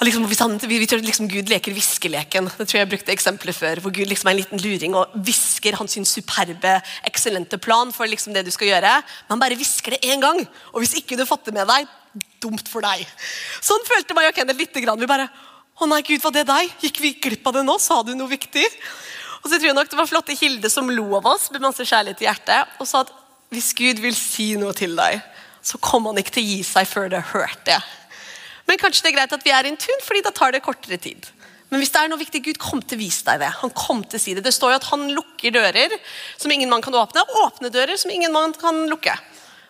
Liksom, 0.00 0.24
han, 0.28 0.54
vi, 0.60 0.78
vi 0.80 0.86
tror 0.88 1.04
liksom 1.04 1.28
Gud 1.28 1.52
leker 1.52 1.76
viskeleken. 1.76 2.48
Det 2.56 2.64
tror 2.64 2.78
jeg 2.78 2.82
jeg 2.86 2.90
brukte 2.94 3.12
eksempler 3.12 3.56
før. 3.56 3.82
Hvor 3.84 3.92
Gud 3.92 4.08
liksom 4.08 4.30
er 4.30 4.36
en 4.36 4.40
liten 4.40 4.62
luring 4.64 4.96
og 4.96 5.12
hvisker 5.28 5.76
hans 5.76 5.98
superbe, 6.08 6.78
eksellente 7.08 7.60
plan 7.60 7.92
for 7.92 8.08
liksom 8.08 8.32
det 8.32 8.46
du 8.46 8.52
skal 8.54 8.72
gjøre. 8.72 8.94
Men 9.26 9.36
han 9.36 9.42
bare 9.44 9.60
hvisker 9.60 9.96
det 9.96 10.08
én 10.08 10.24
gang. 10.24 10.40
Og 10.72 10.80
hvis 10.80 10.96
ikke 11.00 11.20
du 11.20 11.26
fatter 11.28 11.52
med 11.52 11.68
deg, 11.68 11.88
dumt 12.40 12.64
for 12.72 12.84
deg. 12.84 13.04
Sånn 13.60 13.84
følte 13.88 14.16
meg 14.16 14.30
og 14.30 14.36
Kenneth 14.40 14.60
litt. 14.60 14.80
Grann. 14.84 15.00
Vi 15.00 15.08
bare 15.08 15.28
Å 15.76 15.84
nei, 15.84 16.00
Gud, 16.00 16.22
var 16.24 16.32
det 16.32 16.46
deg? 16.48 16.72
Gikk 16.80 17.02
vi 17.04 17.12
glipp 17.20 17.44
av 17.48 17.58
det 17.58 17.66
nå? 17.68 17.76
Sa 17.76 18.00
du 18.00 18.14
noe 18.16 18.32
viktig? 18.32 18.64
Og 19.46 19.52
så 19.52 19.60
tror 19.60 19.70
jeg 19.70 19.78
nok 19.78 19.92
Det 19.92 19.98
var 20.00 20.10
flotte 20.10 20.34
Hilde 20.34 20.70
som 20.72 20.90
lo 20.90 21.06
av 21.20 21.28
oss 21.30 21.46
med 21.54 21.62
masse 21.62 21.86
kjærlighet 21.86 22.24
i 22.24 22.26
hjertet 22.26 22.80
og 22.82 22.88
sa 22.90 23.04
at 23.06 23.12
hvis 23.54 23.70
Gud 23.78 24.00
vil 24.02 24.16
si 24.18 24.48
noe 24.58 24.74
til 24.74 24.96
deg, 24.98 25.20
så 25.62 25.78
kommer 25.78 26.10
han 26.10 26.18
ikke 26.18 26.32
til 26.34 26.42
å 26.42 26.48
gi 26.48 26.62
seg 26.66 26.88
før 26.90 27.12
det 27.12 27.20
har 27.20 27.44
hørt 27.44 27.60
det. 27.68 27.76
Men 28.66 28.80
kanskje 28.80 29.04
det 29.04 29.12
er 29.12 29.14
greit 29.20 29.36
at 29.36 29.46
vi 29.46 29.52
er 29.54 29.68
i 29.68 29.70
en 29.70 29.78
tun, 29.78 30.02
fordi 30.02 30.24
da 30.26 30.32
tar 30.34 30.50
det 30.50 30.64
kortere 30.66 30.98
tid. 30.98 31.28
Men 31.70 31.78
hvis 31.78 31.94
det 31.94 32.00
er 32.02 32.10
noe 32.10 32.18
viktig, 32.18 32.42
Gud 32.42 32.58
kom 32.58 32.82
til 32.82 32.98
å 32.98 33.04
vise 33.04 33.22
deg 33.28 33.44
det. 33.44 33.52
Han 33.60 33.70
kom 33.70 34.02
til 34.02 34.18
å 34.18 34.22
si 34.24 34.34
Det 34.34 34.42
Det 34.42 34.54
står 34.54 34.74
jo 34.74 34.80
at 34.80 34.90
han 34.90 35.06
lukker 35.14 35.54
dører 35.54 35.94
som 36.34 36.50
ingen 36.50 36.70
mann 36.74 36.82
kan 36.82 36.98
åpne, 36.98 37.22
og 37.22 37.42
åpne 37.44 37.70
dører 37.70 37.94
som 38.02 38.10
ingen 38.10 38.34
mann 38.34 38.54
kan 38.58 38.82
lukke. 38.90 39.14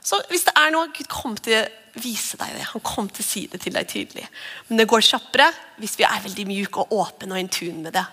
Så 0.01 0.23
hvis 0.33 0.49
det 0.49 0.57
er 0.57 0.73
noe, 0.73 0.89
Gud 0.97 1.13
kom 1.13 1.37
til 1.37 1.61
å 1.61 2.01
vise 2.01 2.41
deg 2.41 2.57
det. 2.57 2.65
Han 2.73 2.85
kom 2.85 3.13
til 3.13 3.25
å 3.25 3.29
si 3.29 3.45
det 3.53 3.61
til 3.61 3.77
deg 3.77 3.93
tydelig. 3.93 4.25
Men 4.71 4.81
det 4.81 4.89
går 4.89 5.05
kjappere 5.05 5.53
hvis 5.83 6.01
vi 6.01 6.09
er 6.09 6.25
veldig 6.25 6.49
mjuke 6.49 6.85
og 6.85 6.97
åpne 7.05 7.37
og 7.37 7.45
in 7.45 7.53
tune 7.53 7.85
med 7.85 7.97
det. 8.01 8.09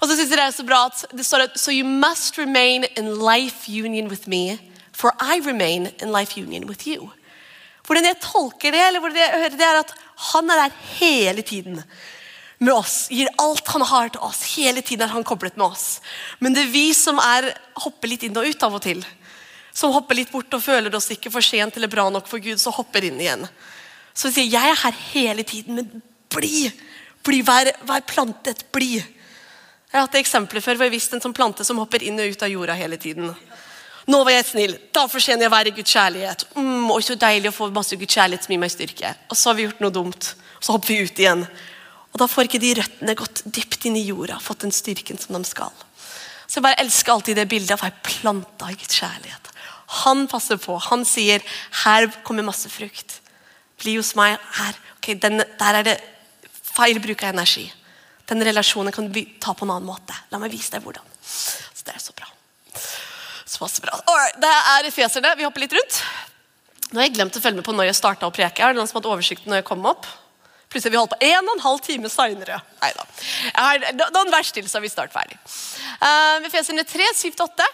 Og 0.00 0.08
så 0.08 0.16
synes 0.16 0.30
jeg 0.30 0.38
Det 0.38 0.46
er 0.46 0.56
så 0.56 0.66
bra 0.66 0.84
at 0.88 1.04
det 1.12 1.26
står 1.26 1.46
at 1.48 1.60
So 1.60 1.72
you 1.72 1.86
must 1.86 2.38
remain 2.38 2.84
in 2.96 3.12
life 3.20 3.68
union 3.68 4.08
with 4.08 4.28
me, 4.28 4.58
for 4.92 5.12
I 5.20 5.40
remain 5.44 5.90
in 6.02 6.12
life 6.12 6.40
union 6.40 6.68
with 6.68 6.88
you. 6.88 7.10
Hvordan 7.86 8.04
jeg 8.04 8.20
tolker 8.22 8.70
det, 8.70 8.80
eller 8.86 9.00
hvordan 9.00 9.18
jeg 9.18 9.30
hører 9.34 9.56
det, 9.58 9.66
er 9.66 9.78
at 9.80 9.92
han 10.30 10.50
er 10.50 10.56
der 10.62 10.76
hele 11.00 11.42
tiden 11.42 11.82
med 12.60 12.74
oss. 12.74 13.08
Gir 13.10 13.28
alt 13.40 13.68
han 13.72 13.82
har 13.82 14.12
til 14.12 14.20
oss. 14.20 14.42
Hele 14.54 14.82
tiden 14.82 15.06
er 15.06 15.12
han 15.14 15.24
koblet 15.24 15.56
med 15.56 15.66
oss. 15.66 16.00
Men 16.38 16.54
det 16.54 16.66
er 16.66 16.74
vi 16.74 16.92
som 16.94 17.18
er, 17.18 17.50
hopper 17.80 18.12
litt 18.12 18.22
inn 18.28 18.36
og 18.36 18.46
ut 18.46 18.62
av 18.62 18.76
og 18.76 18.84
til. 18.84 19.02
Som 19.74 19.94
hopper 19.96 20.18
litt 20.18 20.30
bort 20.32 20.54
og 20.54 20.62
føler 20.62 20.94
oss 20.94 21.10
ikke 21.10 21.32
for 21.32 21.44
sent 21.44 21.76
eller 21.76 21.90
bra 21.90 22.08
nok 22.12 22.28
for 22.28 22.42
Gud, 22.42 22.60
så 22.60 22.72
hopper 22.74 23.06
inn 23.08 23.20
igjen. 23.20 23.46
Så 24.14 24.28
vi 24.28 24.36
sier 24.36 24.52
jeg 24.52 24.74
er 24.74 24.82
her 24.84 25.02
hele 25.10 25.46
tiden, 25.46 25.80
men 25.80 26.04
bli! 26.30 26.68
bli 27.24 27.40
vær, 27.44 27.72
vær 27.88 28.04
plantet. 28.06 28.66
Bli! 28.72 29.00
Jeg 29.90 29.98
har 29.98 30.06
hatt 30.06 30.20
eksempler 30.20 30.62
før 30.62 30.78
hvor 30.78 30.86
jeg 30.86 30.94
visste 30.94 31.16
en 31.18 31.22
sånn 31.24 31.34
plante 31.34 31.64
som 31.66 31.80
hopper 31.82 32.04
inn 32.06 32.20
og 32.22 32.30
ut 32.30 32.44
av 32.46 32.52
jorda 32.52 32.76
hele 32.78 32.98
tiden. 33.00 33.32
Nå 34.10 34.20
var 34.24 34.36
jeg 34.36 34.46
snill. 34.46 34.76
Da 34.94 35.02
fortjener 35.10 35.44
jeg 35.44 35.50
å 35.50 35.54
være 35.54 35.72
Guds 35.74 35.94
kjærlighet. 35.96 36.44
Mm, 36.54 36.86
og 36.94 37.02
så 37.04 37.16
deilig 37.18 37.50
å 37.50 37.56
få 37.56 37.68
masse 37.74 37.98
Guds 37.98 38.14
kjærlighet 38.14 38.46
som 38.46 38.54
gir 38.54 38.62
meg 38.62 38.72
styrke. 38.72 39.10
Og 39.28 39.38
så 39.38 39.50
har 39.50 39.58
vi 39.58 39.66
gjort 39.66 39.82
noe 39.82 39.94
dumt. 39.94 40.30
Og 40.58 40.66
så 40.66 40.76
hopper 40.76 40.94
vi 40.94 41.08
ut 41.08 41.22
igjen. 41.22 41.42
Og 42.10 42.22
da 42.22 42.28
får 42.30 42.46
ikke 42.46 42.62
de 42.62 42.72
røttene 42.78 43.16
gått 43.18 43.42
dypt 43.46 43.86
inn 43.90 43.98
i 43.98 44.06
jorda, 44.08 44.38
fått 44.42 44.64
den 44.64 44.74
styrken 44.74 45.18
som 45.20 45.36
de 45.36 45.42
skal. 45.46 45.74
Så 46.46 46.58
jeg 46.58 46.66
bare 46.66 46.82
elsker 46.82 47.14
alltid 47.14 47.38
det 47.38 47.48
bildet 47.50 47.74
av 47.74 47.82
å 47.82 47.86
være 47.86 48.06
planta 48.06 48.70
i 48.70 48.78
Guds 48.78 48.98
kjærlighet. 48.98 49.50
Han 50.04 50.24
passer 50.30 50.58
på. 50.58 50.78
Han 50.90 51.04
sier 51.04 51.42
'her 51.82 52.06
kommer 52.22 52.46
masse 52.46 52.68
frukt'. 52.70 53.18
Bli 53.78 53.96
hos 53.96 54.14
meg 54.14 54.38
her. 54.54 54.74
Ok, 54.98 55.20
den, 55.20 55.38
Der 55.38 55.74
er 55.74 55.82
det 55.82 56.00
feil 56.62 56.98
bruk 57.00 57.22
av 57.22 57.34
energi. 57.34 57.72
Den 58.30 58.44
relasjonen 58.46 58.94
kan 58.94 59.10
du 59.10 59.20
ta 59.42 59.54
på 59.58 59.66
en 59.66 59.74
annen 59.74 59.88
måte. 59.90 60.14
La 60.30 60.38
meg 60.38 60.54
vise 60.54 60.70
deg 60.70 60.84
hvordan. 60.86 61.06
Så 61.20 61.82
Det 61.84 61.94
er 61.96 62.02
så 62.02 62.14
bra. 62.14 62.28
Så 63.50 63.82
bra. 63.82 63.98
Alright, 64.06 64.38
det 64.40 64.50
er 64.50 64.86
Efeserne. 64.86 65.34
Vi 65.36 65.44
hopper 65.44 65.64
litt 65.64 65.74
rundt. 65.74 66.02
Nå 66.90 67.00
har 67.00 67.08
jeg 67.08 67.16
glemt 67.18 67.36
å 67.36 67.42
følge 67.42 67.58
med 67.58 67.66
på 67.66 67.74
når 67.74 67.90
jeg 67.90 67.98
starta 67.98 68.28
å 68.28 68.34
preke. 68.34 68.62
Er 68.62 68.72
det 68.72 68.78
noen 68.78 68.88
som 68.90 69.00
hadde 69.00 69.10
oversikten 69.10 69.50
når 69.50 69.62
jeg 69.62 69.68
kom 69.72 69.84
opp? 69.90 70.06
Plutselig 70.70 70.94
vi 70.94 71.00
holdt 71.00 71.16
på 71.16 71.26
en 71.26 71.48
og 71.48 71.56
en 71.56 71.64
halv 71.64 71.82
time 71.82 72.10
seinere. 72.10 72.60
Nei. 72.78 72.92
Noen 73.98 74.30
vers 74.30 74.52
til, 74.54 74.68
så 74.70 74.78
er 74.78 74.86
vi 74.86 74.92
snart 74.92 75.14
ferdig. 75.14 75.38
Uh, 75.98 76.46
Efeserne 76.46 76.86
3, 76.86 77.10
7-8. 77.18 77.66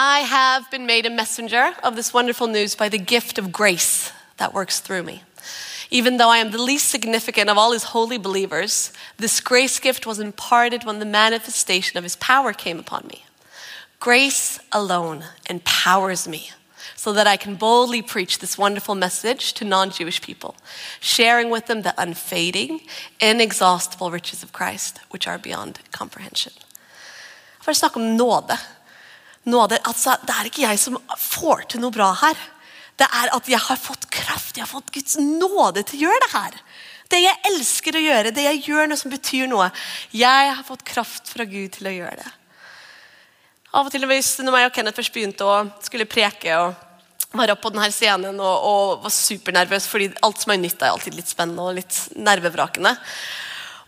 I 0.00 0.24
have 0.24 0.70
been 0.70 0.86
made 0.86 1.04
a 1.04 1.12
messenger 1.12 1.74
of 1.82 1.96
this 1.96 2.14
wonderful 2.14 2.46
news 2.46 2.74
by 2.74 2.88
the 2.88 2.98
gift 2.98 3.38
of 3.38 3.52
grace 3.52 4.10
that 4.38 4.54
works 4.54 4.80
through 4.80 5.02
me. 5.02 5.20
Even 5.92 6.16
though 6.16 6.30
I 6.30 6.38
am 6.38 6.52
the 6.52 6.62
least 6.62 6.88
significant 6.88 7.50
of 7.50 7.58
all 7.58 7.72
his 7.72 7.92
holy 7.92 8.16
believers, 8.16 8.94
this 9.18 9.40
grace 9.40 9.78
gift 9.78 10.06
was 10.06 10.18
imparted 10.18 10.84
when 10.84 11.00
the 11.00 11.04
manifestation 11.04 11.98
of 11.98 12.02
his 12.02 12.16
power 12.16 12.54
came 12.54 12.78
upon 12.78 13.06
me. 13.08 13.26
Grace 14.00 14.58
alone 14.72 15.24
empowers 15.50 16.26
me 16.26 16.50
so 16.96 17.12
that 17.12 17.26
I 17.26 17.36
can 17.36 17.56
boldly 17.56 18.00
preach 18.00 18.38
this 18.38 18.56
wonderful 18.56 18.94
message 18.94 19.52
to 19.52 19.66
non 19.66 19.90
Jewish 19.90 20.22
people, 20.22 20.54
sharing 20.98 21.50
with 21.50 21.66
them 21.66 21.82
the 21.82 21.94
unfading, 21.98 22.80
inexhaustible 23.20 24.10
riches 24.10 24.42
of 24.42 24.52
Christ, 24.52 24.98
which 25.10 25.28
are 25.28 25.38
beyond 25.38 25.78
comprehension. 25.92 26.54
For 27.60 27.74
snakke 27.74 27.96
om 27.96 28.16
nåde. 28.16 28.56
nåde 29.44 29.78
altså, 29.84 30.16
det 30.26 30.30
er 30.30 30.44
ikke 30.44 30.62
jeg 30.62 30.78
som 30.78 30.96
får 31.18 31.60
til 31.68 31.80
noe 31.80 31.92
bra 31.92 32.14
her. 32.14 32.36
Det 33.02 33.08
er 33.10 33.32
at 33.34 33.48
jeg 33.50 33.58
har 33.58 33.80
fått 33.80 34.06
kraft, 34.14 34.56
jeg 34.56 34.64
har 34.64 34.70
fått 34.70 34.92
Guds 34.94 35.18
nåde 35.18 35.82
til 35.88 35.98
å 35.98 36.04
gjøre 36.06 36.22
det 36.24 36.30
her. 36.36 36.60
Det 37.12 37.20
jeg 37.20 37.40
elsker 37.50 37.98
å 37.98 38.02
gjøre, 38.02 38.32
det 38.32 38.44
jeg 38.46 38.62
gjør 38.68 38.88
noe 38.88 39.00
som 39.00 39.12
betyr 39.12 39.50
noe. 39.50 39.66
Jeg 40.16 40.54
har 40.54 40.62
fått 40.64 40.84
kraft 40.88 41.28
fra 41.34 41.44
Gud 41.48 41.74
til 41.74 41.90
å 41.90 41.96
gjøre 41.96 42.22
det. 42.22 42.30
Av 43.72 43.88
og 43.88 43.92
til 43.92 44.04
når 44.04 44.58
jeg 44.60 44.68
og 44.68 44.74
Kenneth 44.76 44.98
først 45.00 45.14
begynte 45.14 45.48
å 45.48 45.58
skulle 45.84 46.08
preke 46.08 46.56
og 46.60 46.74
var 47.32 47.54
oppe 47.54 47.64
på 47.64 47.72
denne 47.72 47.88
scenen 47.92 48.40
og, 48.40 48.66
og 48.68 49.04
var 49.06 49.14
supernervøs, 49.16 49.86
fordi 49.88 50.10
alt 50.24 50.42
som 50.42 50.52
er 50.52 50.60
nytt, 50.60 50.82
er 50.82 50.92
alltid 50.92 51.16
litt 51.16 51.30
spennende 51.32 51.64
og 51.64 51.78
litt 51.78 52.00
nervevrakende. 52.20 52.92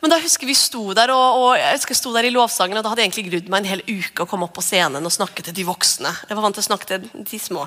Men 0.05 0.13
da 0.13 0.19
husker 0.21 0.45
vi 0.45 0.53
sto 0.53 0.91
der 0.93 1.09
og, 1.15 1.39
og 1.41 1.53
jeg 1.57 1.79
husker 1.79 1.95
jeg 1.95 1.99
sto 2.03 2.11
der 2.13 2.27
i 2.29 2.33
lovsangen, 2.35 2.77
og 2.77 2.85
da 2.85 2.91
hadde 2.93 3.01
jeg 3.01 3.09
egentlig 3.09 3.31
grudd 3.31 3.47
meg 3.49 3.63
en 3.63 3.69
hel 3.71 3.83
uke 3.89 4.27
å 4.27 4.29
komme 4.29 4.45
opp 4.45 4.53
på 4.59 4.65
scenen 4.67 5.09
og 5.09 5.15
snakke 5.15 5.41
til 5.47 5.55
de 5.57 5.65
voksne. 5.65 6.11
Jeg 6.29 6.37
var 6.37 6.45
vant 6.45 6.59
til 6.59 6.61
å 6.61 6.67
snakke 6.67 6.89
til 6.91 7.07
de 7.31 7.41
små. 7.41 7.63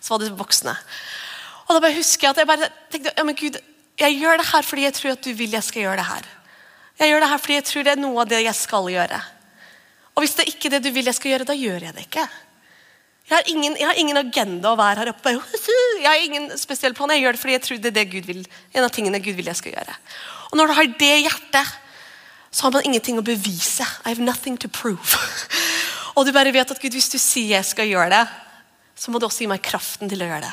Så 0.00 0.14
var 0.14 0.22
det 0.22 0.30
voksne. 0.38 0.72
Og 1.66 1.74
da 1.74 1.82
bare 1.84 1.98
husker 1.98 2.24
jeg 2.24 2.32
at 2.32 2.40
jeg 2.40 2.48
bare 2.48 2.70
tenkte 2.94 3.12
ja, 3.12 3.26
men 3.28 3.36
Gud, 3.36 3.58
jeg 4.00 4.16
gjør 4.22 4.40
det 4.40 4.48
her 4.54 4.64
fordi 4.70 4.86
jeg 4.86 4.96
tror 4.96 5.12
at 5.12 5.28
du 5.28 5.36
vil 5.36 5.58
jeg 5.58 5.68
skal 5.68 5.84
gjøre 5.84 6.00
det 6.00 6.08
her. 6.08 6.32
Jeg 7.02 7.12
gjør 7.12 7.26
det 7.26 7.30
her 7.34 7.44
fordi 7.44 7.58
jeg 7.58 7.68
tror 7.68 7.84
det 7.84 7.92
er 7.92 8.02
noe 8.06 8.24
av 8.24 8.32
det 8.32 8.40
jeg 8.40 8.58
skal 8.62 8.88
gjøre. 8.96 9.22
Og 10.14 10.24
hvis 10.24 10.36
det 10.38 10.46
er 10.46 10.52
ikke 10.56 10.72
det 10.72 10.80
du 10.86 10.90
vil 10.96 11.12
jeg 11.12 11.20
skal 11.20 11.34
gjøre, 11.34 11.50
da 11.52 11.60
gjør 11.60 11.88
jeg 11.90 11.98
det 11.98 12.08
ikke. 12.08 12.28
Jeg 13.28 13.36
har 13.36 13.48
ingen, 13.52 13.76
jeg 13.76 13.92
har 13.92 14.00
ingen 14.00 14.20
agenda 14.24 14.72
å 14.72 14.80
være 14.80 15.04
her 15.04 15.12
oppe. 15.12 15.36
Jeg 15.36 16.08
har 16.08 16.24
ingen 16.24 16.48
spesiell 16.56 16.96
plan. 16.96 17.12
Jeg 17.12 17.26
gjør 17.26 17.36
det 17.36 17.40
fordi 17.44 17.54
jeg 17.60 17.64
tror 17.68 17.84
det 17.84 17.92
er 17.92 18.00
det 18.00 18.12
Gud 18.16 18.32
vil. 18.32 18.46
En 18.72 18.88
av 18.88 18.92
tingene 18.96 19.20
Gud 19.20 19.36
vil 19.36 19.52
jeg 19.52 19.60
skal 19.60 19.76
gjøre. 19.76 20.00
Og 20.52 20.60
når 20.60 20.68
du 20.68 20.76
har 20.76 20.90
det 21.00 21.14
hjertet, 21.24 21.78
så 22.52 22.66
har 22.66 22.74
man 22.74 22.84
ingenting 22.84 23.16
å 23.16 23.24
bevise. 23.24 23.86
I 24.04 24.12
have 24.12 24.24
nothing 24.24 24.58
to 24.60 24.68
prove. 24.68 25.16
Og 26.16 26.26
du 26.28 26.34
bare 26.36 26.52
vet 26.52 26.70
at 26.74 26.80
Gud, 26.80 26.92
hvis 26.92 27.08
du 27.08 27.16
sier 27.16 27.56
jeg 27.56 27.64
skal 27.64 27.88
gjøre 27.88 28.10
det, 28.12 28.26
så 29.00 29.10
må 29.10 29.18
du 29.18 29.24
også 29.24 29.46
gi 29.46 29.48
meg 29.50 29.64
kraften 29.64 30.10
til 30.12 30.20
å 30.20 30.28
gjøre 30.28 30.44
det. 30.44 30.52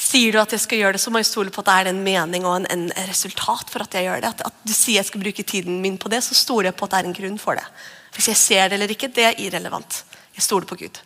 Sier 0.00 0.32
du 0.32 0.38
at 0.40 0.54
jeg 0.54 0.62
skal 0.62 0.80
gjøre 0.80 0.96
det, 0.96 1.02
så 1.02 1.10
må 1.12 1.20
jeg 1.20 1.28
stole 1.28 1.52
på 1.52 1.60
at 1.60 1.68
det 1.68 1.74
er 1.74 1.90
en 1.90 2.04
mening 2.04 2.46
og 2.46 2.60
en, 2.60 2.68
en 2.70 2.86
resultat 3.10 3.68
for 3.72 3.84
at 3.84 3.96
jeg 3.98 4.06
gjør 4.06 4.22
det. 4.22 4.30
At, 4.30 4.46
at, 4.46 4.62
du 4.62 4.72
sier 4.72 5.00
jeg 5.00 5.08
skal 5.10 5.24
bruke 5.26 5.44
tiden 5.44 5.82
min 5.82 5.98
på 6.00 6.12
det, 6.12 6.22
så 6.24 6.38
stoler 6.38 6.70
jeg 6.70 6.78
på 6.78 6.86
at 6.86 6.94
det 6.94 7.02
er 7.02 7.10
en 7.10 7.18
grunn 7.18 7.42
for 7.42 7.58
det. 7.58 7.66
Hvis 8.14 8.30
jeg 8.30 8.40
ser 8.40 8.70
det 8.70 8.78
eller 8.78 8.94
ikke, 8.94 9.10
det 9.12 9.26
er 9.26 9.42
irrelevant. 9.42 10.00
Jeg 10.38 10.46
stoler 10.46 10.70
på 10.70 10.78
Gud. 10.78 11.02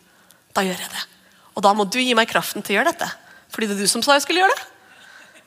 Da 0.55 0.63
gjør 0.63 0.85
jeg 0.85 0.93
det. 0.93 1.03
Og 1.57 1.65
da 1.65 1.73
må 1.75 1.89
du 1.89 1.97
gi 1.99 2.13
meg 2.15 2.29
kraften 2.29 2.63
til 2.63 2.75
å 2.75 2.79
gjøre 2.79 2.93
dette. 2.93 3.09
Fordi 3.51 3.71
det 3.71 3.75
er 3.75 3.83
du 3.83 3.91
som 3.91 4.05
sa 4.05 4.15
jeg 4.15 4.27
skulle 4.27 4.45
gjøre 4.45 4.55
det. 4.55 4.69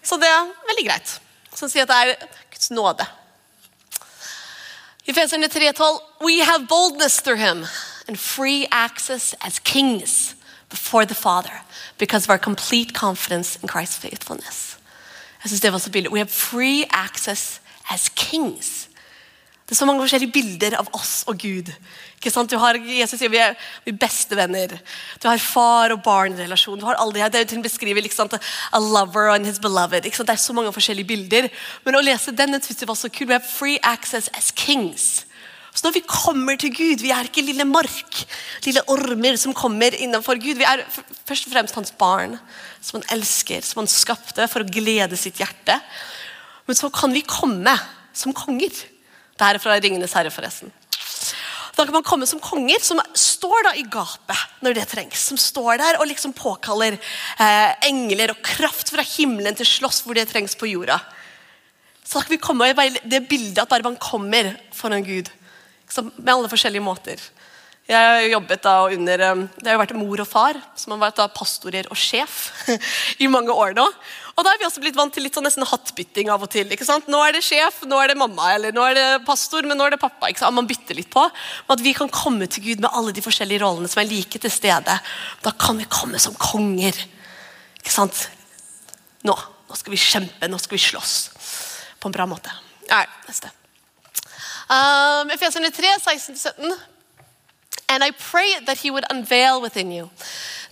Så 0.05 0.19
det 0.21 0.29
er 0.29 0.53
veldig 0.69 0.87
greit. 0.91 1.17
Så 1.59 1.67
sier 1.69 1.83
at 1.83 1.89
det 1.91 1.97
er 1.97 2.27
Guds 2.53 2.71
nåde. 2.71 3.07
I 5.07 5.13
Feserne 5.13 5.47
3,12 5.47 6.25
We 6.25 6.45
have 6.45 6.67
boldness 6.69 7.17
through 7.17 7.41
him 7.41 7.67
and 8.09 8.17
free 8.17 8.67
access 8.71 9.35
as 9.41 9.59
kings 9.59 10.37
before 10.69 11.05
the 11.05 11.15
Father 11.15 11.65
because 11.99 12.27
of 12.27 12.31
our 12.31 12.39
complete 12.39 12.95
confidence 12.95 13.59
in 13.63 13.69
Christ's 13.69 13.99
faithfulness. 13.99 14.79
Jeg 15.45 15.51
synes 15.51 15.61
det 15.61 15.73
var 15.73 15.79
så 15.79 15.91
billig. 15.91 16.11
We 16.11 16.19
have 16.19 16.29
free 16.29 16.85
access 16.91 17.61
as 17.91 18.09
kings. 18.17 18.88
Det 19.69 19.75
er 19.75 19.83
så 19.83 19.85
mange 19.85 20.01
forskjellige 20.01 20.33
bilder 20.33 20.79
av 20.81 20.87
oss 20.97 21.27
og 21.29 21.37
Gud. 21.43 21.69
Ikke 22.17 22.31
sant? 22.33 22.49
Du 22.49 22.57
har, 22.57 22.79
Jesus 22.81 23.19
sier 23.21 23.29
vi 23.29 23.37
er, 23.37 23.53
vi 23.85 23.93
er 23.93 23.99
bestevenner. 24.01 24.73
Du 25.21 25.27
har 25.29 25.43
far- 25.45 25.93
og 25.93 26.01
barn-relasjon. 26.07 26.81
Du 26.81 26.87
har 26.89 26.97
alle 26.97 27.13
de 27.13 27.21
her, 27.21 27.29
Det 27.29 27.37
er 27.37 27.45
jo 27.45 27.51
til 27.51 27.61
å 27.61 27.67
beskrive 27.67 28.01
liksom, 28.01 28.33
a 28.73 28.81
lover 28.81 29.29
and 29.35 29.45
his 29.45 29.61
beloved. 29.61 30.09
Ikke 30.09 30.17
sant? 30.17 30.33
Det 30.33 30.39
er 30.39 30.47
så 30.47 30.57
mange 30.57 30.73
forskjellige 30.73 31.11
bilder. 31.13 31.51
Men 31.85 32.01
å 32.01 32.03
lese 32.03 32.33
denne 32.33 32.63
synes 32.65 32.81
jeg 32.81 32.89
var 32.89 32.97
så 32.97 33.13
kul. 33.13 33.29
Vi 33.29 33.37
har 33.37 33.45
free 33.45 33.79
access 33.83 34.33
as 34.33 34.51
kings. 34.57 35.27
Så 35.77 35.85
når 35.85 35.99
vi 36.01 36.07
kommer 36.09 36.57
til 36.57 36.73
Gud, 36.73 37.05
vi 37.05 37.13
er 37.13 37.29
ikke 37.29 37.45
lille 37.45 37.69
mark, 37.69 38.25
lille 38.65 38.89
ormer 38.89 39.37
som 39.37 39.53
kommer 39.53 39.93
innenfor 39.93 40.41
Gud. 40.41 40.57
Vi 40.57 40.65
er 40.65 40.87
først 41.29 41.45
og 41.45 41.53
fremst 41.53 41.77
hans 41.77 41.93
barn, 41.93 42.39
som 42.81 43.03
han 43.03 43.19
elsker, 43.21 43.61
som 43.61 43.85
han 43.85 43.93
skapte 43.93 44.49
for 44.49 44.65
å 44.65 44.73
glede 44.81 45.21
sitt 45.21 45.45
hjerte. 45.45 45.77
Men 46.65 46.75
så 46.75 46.89
kan 46.89 47.13
vi 47.13 47.21
komme 47.21 47.77
som 48.17 48.33
konger. 48.33 48.73
Dette 49.39 49.55
er 49.55 49.63
fra 49.63 49.79
Ringenes 49.79 50.17
herre, 50.19 50.33
forresten. 50.35 50.73
Da 51.79 51.85
kan 51.87 51.95
man 51.95 52.03
komme 52.03 52.27
som 52.27 52.41
konger 52.43 52.83
som 52.83 52.99
står 53.15 53.69
da 53.69 53.73
i 53.79 53.85
gapet 53.87 54.63
når 54.67 54.75
det 54.75 54.87
trengs. 54.91 55.21
Som 55.31 55.39
står 55.39 55.79
der 55.79 56.01
og 56.01 56.09
liksom 56.11 56.35
påkaller 56.35 56.97
eh, 56.99 57.71
engler 57.87 58.33
og 58.35 58.41
kraft 58.43 58.91
fra 58.91 59.05
himmelen 59.07 59.55
til 59.55 59.69
slåss 59.69 60.03
hvor 60.03 60.19
det 60.19 60.27
trengs 60.33 60.59
på 60.59 60.73
jorda. 60.73 60.99
Så 62.03 62.19
da 62.19 62.25
kan 62.25 62.35
vi 62.35 62.41
komme 62.43 62.67
i 62.67 62.91
det 63.07 63.23
bildet 63.31 63.63
at 63.63 63.71
bare 63.71 63.87
man 63.87 64.01
kommer 64.01 64.57
foran 64.75 65.07
Gud 65.07 65.31
med 66.19 66.35
alle 66.35 66.51
forskjellige 66.51 66.83
måter. 66.83 67.23
Jeg 67.89 67.97
har 67.97 68.27
jobbet 68.29 68.65
da 68.67 68.73
under, 68.93 69.23
um, 69.33 69.43
Det 69.57 69.65
har 69.65 69.79
jo 69.79 69.81
vært 69.81 69.97
mor 69.97 70.21
og 70.21 70.29
far 70.29 70.57
som 70.77 70.93
har 70.93 71.07
vært 71.07 71.21
da 71.23 71.25
pastorer 71.33 71.87
og 71.89 71.97
sjef 71.97 72.51
i 73.25 73.29
mange 73.33 73.55
år 73.55 73.73
nå. 73.79 73.87
Og 74.39 74.45
da 74.45 74.53
er 74.53 74.61
vi 74.61 74.67
også 74.69 74.83
blitt 74.83 74.99
vant 74.99 75.15
til 75.15 75.25
litt 75.25 75.35
sånn 75.35 75.47
nesten 75.49 75.65
hattbytting 75.67 76.29
av 76.31 76.45
og 76.45 76.51
til. 76.53 76.69
ikke 76.69 76.85
sant? 76.85 77.09
Nå 77.09 77.19
er 77.25 77.33
det 77.35 77.41
sjef, 77.47 77.81
nå 77.89 77.97
er 77.99 78.13
det 78.13 78.19
mamma, 78.21 78.51
eller 78.55 78.77
nå 78.77 78.85
er 78.91 78.99
det 78.99 79.07
pastor, 79.27 79.65
men 79.65 79.81
nå 79.81 79.87
er 79.89 79.97
det 79.97 80.01
pappa. 80.03 80.29
ikke 80.29 80.45
sant? 80.45 80.55
Man 80.55 80.69
bytter 80.69 80.99
litt 81.01 81.09
på. 81.11 81.25
At 81.73 81.83
vi 81.83 81.95
kan 81.97 82.13
komme 82.13 82.47
til 82.47 82.67
Gud 82.69 82.85
med 82.85 82.93
alle 82.93 83.15
de 83.17 83.25
forskjellige 83.25 83.65
rollene 83.65 83.89
som 83.91 84.03
er 84.05 84.11
like 84.13 84.39
til 84.45 84.53
stede. 84.53 84.99
Da 85.43 85.55
kan 85.59 85.81
vi 85.81 85.89
komme 85.89 86.21
som 86.23 86.37
konger. 86.37 87.01
Ikke 87.81 87.95
sant? 87.95 88.29
Nå, 89.25 89.33
nå 89.33 89.81
skal 89.81 89.97
vi 89.97 90.03
kjempe, 90.05 90.53
nå 90.53 90.61
skal 90.61 90.77
vi 90.77 90.85
slåss. 90.85 91.17
På 91.99 92.13
en 92.13 92.15
bra 92.21 92.29
måte. 92.29 92.53
Nei, 92.93 93.03
neste. 93.27 93.51
Um, 94.69 95.33
Efeserne 95.33 95.73
3, 95.73 95.97
16-17. 96.05 96.79
And 97.89 98.05
I 98.05 98.11
pray 98.11 98.55
that 98.65 98.79
he 98.79 98.91
would 98.91 99.05
unveil 99.11 99.61
within 99.61 99.91
you 99.91 100.11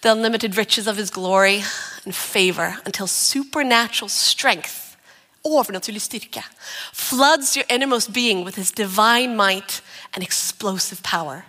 the 0.03 0.13
unlimited 0.13 0.57
riches 0.57 0.87
of 0.87 0.97
his 0.97 1.11
glory 1.11 1.63
and 2.05 2.15
favor 2.15 2.77
until 2.85 3.07
supernatural 3.07 4.09
strength, 4.09 4.97
overnaturlig 5.45 6.01
styrke, 6.01 6.45
floods 6.93 7.57
your 7.57 7.65
innermost 7.71 8.13
being 8.13 8.45
with 8.45 8.57
his 8.57 8.71
divine 8.71 9.35
might 9.35 9.81
and 10.13 10.23
explosive 10.23 11.03
power. 11.03 11.47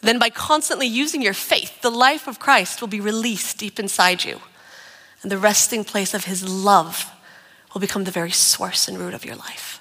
Then, 0.00 0.18
by 0.18 0.30
constantly 0.30 0.86
using 0.86 1.22
your 1.22 1.34
faith, 1.34 1.80
the 1.82 1.90
life 1.90 2.26
of 2.26 2.38
Christ 2.38 2.80
will 2.80 2.88
be 2.88 3.00
released 3.00 3.58
deep 3.58 3.78
inside 3.78 4.24
you, 4.24 4.40
and 5.22 5.30
the 5.30 5.38
resting 5.38 5.84
place 5.84 6.14
of 6.14 6.24
his 6.24 6.46
love 6.46 7.10
will 7.72 7.80
become 7.80 8.04
the 8.04 8.10
very 8.10 8.30
source 8.30 8.88
and 8.88 8.98
root 8.98 9.14
of 9.14 9.24
your 9.24 9.36
life. 9.36 9.80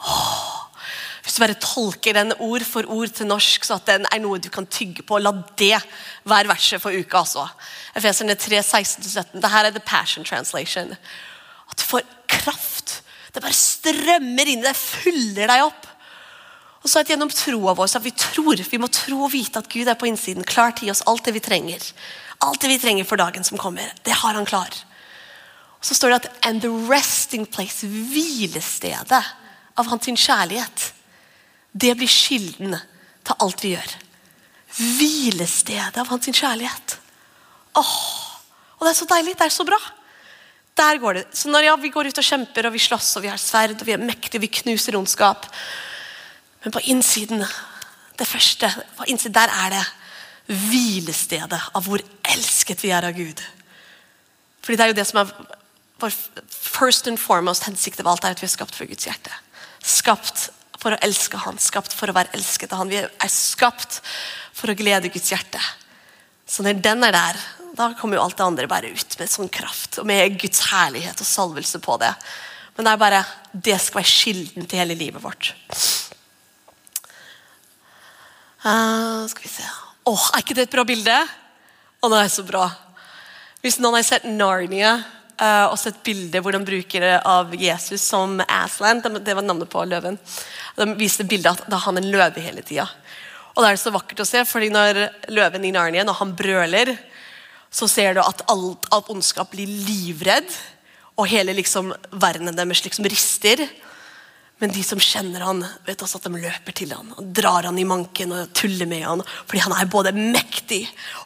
Oh. 0.00 0.70
Hvis 1.24 1.38
du 1.38 1.40
bare 1.40 1.56
tolker 1.56 2.12
den 2.12 2.34
ord 2.44 2.66
for 2.68 2.84
ord 2.92 3.14
til 3.16 3.26
norsk, 3.26 3.64
så 3.64 3.78
at 3.78 3.86
den 3.88 4.04
er 4.12 4.20
noe 4.20 4.38
du 4.42 4.50
kan 4.52 4.66
tygge 4.68 5.02
på, 5.08 5.16
la 5.18 5.32
det 5.56 5.78
være 6.28 6.50
verset 6.50 6.82
for 6.82 6.92
uka. 6.92 7.22
altså. 7.22 7.46
Efeserne 7.96 8.36
3, 8.36 8.60
16-17. 8.60 9.32
Dette 9.32 9.48
er 9.48 9.70
the 9.70 9.80
Passion 9.80 10.24
Translation. 10.24 10.92
At 11.70 11.78
du 11.80 11.84
får 11.88 12.04
kraft. 12.28 13.00
Det 13.32 13.42
bare 13.42 13.56
strømmer 13.56 14.50
inn, 14.52 14.62
det 14.62 14.76
fyller 14.76 15.48
deg 15.48 15.64
opp. 15.64 15.88
Og 16.84 16.90
så 16.90 17.00
det 17.00 17.14
gjennom 17.14 17.32
troa 17.32 17.72
vår 17.72 17.88
så 17.88 17.98
at 17.98 18.04
vi 18.04 18.12
tror, 18.12 18.60
vi 18.60 18.78
må 18.78 18.90
tro 18.92 19.22
og 19.24 19.32
vite 19.32 19.62
at 19.62 19.70
Gud 19.72 19.88
er 19.88 19.96
på 19.96 20.10
innsiden, 20.10 20.44
klar 20.44 20.74
til 20.76 20.92
oss 20.92 21.00
alt 21.08 21.24
det 21.24 21.32
vi 21.38 21.42
trenger. 21.42 21.80
Alt 22.44 22.60
det 22.60 22.68
vi 22.68 22.76
trenger 22.82 23.08
for 23.08 23.16
dagen 23.16 23.46
som 23.48 23.56
kommer. 23.58 23.88
Det 24.04 24.12
har 24.20 24.36
han 24.36 24.44
klar. 24.44 24.68
Og 25.80 25.88
Så 25.88 25.96
står 25.96 26.12
det 26.12 26.20
at 26.20 26.46
and 26.46 26.60
the 26.60 26.68
resting 26.68 27.46
place, 27.48 27.86
hvilestedet 27.86 29.24
av 29.76 29.88
hans 29.88 30.04
kjærlighet. 30.04 30.92
Det 31.74 31.94
blir 31.98 32.10
kilden 32.10 32.76
til 33.26 33.40
alt 33.42 33.64
vi 33.64 33.74
gjør. 33.74 33.94
Hvilestedet 34.74 35.98
av 36.00 36.10
hans 36.10 36.30
kjærlighet. 36.30 36.96
Åh, 37.74 37.98
og 38.78 38.86
Det 38.86 38.92
er 38.92 38.98
så 38.98 39.10
deilig. 39.10 39.36
Det 39.38 39.46
er 39.46 39.54
så 39.54 39.66
bra. 39.66 39.78
Der 40.76 40.98
går 40.98 41.14
det. 41.14 41.24
Så 41.32 41.48
når 41.48 41.68
ja, 41.68 41.74
vi 41.76 41.90
går 41.94 42.10
ut 42.10 42.18
og 42.18 42.26
kjemper, 42.26 42.66
og 42.66 42.74
vi 42.74 42.82
slåss, 42.82 43.16
og 43.16 43.22
vi 43.22 43.30
har 43.30 43.38
sverd, 43.38 43.76
og 43.78 43.86
vi 43.86 43.94
er 43.94 44.02
mektige, 44.02 44.42
vi 44.42 44.50
knuser 44.50 44.96
ondskap 44.98 45.46
Men 46.64 46.72
på 46.72 46.80
innsiden, 46.88 47.44
det 48.18 48.26
første, 48.26 48.70
på 48.96 49.04
innsiden, 49.04 49.34
der 49.34 49.50
er 49.52 49.70
det 49.70 49.84
hvilestedet 50.46 51.60
av 51.74 51.84
hvor 51.84 52.00
elsket 52.24 52.80
vi 52.80 52.88
er 52.88 53.04
av 53.04 53.12
Gud. 53.12 53.42
Fordi 54.64 54.76
det 54.76 54.84
er 54.84 54.92
jo 54.92 54.96
det 54.96 55.06
som 55.06 55.20
er 55.20 55.32
vår 56.00 56.14
first 56.48 57.06
and 57.06 57.20
foremost 57.20 57.66
hensikt 57.68 58.00
av 58.00 58.08
alt, 58.08 58.24
er 58.24 58.32
at 58.32 58.40
vi 58.40 58.48
er 58.48 58.54
skapt 58.54 58.74
for 58.74 58.88
Guds 58.88 59.04
hjerte. 59.04 59.32
Skapt 59.84 60.48
for 60.84 60.94
å 60.94 61.00
elske 61.04 61.40
Han, 61.40 61.58
skapt 61.60 61.96
for 61.96 62.12
å 62.12 62.16
være 62.16 62.34
elsket 62.36 62.72
av 62.74 62.82
Han. 62.82 62.92
Vi 62.92 63.00
er 63.00 63.32
skapt 63.32 64.02
for 64.54 64.70
å 64.70 64.76
glede 64.78 65.10
Guds 65.12 65.32
hjerte. 65.32 65.60
Så 66.46 66.64
når 66.64 66.82
den 66.84 67.06
er 67.06 67.14
der, 67.16 67.40
da 67.74 67.90
kommer 67.98 68.18
jo 68.18 68.24
alt 68.26 68.36
det 68.38 68.44
andre 68.44 68.70
bare 68.70 68.92
ut 68.92 69.16
med 69.18 69.30
sånn 69.30 69.50
kraft 69.52 69.98
og 69.98 70.06
med 70.06 70.36
Guds 70.38 70.60
herlighet 70.68 71.18
og 71.18 71.26
salvelse 71.26 71.80
på 71.82 71.96
det. 72.02 72.12
Men 72.76 72.86
det 72.86 72.92
er 72.92 73.00
bare, 73.00 73.22
det 73.52 73.78
skal 73.80 74.02
være 74.02 74.12
kilden 74.12 74.68
til 74.68 74.82
hele 74.82 74.98
livet 74.98 75.22
vårt. 75.22 75.54
Uh, 78.64 79.24
skal 79.28 79.42
vi 79.44 79.50
se 79.52 79.64
Åh, 80.08 80.12
oh, 80.14 80.22
Er 80.32 80.40
ikke 80.40 80.54
det 80.56 80.62
et 80.64 80.72
bra 80.72 80.84
bilde? 80.88 81.12
Å, 81.14 82.06
oh, 82.08 82.14
er 82.16 82.30
så 82.32 82.44
bra. 82.44 82.68
Hvis 83.64 83.78
noen 83.80 83.98
har 83.98 84.04
sett 84.04 84.26
Narnia 84.28 84.98
uh, 85.40 85.66
og 85.70 85.78
sett 85.80 86.02
bilde 86.06 86.40
hvor 86.42 86.54
de 86.54 86.62
bruker 86.66 87.04
det 87.04 87.14
av 87.28 87.54
Jesus 87.58 88.02
som 88.02 88.36
Aslan, 88.48 89.02
det 89.02 89.36
var 89.36 89.46
navnet 89.46 89.70
på 89.72 89.84
løven, 89.88 90.18
de 90.78 90.88
viste 90.98 91.24
at 91.24 91.64
det 91.66 91.72
da 91.72 91.80
han 91.86 92.00
en 92.00 92.10
løve 92.12 92.42
hele 92.42 92.62
tida. 92.66 92.88
Og 93.54 93.62
det 93.62 93.70
er 93.70 93.78
så 93.78 93.94
vakkert 93.94 94.24
å 94.24 94.28
se, 94.28 94.42
fordi 94.48 94.70
når 94.74 95.04
løven 95.30 95.66
i 95.66 95.72
Narnia 95.74 96.04
når 96.06 96.18
han 96.20 96.34
brøler, 96.36 96.94
så 97.74 97.88
ser 97.90 98.14
du 98.14 98.22
at 98.22 98.44
alt 98.50 98.86
av 98.94 99.10
ondskap 99.10 99.52
blir 99.54 99.70
livredd, 99.70 100.50
og 101.14 101.28
hele 101.30 101.54
liksom, 101.54 101.92
verdenen 102.18 102.56
deres 102.58 102.82
liksom 102.82 103.06
rister. 103.06 103.62
Men 104.62 104.72
de 104.74 104.82
som 104.86 105.00
kjenner 105.02 105.42
han, 105.42 105.62
vet 105.86 106.02
også 106.02 106.20
at 106.20 106.26
de 106.26 106.42
løper 106.42 106.74
til 106.78 106.92
han 106.94 107.10
og 107.18 107.30
drar 107.34 107.66
han 107.66 107.78
i 107.78 107.86
manken 107.86 108.32
og 108.34 108.52
tuller 108.54 108.88
med 108.90 109.02
han. 109.06 109.22
Fordi 109.46 109.62
han 109.64 109.74
er 109.74 109.90
både 109.90 110.14
mektig 110.14 110.84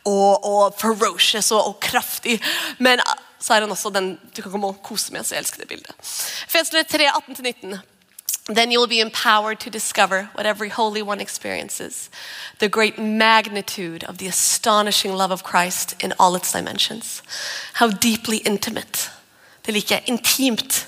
og, 0.09 0.45
og 0.49 0.77
ferocious 0.81 1.53
og, 1.53 1.73
og, 1.73 1.77
kraftig. 1.85 2.39
Men 2.81 3.01
så 3.41 3.55
er 3.55 3.61
han 3.61 3.71
også 3.71 3.91
den 3.95 4.17
du 4.37 4.43
kan 4.43 4.51
komme 4.51 4.67
og 4.67 4.83
kose 4.83 5.13
med. 5.13 5.27
så 5.27 5.35
jeg 5.35 5.45
elsker 5.45 5.63
det 5.63 5.69
bildet. 5.69 5.95
Fesler 6.49 6.83
3, 6.83 7.09
18-19. 7.29 7.79
Then 8.49 8.73
you 8.73 8.81
will 8.81 8.89
be 8.89 9.01
empowered 9.01 9.61
to 9.61 9.71
discover 9.71 10.31
what 10.35 10.47
every 10.47 10.71
Holy 10.71 11.03
One 11.03 11.21
experiences 11.21 12.09
the 12.59 12.69
great 12.69 12.99
magnitude 12.99 14.05
of 14.05 14.17
the 14.17 14.27
astonishing 14.27 15.13
love 15.13 15.31
of 15.31 15.43
Christ 15.43 15.95
in 16.03 16.15
all 16.19 16.35
its 16.35 16.53
dimensions. 16.53 17.23
How 17.75 17.91
deeply 17.91 18.41
intimate. 18.45 19.11
Det 19.67 19.75
liker 19.75 19.97
jeg. 19.97 20.09
Intimt. 20.09 20.87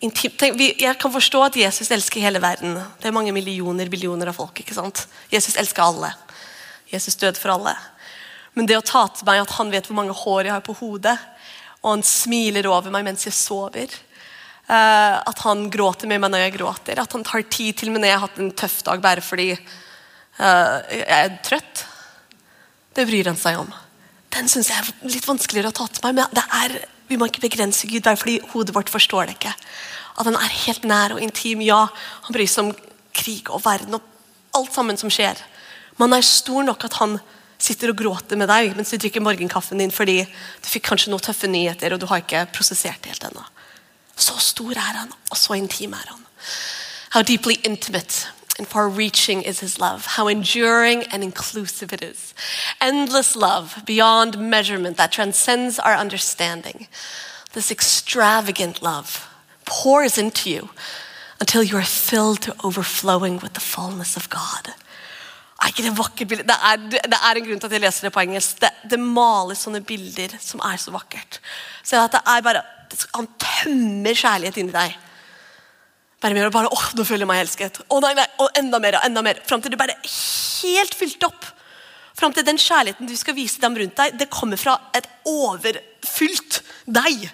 Intimt. 0.00 0.42
Jeg 0.80 0.98
kan 0.98 1.12
forstå 1.12 1.44
at 1.44 1.56
Jesus 1.56 1.90
elsker 1.90 2.20
hele 2.20 2.42
verden. 2.42 2.74
Det 2.74 3.06
er 3.06 3.14
mange 3.14 3.32
millioner 3.32 3.88
billioner 3.88 4.26
av 4.26 4.34
folk. 4.34 4.60
ikke 4.60 4.74
sant? 4.74 5.06
Jesus 5.32 5.56
elsker 5.56 5.82
alle. 5.82 6.10
Jesus 6.92 7.14
døde 7.14 7.38
for 7.38 7.54
alle. 7.54 7.76
Men 8.54 8.66
det 8.66 8.76
å 8.76 8.84
ta 8.84 9.06
til 9.06 9.28
meg 9.28 9.44
at 9.44 9.54
han 9.58 9.70
vet 9.70 9.86
hvor 9.86 10.00
mange 10.00 10.16
hår 10.16 10.48
jeg 10.48 10.52
har 10.56 10.66
på 10.66 10.74
hodet, 10.80 11.14
og 11.82 11.90
han 11.92 12.04
smiler 12.06 12.66
over 12.70 12.92
meg 12.94 13.06
mens 13.06 13.28
jeg 13.28 13.36
sover 13.36 13.92
Uh, 14.66 15.22
At 15.22 15.44
han 15.46 15.68
gråter 15.70 16.10
med 16.10 16.18
meg 16.18 16.32
når 16.32 16.40
jeg 16.42 16.56
gråter, 16.56 16.98
at 16.98 17.12
han 17.14 17.22
tar 17.22 17.44
tid 17.46 17.76
til 17.78 17.92
meg 17.94 18.02
når 18.02 18.10
jeg 18.10 18.16
har 18.16 18.24
hatt 18.24 18.38
en 18.42 18.54
tøff 18.58 18.80
dag 18.82 19.02
bare 19.04 19.22
fordi 19.22 19.52
uh, 19.54 20.78
jeg 20.90 21.04
er 21.06 21.36
trøtt. 21.46 21.84
Det 22.96 23.04
bryr 23.06 23.30
han 23.30 23.38
seg 23.38 23.60
om. 23.60 23.70
Den 24.34 24.50
syns 24.50 24.72
jeg 24.72 24.80
er 24.82 25.12
litt 25.12 25.28
vanskeligere 25.28 25.70
å 25.70 25.76
ta 25.76 25.86
til 25.86 26.02
meg. 26.08 26.18
Men 26.18 26.50
er, 26.58 26.74
vi 27.06 27.18
må 27.20 27.28
ikke 27.30 27.44
begrense 27.44 27.86
Gud 27.86 28.02
bare 28.02 28.18
fordi 28.18 28.40
hodet 28.50 28.74
vårt 28.74 28.90
forstår 28.90 29.28
det 29.28 29.36
ikke. 29.36 29.54
At 30.18 30.26
han 30.26 30.40
er 30.40 30.58
helt 30.64 30.90
nær 30.90 31.14
og 31.14 31.22
intim. 31.22 31.62
Ja, 31.62 31.84
han 32.26 32.34
bryr 32.34 32.50
seg 32.50 32.66
om 32.66 32.74
krig 33.14 33.52
og 33.54 33.62
verden 33.68 34.00
og 34.00 34.58
alt 34.58 34.74
sammen 34.74 34.98
som 34.98 35.12
skjer. 35.14 35.38
Men 35.94 36.08
han 36.08 36.18
er 36.18 36.26
stor 36.26 36.66
nok 36.66 36.88
at 36.88 36.98
han 36.98 37.20
sitter 37.58 37.92
og 37.92 37.98
gråter 38.00 38.38
med 38.38 38.50
deg 38.50 38.76
mens 38.76 38.92
du 38.92 38.98
drikker 39.00 39.24
morgenkaffen 39.24 39.80
din 39.80 39.94
fordi 39.94 40.22
du 40.26 40.68
fikk 40.70 40.88
kanskje 40.90 41.12
noen 41.12 41.24
tøffe 41.24 41.50
nyheter 41.50 41.94
og 41.94 42.02
du 42.02 42.08
har 42.10 42.24
ikke 42.24 42.46
prosessert 42.56 43.02
det 43.02 43.14
helt 43.14 43.28
ennå. 43.30 43.44
Så 44.16 44.38
stor 44.40 44.72
er 44.72 44.96
han, 45.02 45.12
og 45.30 45.36
så 45.36 45.58
intim 45.58 45.92
er 45.92 46.08
han. 46.08 46.22
How 47.12 47.22
deeply 47.22 47.56
intimate 47.64 48.28
and 48.58 48.66
far 48.66 48.88
reaching 48.88 49.42
is 49.42 49.60
his 49.60 49.78
love. 49.78 50.06
How 50.16 50.28
enduring 50.28 51.04
and 51.12 51.22
inclusive 51.22 51.92
it 51.92 52.02
is. 52.02 52.34
Endless 52.80 53.36
love 53.36 53.82
beyond 53.86 54.38
measurement 54.38 54.96
that 54.96 55.12
transcends 55.12 55.78
our 55.78 55.94
understanding. 55.94 56.88
This 57.52 57.70
extravagant 57.70 58.82
love 58.82 59.28
pours 59.64 60.18
into 60.18 60.50
you 60.50 60.70
until 61.40 61.62
you 61.62 61.76
are 61.76 61.82
filled 61.82 62.40
to 62.42 62.54
overflowing 62.64 63.38
with 63.38 63.52
the 63.52 63.60
fullness 63.60 64.16
of 64.16 64.30
God. 64.30 64.74
Er 65.56 65.72
ikke 65.72 65.86
det 65.86 65.96
vakkert 65.96 66.28
bilde? 66.28 66.44
Det 66.44 66.56
er, 66.68 66.80
det 66.92 67.16
er, 67.16 67.38
en 67.38 67.46
grunn 67.46 67.60
til 67.62 67.70
at 67.70 67.74
jeg 67.78 67.84
leser 67.86 68.06
det 68.06 68.12
på 68.12 68.22
engelsk. 68.22 68.58
Det, 68.60 68.70
det 68.92 69.00
males 69.00 69.62
sånne 69.64 69.80
bilder 69.86 70.36
som 70.42 70.60
er 70.68 70.80
så 70.80 70.92
vakkert. 70.92 71.40
Så 71.80 72.00
at 72.02 72.12
det 72.12 72.22
er 72.28 72.44
bare, 72.44 72.62
Han 73.16 73.28
tømmer 73.40 74.16
kjærlighet 74.16 74.60
inni 74.60 74.74
deg. 74.74 74.98
Bare 76.22 76.36
mer 76.36 76.48
og 76.48 76.54
bare, 76.54 76.72
åh, 76.72 76.84
nå 76.96 77.04
føler 77.04 77.24
jeg 77.24 77.30
meg 77.30 77.42
elsket. 77.44 77.80
Å 77.88 78.00
nei, 78.04 78.12
nei, 78.16 78.26
og 78.42 78.60
enda 78.60 78.80
mer 78.82 78.98
og 78.98 79.08
enda 79.08 79.24
mer. 79.24 79.40
Fram 79.48 79.64
til 79.64 79.72
du 79.72 79.80
bare 79.80 79.96
er 79.96 80.12
helt 80.12 80.96
fylt 80.96 81.24
opp. 81.28 81.48
Fram 82.16 82.32
til 82.32 82.46
den 82.46 82.60
kjærligheten 82.60 83.08
du 83.08 83.16
skal 83.16 83.36
vise 83.36 83.60
dem 83.60 83.76
rundt 83.76 83.98
deg, 83.98 84.14
det 84.16 84.30
kommer 84.32 84.60
fra 84.60 84.78
et 84.96 85.08
overfylt 85.28 86.62
deg. 86.88 87.26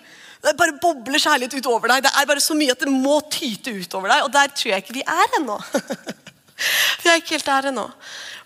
Det 0.42 0.56
bare 0.58 0.74
bobler 0.82 1.22
kjærlighet 1.22 1.54
utover 1.62 1.92
deg. 1.92 2.02
Det 2.06 2.10
er 2.18 2.26
bare 2.26 2.42
så 2.42 2.56
mye 2.58 2.74
at 2.74 2.82
det 2.82 2.90
må 2.90 3.20
tyte 3.30 3.74
utover 3.76 4.10
deg. 4.10 4.26
Og 4.26 4.34
der 4.34 4.50
tror 4.50 4.72
jeg 4.72 4.82
ikke 4.82 4.98
vi 4.98 5.06
er 5.06 5.38
ennå. 5.38 5.60
vi 7.02 7.10
er 7.10 7.20
ikke 7.20 7.36
helt 7.36 7.48
der 7.48 7.70
ennå. 7.72 7.86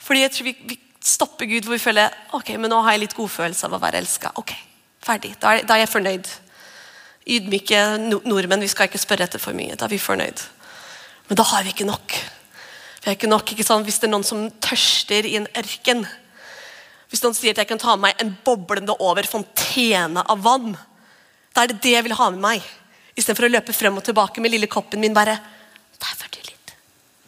Fordi 0.06 0.22
jeg 0.22 0.34
tror 0.34 0.48
vi, 0.48 0.56
vi, 0.72 0.78
stopper 1.06 1.46
Gud 1.46 1.66
hvor 1.66 1.76
vi 1.76 1.82
føler 1.82 2.14
ok, 2.34 2.56
men 2.58 2.72
nå 2.72 2.80
har 2.82 2.96
jeg 2.96 3.04
litt 3.04 3.14
godfølelse 3.14 3.68
av 3.68 3.76
å 3.76 3.82
være 3.82 4.00
elska. 4.02 4.32
Ok, 4.40 4.52
ferdig. 5.04 5.36
Da 5.42 5.54
er, 5.54 5.66
da 5.66 5.76
er, 5.76 5.84
jeg 5.84 5.92
fornøyd. 5.92 6.30
Ydmyke 7.36 7.82
nordmenn, 8.26 8.62
vi 8.62 8.70
skal 8.70 8.90
ikke 8.90 9.02
spørre 9.02 9.26
etter 9.26 9.42
for 9.42 9.54
mye. 9.54 9.76
Da 9.78 9.86
er 9.86 9.94
vi 9.94 10.02
fornøyd. 10.02 10.42
Men 11.28 11.38
da 11.38 11.46
har 11.46 11.66
vi 11.66 11.74
ikke 11.74 11.86
nok. 11.86 12.16
Vi 13.06 13.08
har 13.08 13.16
ikke 13.18 13.30
nok, 13.30 13.52
ikke 13.54 13.66
sant? 13.66 13.86
Hvis 13.86 14.00
det 14.02 14.08
er 14.08 14.14
noen 14.14 14.26
som 14.26 14.48
tørster 14.62 15.26
i 15.26 15.36
en 15.38 15.46
ørken 15.58 16.06
Hvis 17.06 17.22
noen 17.22 17.36
sier 17.38 17.54
at 17.54 17.60
jeg 17.62 17.70
kan 17.70 17.78
ta 17.78 17.94
med 17.94 18.08
meg 18.08 18.22
en 18.22 18.32
boblende 18.44 18.96
over 18.98 19.28
fontene 19.30 20.24
av 20.26 20.40
vann, 20.42 20.72
da 21.54 21.62
er 21.62 21.70
det 21.70 21.78
det 21.84 21.92
jeg 21.94 22.04
vil 22.08 22.16
ha 22.18 22.26
med 22.34 22.42
meg. 22.42 22.64
Istedenfor 23.14 23.46
å 23.46 23.52
løpe 23.52 23.72
frem 23.76 23.94
og 23.96 24.02
tilbake 24.04 24.42
med 24.42 24.50
lille 24.52 24.66
koppen 24.66 25.00
min. 25.00 25.14
bare, 25.14 25.38
Der 26.02 26.24
er 26.24 26.28
du 26.34 26.35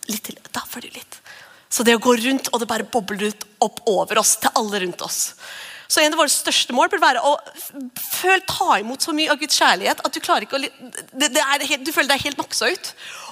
litt. 0.08 0.24
til, 0.24 0.38
Da 0.52 0.64
får 0.66 0.86
du 0.86 0.90
litt. 0.98 1.20
Så 1.68 1.84
det 1.84 1.94
å 1.96 2.02
gå 2.02 2.16
rundt, 2.16 2.48
og 2.52 2.60
det 2.60 2.68
bare 2.68 2.88
bobler 2.88 3.28
ut 3.28 3.44
opp 3.60 3.82
over 3.86 4.18
oss, 4.22 4.36
til 4.40 4.50
alle 4.56 4.80
rundt 4.80 5.02
oss. 5.04 5.34
Så 5.88 6.02
en 6.02 6.12
av 6.12 6.20
våre 6.20 6.32
største 6.32 6.74
mål 6.76 6.90
bør 6.92 7.00
være 7.00 7.20
å 7.24 7.30
føle, 7.96 8.44
ta 8.44 8.76
imot 8.80 9.04
så 9.04 9.14
mye 9.16 9.32
av 9.32 9.40
Guds 9.40 9.56
kjærlighet 9.56 10.02
at 10.04 10.12
du 10.12 10.20
klarer 10.20 10.44
ikke 10.44 10.58
å, 10.58 10.60
det, 10.60 11.30
det 11.32 11.44
helt, 11.64 11.84
du 11.86 11.94
føler 11.94 12.10
deg 12.12 12.26
helt 12.26 12.40
maksa 12.40 12.68
ut. 12.68 12.90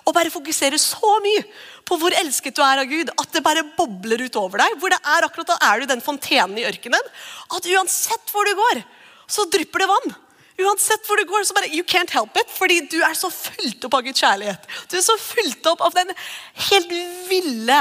Og 0.09 0.15
bare 0.17 0.33
fokusere 0.33 0.79
så 0.81 1.11
mye 1.25 1.43
på 1.87 1.99
hvor 2.01 2.17
elsket 2.17 2.57
du 2.57 2.63
er 2.65 2.81
av 2.81 2.89
Gud 2.89 3.13
at 3.13 3.35
det 3.35 3.45
bare 3.45 3.67
bobler 3.77 4.25
ut 4.25 4.39
over 4.41 4.65
deg. 4.65 4.79
Hvor 4.81 4.93
det 4.93 5.01
er 5.05 5.27
akkurat 5.27 5.53
da 5.53 5.59
er 5.69 5.83
du 5.83 5.91
den 5.91 6.05
fontenen 6.05 6.57
i 6.61 6.65
ørkenen. 6.69 7.13
At 7.53 7.69
uansett 7.69 8.33
hvor 8.33 8.49
du 8.49 8.57
går, 8.57 8.81
så 9.29 9.45
drypper 9.53 9.85
det 9.85 9.91
vann. 9.93 10.17
Uansett 10.57 11.05
hvor 11.05 11.21
du 11.21 11.27
går, 11.29 11.45
så 11.45 11.55
bare 11.57 11.69
You 11.75 11.85
can't 11.85 12.13
help 12.17 12.37
it. 12.41 12.51
Fordi 12.57 12.81
du 12.91 12.99
er 13.05 13.17
så 13.19 13.31
fulgt 13.33 13.85
opp 13.85 13.99
av 13.99 14.07
Guds 14.07 14.23
kjærlighet. 14.23 14.69
Du 14.89 14.97
er 14.97 15.05
så 15.05 15.17
fulgt 15.21 15.69
opp 15.69 15.85
av 15.85 15.97
den 15.97 16.13
helt 16.71 16.95
ville 17.29 17.81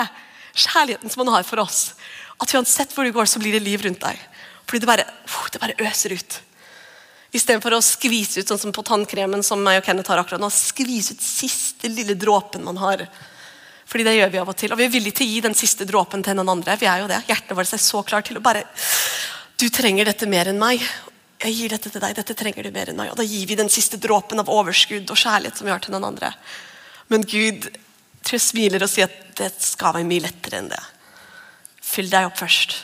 kjærligheten 0.55 1.11
som 1.11 1.23
han 1.23 1.33
har 1.37 1.47
for 1.47 1.63
oss. 1.63 1.93
At 2.41 2.51
uansett 2.55 2.91
hvor 2.95 3.07
du 3.07 3.13
går, 3.15 3.29
så 3.31 3.39
blir 3.39 3.55
det 3.55 3.63
liv 3.63 3.83
rundt 3.85 4.03
deg. 4.03 4.19
Fordi 4.65 4.81
det 4.83 4.89
bare, 4.89 5.05
det 5.53 5.61
bare 5.61 5.77
øser 5.87 6.17
ut. 6.17 6.41
Istedenfor 7.35 7.75
å 7.75 7.83
skvise 7.83 8.41
ut 8.41 8.51
sånn 8.51 8.61
som 8.61 8.75
på 8.75 8.83
tannkremen 8.85 9.43
som 9.43 9.61
meg 9.63 9.81
og 9.81 9.87
Kenneth 9.87 10.11
har 10.11 10.21
akkurat 10.21 10.43
nå. 10.43 10.49
Skvise 10.51 11.15
ut 11.15 11.23
siste 11.23 11.91
lille 11.91 12.15
dråpen 12.19 12.63
man 12.63 12.79
har. 12.79 13.05
Fordi 13.85 14.05
det 14.07 14.15
gjør 14.17 14.31
vi 14.33 14.39
av 14.41 14.51
og 14.51 14.59
til. 14.59 14.71
Og 14.73 14.79
vi 14.79 14.87
er 14.87 14.93
villige 14.93 15.19
til 15.19 15.27
å 15.27 15.33
gi 15.33 15.41
den 15.45 15.57
siste 15.57 15.87
dråpen 15.87 16.23
til 16.25 16.37
noen 16.37 16.55
andre. 16.57 16.77
Vi 16.79 16.87
er 16.89 17.03
jo 17.03 17.09
det. 17.11 17.21
Hjertet 17.29 17.57
vårt 17.57 17.75
er 17.75 17.83
så 17.83 18.03
klart 18.07 18.31
til 18.31 18.39
å 18.39 18.43
bare 18.43 18.65
Du 19.55 19.69
trenger 19.71 20.09
dette 20.09 20.27
mer 20.27 20.49
enn 20.51 20.59
meg. 20.59 20.81
Jeg 21.45 21.53
gir 21.59 21.73
dette 21.75 21.91
til 21.93 22.01
deg. 22.01 22.15
Dette 22.17 22.33
trenger 22.37 22.65
du 22.65 22.73
mer 22.73 22.89
enn 22.89 22.97
meg. 22.97 23.11
Og 23.13 23.19
da 23.19 23.25
gir 23.27 23.45
vi 23.45 23.57
den 23.59 23.69
siste 23.69 23.99
dråpen 24.01 24.41
av 24.41 24.49
overskudd 24.49 25.11
og 25.13 25.19
kjærlighet 25.19 25.59
som 25.59 25.67
vi 25.67 25.73
har 25.73 25.83
til 25.83 25.93
den 25.93 26.07
andre. 26.07 26.31
Men 27.11 27.25
Gud 27.27 27.67
tror 28.25 28.39
jeg 28.39 28.45
smiler 28.47 28.81
og 28.81 28.89
sier 28.89 29.11
at 29.11 29.37
det 29.37 29.51
skal 29.61 29.93
være 29.93 30.09
mye 30.09 30.23
lettere 30.25 30.61
enn 30.61 30.71
det. 30.71 30.81
Fyll 31.85 32.09
deg 32.09 32.31
opp 32.31 32.39
først. 32.39 32.79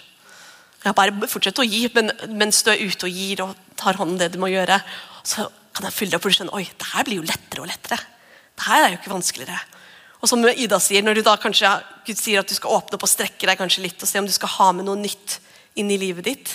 Ja, 0.85 0.93
bare 0.97 1.29
fortsett 1.29 1.61
å 1.61 1.65
gi, 1.65 1.87
men 1.95 2.11
mens 2.37 2.61
du 2.65 2.69
er 2.73 2.81
ute 2.81 3.07
og 3.09 3.17
gir 3.17 3.41
og 3.45 3.57
tar 3.77 3.97
hånden 3.97 4.19
det 4.21 4.31
du 4.33 4.39
må 4.41 4.49
gjøre, 4.51 4.77
så 5.25 5.47
kan 5.73 5.87
jeg 5.87 5.95
fylle 5.95 6.13
deg 6.13 6.19
opp 6.19 6.27
og 6.29 6.35
skjønne 6.35 6.57
oi, 6.57 6.65
det 6.65 6.89
her 6.91 7.05
blir 7.07 7.21
jo 7.21 7.25
lettere 7.25 7.63
og 7.63 7.69
lettere. 7.69 7.97
Det 8.57 8.65
her 8.67 8.85
er 8.85 8.93
jo 8.93 8.99
ikke 8.99 9.13
vanskeligere. 9.13 9.61
Og 10.21 10.29
som 10.29 10.43
Ida 10.51 10.77
sier, 10.81 11.05
når 11.05 11.17
du 11.17 11.23
da 11.25 11.33
kanskje, 11.41 11.69
Gud 12.05 12.19
sier 12.19 12.41
at 12.41 12.49
du 12.49 12.53
skal 12.57 12.77
åpne 12.77 12.97
opp 12.97 13.05
og 13.07 13.09
strekke 13.09 13.49
deg 13.49 13.57
kanskje 13.57 13.85
litt 13.85 14.01
og 14.01 14.09
se 14.09 14.21
om 14.21 14.27
du 14.29 14.33
skal 14.35 14.53
ha 14.57 14.69
med 14.77 14.85
noe 14.85 14.99
nytt 15.01 15.39
inn 15.81 15.89
i 15.89 15.97
livet 16.01 16.27
ditt, 16.27 16.53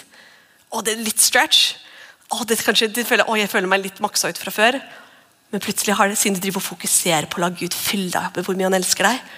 og 0.74 0.84
det 0.86 0.94
er 0.94 1.06
litt 1.06 1.22
stretch 1.22 1.85
å, 2.32 2.42
det 2.48 2.58
kanskje, 2.64 2.88
du 2.90 3.02
føler, 3.06 3.28
å, 3.28 3.36
jeg 3.38 3.50
føler 3.50 3.70
meg 3.70 3.84
litt 3.84 4.00
maksa 4.02 4.32
ut 4.32 4.40
fra 4.40 4.52
før. 4.54 4.78
Men 5.54 5.62
plutselig 5.62 5.94
har 5.94 6.10
det, 6.10 6.18
siden 6.18 6.38
du 6.38 6.42
driver 6.42 6.62
og 6.62 6.66
fokuserer 6.66 7.28
på 7.30 7.38
å 7.38 7.44
la 7.44 7.52
Gud 7.54 7.74
fylle 7.74 8.10
deg 8.10 8.24
opp 8.24 8.38
med 8.38 8.48
hvor 8.48 8.58
mye 8.58 8.66
han 8.66 8.78
elsker 8.78 9.06
deg, 9.06 9.34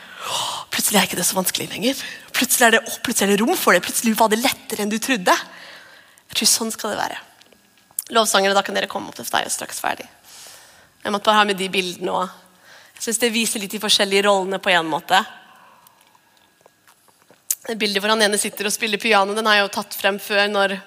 plutselig 0.73 1.01
er 1.01 1.09
ikke 1.09 1.19
det 1.21 1.27
så 1.29 1.37
vanskelig 1.37 1.69
lenger. 1.71 2.01
Plutselig 2.35 2.67
er 2.67 2.77
det, 2.77 2.83
å, 2.83 2.99
plutselig 3.05 3.29
er 3.29 3.35
det 3.35 3.43
rom 3.43 3.57
for 3.61 3.77
det. 3.77 3.83
Plutselig 3.85 4.17
var 4.19 4.33
det 4.33 4.41
lettere 4.41 4.85
enn 4.85 4.93
du 4.93 4.99
trodde. 5.03 5.35
Jeg 6.29 6.41
tror 6.41 6.51
Sånn 6.51 6.73
skal 6.75 6.95
det 6.95 7.01
være. 7.01 7.21
Lovsangere, 8.17 8.57
da 8.57 8.65
kan 8.65 8.77
dere 8.77 8.89
komme 8.91 9.11
opp 9.11 9.19
til 9.19 9.29
deg 9.29 9.53
straks 9.53 9.83
ferdig. 9.85 10.09
Jeg 11.05 11.13
måtte 11.13 11.29
bare 11.29 11.43
ha 11.43 11.49
med 11.49 11.61
de 11.61 11.69
bildene 11.73 12.15
også. 12.15 12.45
Jeg 12.99 13.05
synes 13.05 13.21
Det 13.23 13.31
viser 13.31 13.63
litt 13.63 13.75
de 13.77 13.79
forskjellige 13.79 14.25
rollene 14.27 14.59
på 14.59 14.73
en 14.73 14.89
måte. 14.91 15.21
Det 17.69 17.77
bildet 17.79 18.03
hvor 18.03 18.11
han 18.11 18.25
ene 18.25 18.41
sitter 18.41 18.67
og 18.67 18.73
spiller 18.75 18.99
piano, 18.99 19.37
den 19.37 19.47
har 19.47 19.59
jeg 19.59 19.67
jo 19.67 19.75
tatt 19.77 19.95
frem 19.95 20.19
før 20.19 20.49
når 20.51 20.79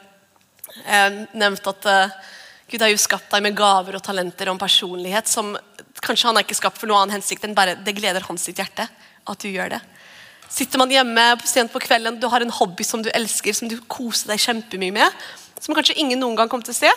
jeg 0.79 1.25
nevnte 1.37 1.73
at 1.73 1.87
uh, 1.89 2.15
Gud 2.71 2.83
har 2.83 2.91
jo 2.93 2.99
skapt 3.01 3.31
deg 3.33 3.43
med 3.43 3.55
gaver 3.57 3.97
og 3.97 4.03
talenter 4.05 4.47
og 4.47 4.55
en 4.55 4.61
personlighet 4.63 5.27
som 5.27 5.53
kanskje 6.01 6.29
han 6.29 6.39
er 6.39 6.45
ikke 6.45 6.59
skapt 6.61 6.79
for 6.79 6.89
noe 6.89 7.01
annen 7.01 7.17
hensikt 7.17 7.43
enn 7.45 7.55
bare 7.57 7.75
det 7.83 7.95
gleder 7.97 8.23
hans 8.27 8.45
sitt 8.47 8.61
hjerte 8.61 8.87
at 8.87 9.43
du 9.43 9.49
gjør 9.51 9.75
det. 9.75 9.81
Sitter 10.51 10.81
man 10.81 10.91
hjemme 10.91 11.23
sent 11.47 11.71
på 11.71 11.79
kvelden, 11.83 12.19
du 12.19 12.27
har 12.31 12.43
en 12.43 12.51
hobby 12.51 12.83
som 12.83 13.03
du 13.03 13.09
elsker, 13.15 13.55
som 13.55 13.69
du 13.71 13.77
koser 13.91 14.33
deg 14.33 14.41
kjempemye 14.43 14.95
med, 14.95 15.21
som 15.59 15.75
kanskje 15.77 15.95
ingen 16.01 16.19
noen 16.19 16.35
gang 16.39 16.51
kommer 16.51 16.67
til 16.67 16.75
å 16.75 16.81
se, 16.81 16.91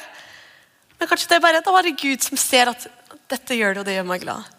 men 0.99 1.11
kanskje 1.11 1.31
det 1.31 1.39
er 1.39 1.45
bare, 1.45 1.63
da 1.63 1.75
var 1.75 1.87
det 1.87 1.99
Gud 2.01 2.23
som 2.25 2.39
ser 2.41 2.71
at 2.73 2.87
dette 3.31 3.59
gjør 3.59 3.77
det, 3.77 3.83
og 3.83 3.89
det 3.89 3.97
gjør 3.99 4.09
meg 4.09 4.25
glad. 4.25 4.51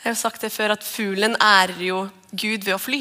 Jeg 0.00 0.10
har 0.10 0.14
jo 0.14 0.20
sagt 0.20 0.44
det 0.44 0.52
før 0.54 0.76
at 0.76 0.84
Fuglen 0.86 1.36
ærer 1.42 1.80
jo 1.82 2.02
Gud 2.32 2.66
ved 2.66 2.74
å 2.76 2.80
fly. 2.80 3.00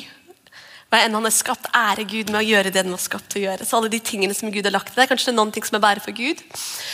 Hva 0.95 1.01
enn 1.03 1.15
han 1.17 1.27
er 1.27 1.33
skapt, 1.35 1.65
ære 1.75 2.05
Gud 2.07 2.29
med 2.31 2.37
å 2.39 2.45
gjøre 2.45 2.69
det 2.71 2.85
den 2.85 2.93
var 2.93 3.01
skapt 3.03 3.25
til 3.33 3.41
å 3.41 3.45
gjøre. 3.49 3.65
Så 3.67 3.75
alle 3.75 3.89
de 3.91 3.97
tingene 3.99 4.35
som 4.37 4.47
Gud 4.47 4.63
har 4.63 4.71
lagt 4.71 4.93
i 4.93 4.95
deg, 4.95 5.09
Kanskje 5.11 5.27
det 5.27 5.33
er 5.33 5.37
noen 5.41 5.51
ting 5.51 5.65
som 5.67 5.75
er 5.75 5.81
bare 5.83 5.99
for 5.99 6.15
Gud. 6.15 6.39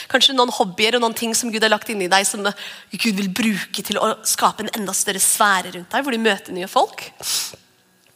Kanskje 0.10 0.34
noen 0.34 0.50
hobbyer 0.56 0.98
og 0.98 1.04
noen 1.04 1.14
ting 1.20 1.36
som 1.38 1.52
Gud 1.54 1.62
har 1.62 1.70
lagt 1.70 1.92
inni 1.94 2.08
deg, 2.10 2.26
som 2.26 2.42
Gud 2.42 3.20
vil 3.20 3.30
bruke 3.30 3.86
til 3.86 4.00
å 4.02 4.16
skape 4.26 4.66
en 4.66 4.72
enda 4.80 4.96
større 4.98 5.22
sfære 5.22 5.76
rundt 5.76 5.94
deg, 5.94 6.02
hvor 6.02 6.18
du 6.18 6.24
møter 6.24 6.58
nye 6.58 6.72
folk. 6.72 7.12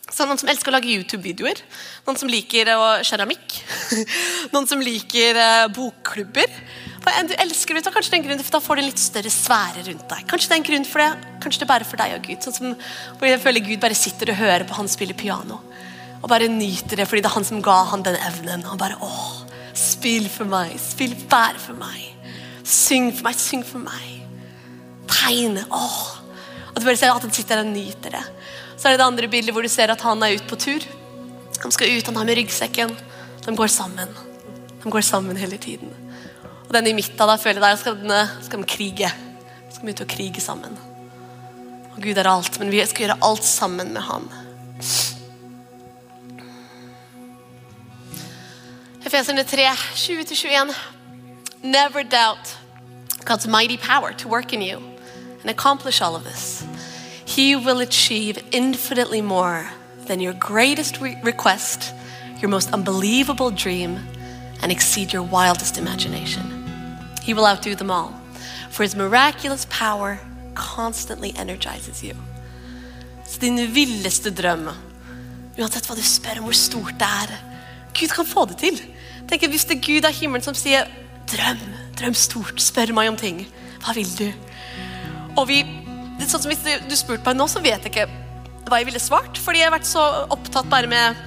Så 0.10 0.26
Noen 0.26 0.42
som 0.42 0.50
elsker 0.50 0.74
å 0.74 0.78
lage 0.80 0.90
YouTube-videoer. 0.90 1.62
Noen 2.08 2.18
som 2.18 2.34
liker 2.34 2.74
keramikk. 3.06 3.60
Noen 4.56 4.66
som 4.66 4.82
liker 4.82 5.38
uh, 5.38 5.68
bokklubber. 5.76 6.50
Du 7.06 7.36
elsker 7.38 7.78
det, 7.78 7.86
kanskje 7.94 8.12
det 8.12 8.18
er 8.18 8.22
en 8.22 8.28
grunn 8.28 8.44
for 8.44 8.56
Da 8.56 8.62
får 8.64 8.78
du 8.78 8.82
en 8.82 8.90
litt 8.90 9.02
større 9.02 9.32
sfære 9.34 9.84
rundt 9.88 10.08
deg. 10.10 10.26
Kanskje 10.30 10.50
det 10.50 10.56
er 10.56 10.62
en 10.62 10.68
grunn 10.70 10.88
for 10.90 11.04
det, 11.04 11.10
kanskje 11.44 11.62
det 11.62 11.68
er 11.68 11.72
bare 11.74 11.88
for 11.88 12.02
deg 12.02 12.16
og 12.18 12.26
Gud. 12.26 12.46
Sånn 12.46 12.58
som 12.58 12.74
hvor 13.20 13.30
jeg 13.30 13.42
føler 13.44 13.66
Gud 13.66 13.82
bare 13.84 13.98
sitter 13.98 14.32
og 14.34 14.40
hører 14.42 14.66
på 14.68 14.78
han 14.80 14.90
spille 14.92 15.18
piano. 15.18 15.60
Og 16.22 16.30
bare 16.32 16.50
nyter 16.50 17.02
det 17.02 17.08
fordi 17.10 17.22
det 17.22 17.30
er 17.30 17.38
han 17.38 17.48
som 17.48 17.62
ga 17.66 17.78
han 17.92 18.06
den 18.06 18.18
evnen. 18.18 18.66
Og 18.72 18.80
bare 18.82 18.98
åh, 19.06 19.32
spill 19.78 20.30
for 20.32 20.50
meg, 20.50 20.74
spill 20.82 21.16
bare 21.30 21.62
for 21.62 21.78
meg. 21.78 22.12
Syng 22.66 23.12
for 23.14 23.30
meg, 23.30 23.40
syng 23.40 23.66
for 23.66 23.86
meg. 23.86 24.12
Tegne. 25.12 25.66
åh. 25.70 26.00
Og 26.74 26.82
du 26.82 26.88
bare 26.88 26.98
ser 27.00 27.14
at 27.14 27.24
han 27.24 27.34
sitter 27.34 27.62
der 27.62 27.68
og 27.68 27.72
nyter 27.72 28.18
det. 28.18 28.24
Så 28.76 28.88
er 28.88 28.96
det 28.96 29.04
det 29.04 29.08
andre 29.08 29.30
bildet 29.32 29.54
hvor 29.56 29.64
du 29.64 29.72
ser 29.72 29.94
at 29.94 30.02
han 30.04 30.24
er 30.26 30.36
ute 30.36 30.50
på 30.50 30.58
tur. 30.60 30.88
Han 31.64 31.72
skal 31.72 31.94
ut, 31.94 32.10
han 32.10 32.18
har 32.20 32.26
med 32.28 32.38
ryggsekken. 32.42 32.92
De 33.46 33.56
går 33.56 33.72
sammen. 33.72 34.10
De 34.84 34.92
går 34.92 35.06
sammen 35.06 35.38
hele 35.38 35.58
tiden. 35.62 35.94
Og 36.68 36.74
den 36.74 36.88
i 36.88 36.94
midten 36.94 37.18
da 37.18 37.36
føler 37.36 37.62
jeg 37.62 37.76
der 37.76 37.76
skal, 37.82 37.96
den, 38.02 38.12
skal 38.42 38.60
de 38.60 38.70
krige. 38.70 39.12
Skal 39.70 39.76
skal 39.76 39.90
ut 39.90 40.02
og 40.02 40.08
krige 40.08 40.42
sammen. 40.42 40.78
Og 41.96 42.02
Gud 42.04 42.18
er 42.18 42.30
alt, 42.30 42.60
men 42.60 42.72
vi 42.72 42.86
skal 42.86 43.06
gjøre 43.06 43.18
alt 43.24 43.44
sammen 43.44 43.94
med 43.94 44.02
Han. 44.02 44.30
Efeserne 49.06 49.44
3, 49.44 49.68
20-21. 49.96 50.76
Never 51.64 52.04
doubt 52.04 52.58
God's 53.26 53.48
mighty 53.48 53.78
power 53.78 54.12
to 54.18 54.30
work 54.30 54.54
in 54.54 54.62
you 54.62 54.82
and 55.42 55.50
accomplish 55.50 56.02
all 56.02 56.16
of 56.16 56.24
this. 56.24 56.64
He 57.26 57.56
will 57.56 57.82
achieve 57.82 58.38
infinitely 58.52 59.22
more 59.22 59.70
than 60.08 60.22
your 60.22 60.34
greatest 60.34 61.02
re- 61.02 61.18
request, 61.24 61.94
your 62.42 62.50
most 62.50 62.74
unbelievable 62.74 63.52
dream, 63.52 64.00
and 64.62 64.72
exceed 64.72 65.14
your 65.14 65.24
wildest 65.24 65.78
imagination. 65.78 66.55
He 67.26 67.34
will 67.34 67.46
outdo 67.46 67.74
them 67.76 67.90
all, 67.90 68.14
for 68.70 68.84
his 68.84 68.96
miraculous 68.96 69.66
power 69.66 70.20
constantly 70.54 71.34
energizes 71.36 72.04
you. 72.04 72.16
Så 73.26 73.40
din 73.42 73.58
villeste 73.74 74.30
drøm, 74.30 74.70
uansett 75.58 75.88
hva 75.90 75.96
du 75.98 76.04
spør 76.06 76.44
om 76.44 76.50
hvor 76.50 76.58
stort 76.60 77.00
det 77.02 77.10
er, 77.24 77.34
Gud 77.96 78.12
kan 78.14 78.28
få 78.28 78.46
det 78.46 78.58
til. 78.62 78.78
Tenk, 79.30 79.48
Hvis 79.50 79.66
det 79.66 79.78
er 79.78 79.86
Gud 79.88 80.06
av 80.06 80.14
himmelen 80.14 80.44
som 80.44 80.54
sier 80.54 80.86
'drøm, 81.26 81.62
drøm 81.98 82.14
stort, 82.14 82.62
spør 82.62 82.94
meg 82.94 83.10
om 83.10 83.18
ting', 83.18 83.48
hva 83.82 83.96
vil 83.96 84.12
du? 84.18 84.28
Og 85.38 85.48
vi, 85.48 85.64
det 85.64 86.26
er 86.26 86.30
sånn 86.30 86.44
som 86.44 86.52
Hvis 86.52 86.64
du, 86.64 86.90
du 86.90 86.96
spurte 86.96 87.26
meg 87.26 87.40
nå, 87.40 87.48
så 87.48 87.64
vet 87.64 87.82
jeg 87.82 87.92
ikke 87.92 88.08
hva 88.70 88.80
jeg 88.80 88.90
ville 88.90 89.02
svart. 89.02 89.38
Fordi 89.38 89.62
jeg 89.62 89.70
har 89.70 89.76
vært 89.78 89.90
så 89.90 90.04
opptatt 90.30 90.70
bare 90.70 90.88
med 90.88 91.18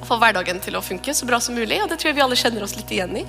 å 0.00 0.08
få 0.08 0.18
hverdagen 0.20 0.60
til 0.60 0.76
å 0.76 0.84
funke 0.84 1.14
så 1.14 1.28
bra 1.28 1.40
som 1.40 1.54
mulig. 1.54 1.82
Og 1.82 1.90
det 1.90 2.00
tror 2.00 2.10
jeg 2.10 2.18
vi 2.18 2.24
alle 2.24 2.38
kjenner 2.38 2.64
oss 2.66 2.76
litt 2.76 2.90
igjen 2.92 3.16
i. 3.20 3.24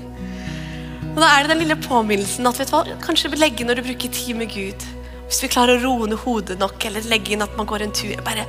Og 1.17 1.23
da 1.23 1.31
er 1.33 1.47
det 1.47 1.49
den 1.49 1.63
lille 1.63 1.75
påminnelsen 1.81 2.45
at 2.45 2.59
vet 2.61 2.69
du 2.69 2.75
hva, 2.75 2.95
kanskje 3.01 3.31
legge 3.41 3.65
når 3.65 3.79
du 3.79 3.87
bruker 3.87 4.11
tid 4.13 4.37
med 4.37 4.51
Gud. 4.53 4.83
Hvis 5.25 5.39
vi 5.41 5.47
klarer 5.49 5.79
å 5.79 5.81
roe 5.81 6.09
ned 6.11 6.19
hodet 6.21 6.59
nok, 6.61 6.77
eller 6.85 7.07
legge 7.09 7.33
inn 7.33 7.41
at 7.41 7.55
man 7.57 7.65
går 7.65 7.87
en 7.87 7.93
tur 7.97 8.19
bare 8.21 8.43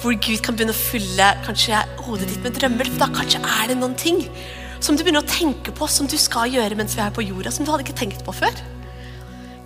hvor 0.00 0.16
Gud 0.18 0.40
kan 0.42 0.56
begynne 0.58 0.74
å 0.74 0.80
fylle 0.80 1.28
kanskje 1.44 1.78
hodet 2.02 2.26
ditt 2.32 2.42
med 2.42 2.56
drømmer. 2.58 2.90
For 2.90 3.04
da 3.04 3.08
kanskje 3.14 3.38
er 3.44 3.70
det 3.70 3.76
noen 3.78 3.94
ting 4.00 4.18
som 4.82 4.98
du 4.98 5.04
begynner 5.04 5.22
å 5.22 5.30
tenke 5.30 5.70
på, 5.76 5.86
som 5.86 6.08
du 6.10 6.16
skal 6.18 6.50
gjøre 6.50 6.80
mens 6.80 6.96
vi 6.98 7.04
er 7.04 7.14
på 7.14 7.22
jorda, 7.28 7.52
som 7.54 7.62
du 7.62 7.70
hadde 7.70 7.86
ikke 7.86 8.00
tenkt 8.02 8.26
på 8.26 8.34
før. 8.34 8.58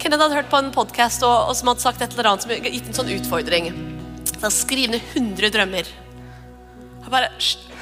Kenneth 0.03 0.27
hadde 0.27 0.37
hørt 0.37 0.53
på 0.53 0.61
en 0.61 0.69
podkast 0.75 1.25
og, 1.25 1.49
og 1.49 1.57
som 1.57 1.73
hadde 1.73 1.87
sagt 1.87 2.05
et 2.05 2.13
eller 2.13 2.29
annet 2.35 2.45
som 2.45 2.53
hadde 2.53 2.75
gitt 2.77 2.93
en 2.93 2.99
sånn 3.01 3.15
utfordring. 3.15 3.73
Så 4.35 4.53
skriv 4.53 4.93
ned 4.93 5.17
100 5.17 5.55
drømmer. 5.55 5.89
Jeg 5.89 7.17
bare 7.17 7.33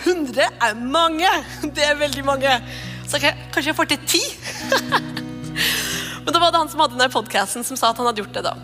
100 0.07 0.47
er 0.69 0.79
mange! 0.79 1.35
Det 1.75 1.83
er 1.89 1.99
veldig 1.99 2.27
mange. 2.31 2.55
Så 3.11 3.19
kanskje 3.21 3.73
jeg 3.73 3.77
får 3.77 3.91
til 3.91 4.07
10? 4.07 4.41
Men 6.25 6.35
da 6.35 6.39
var 6.39 6.53
det 6.53 6.61
han 6.61 6.70
som 6.70 6.83
hadde 6.83 6.99
den 6.99 7.12
podkasten, 7.12 7.64
som 7.66 7.79
sa 7.79 7.91
at 7.91 7.99
han 8.01 8.09
hadde 8.09 8.23
gjort 8.23 8.37
det. 8.37 8.45
Da 8.47 8.55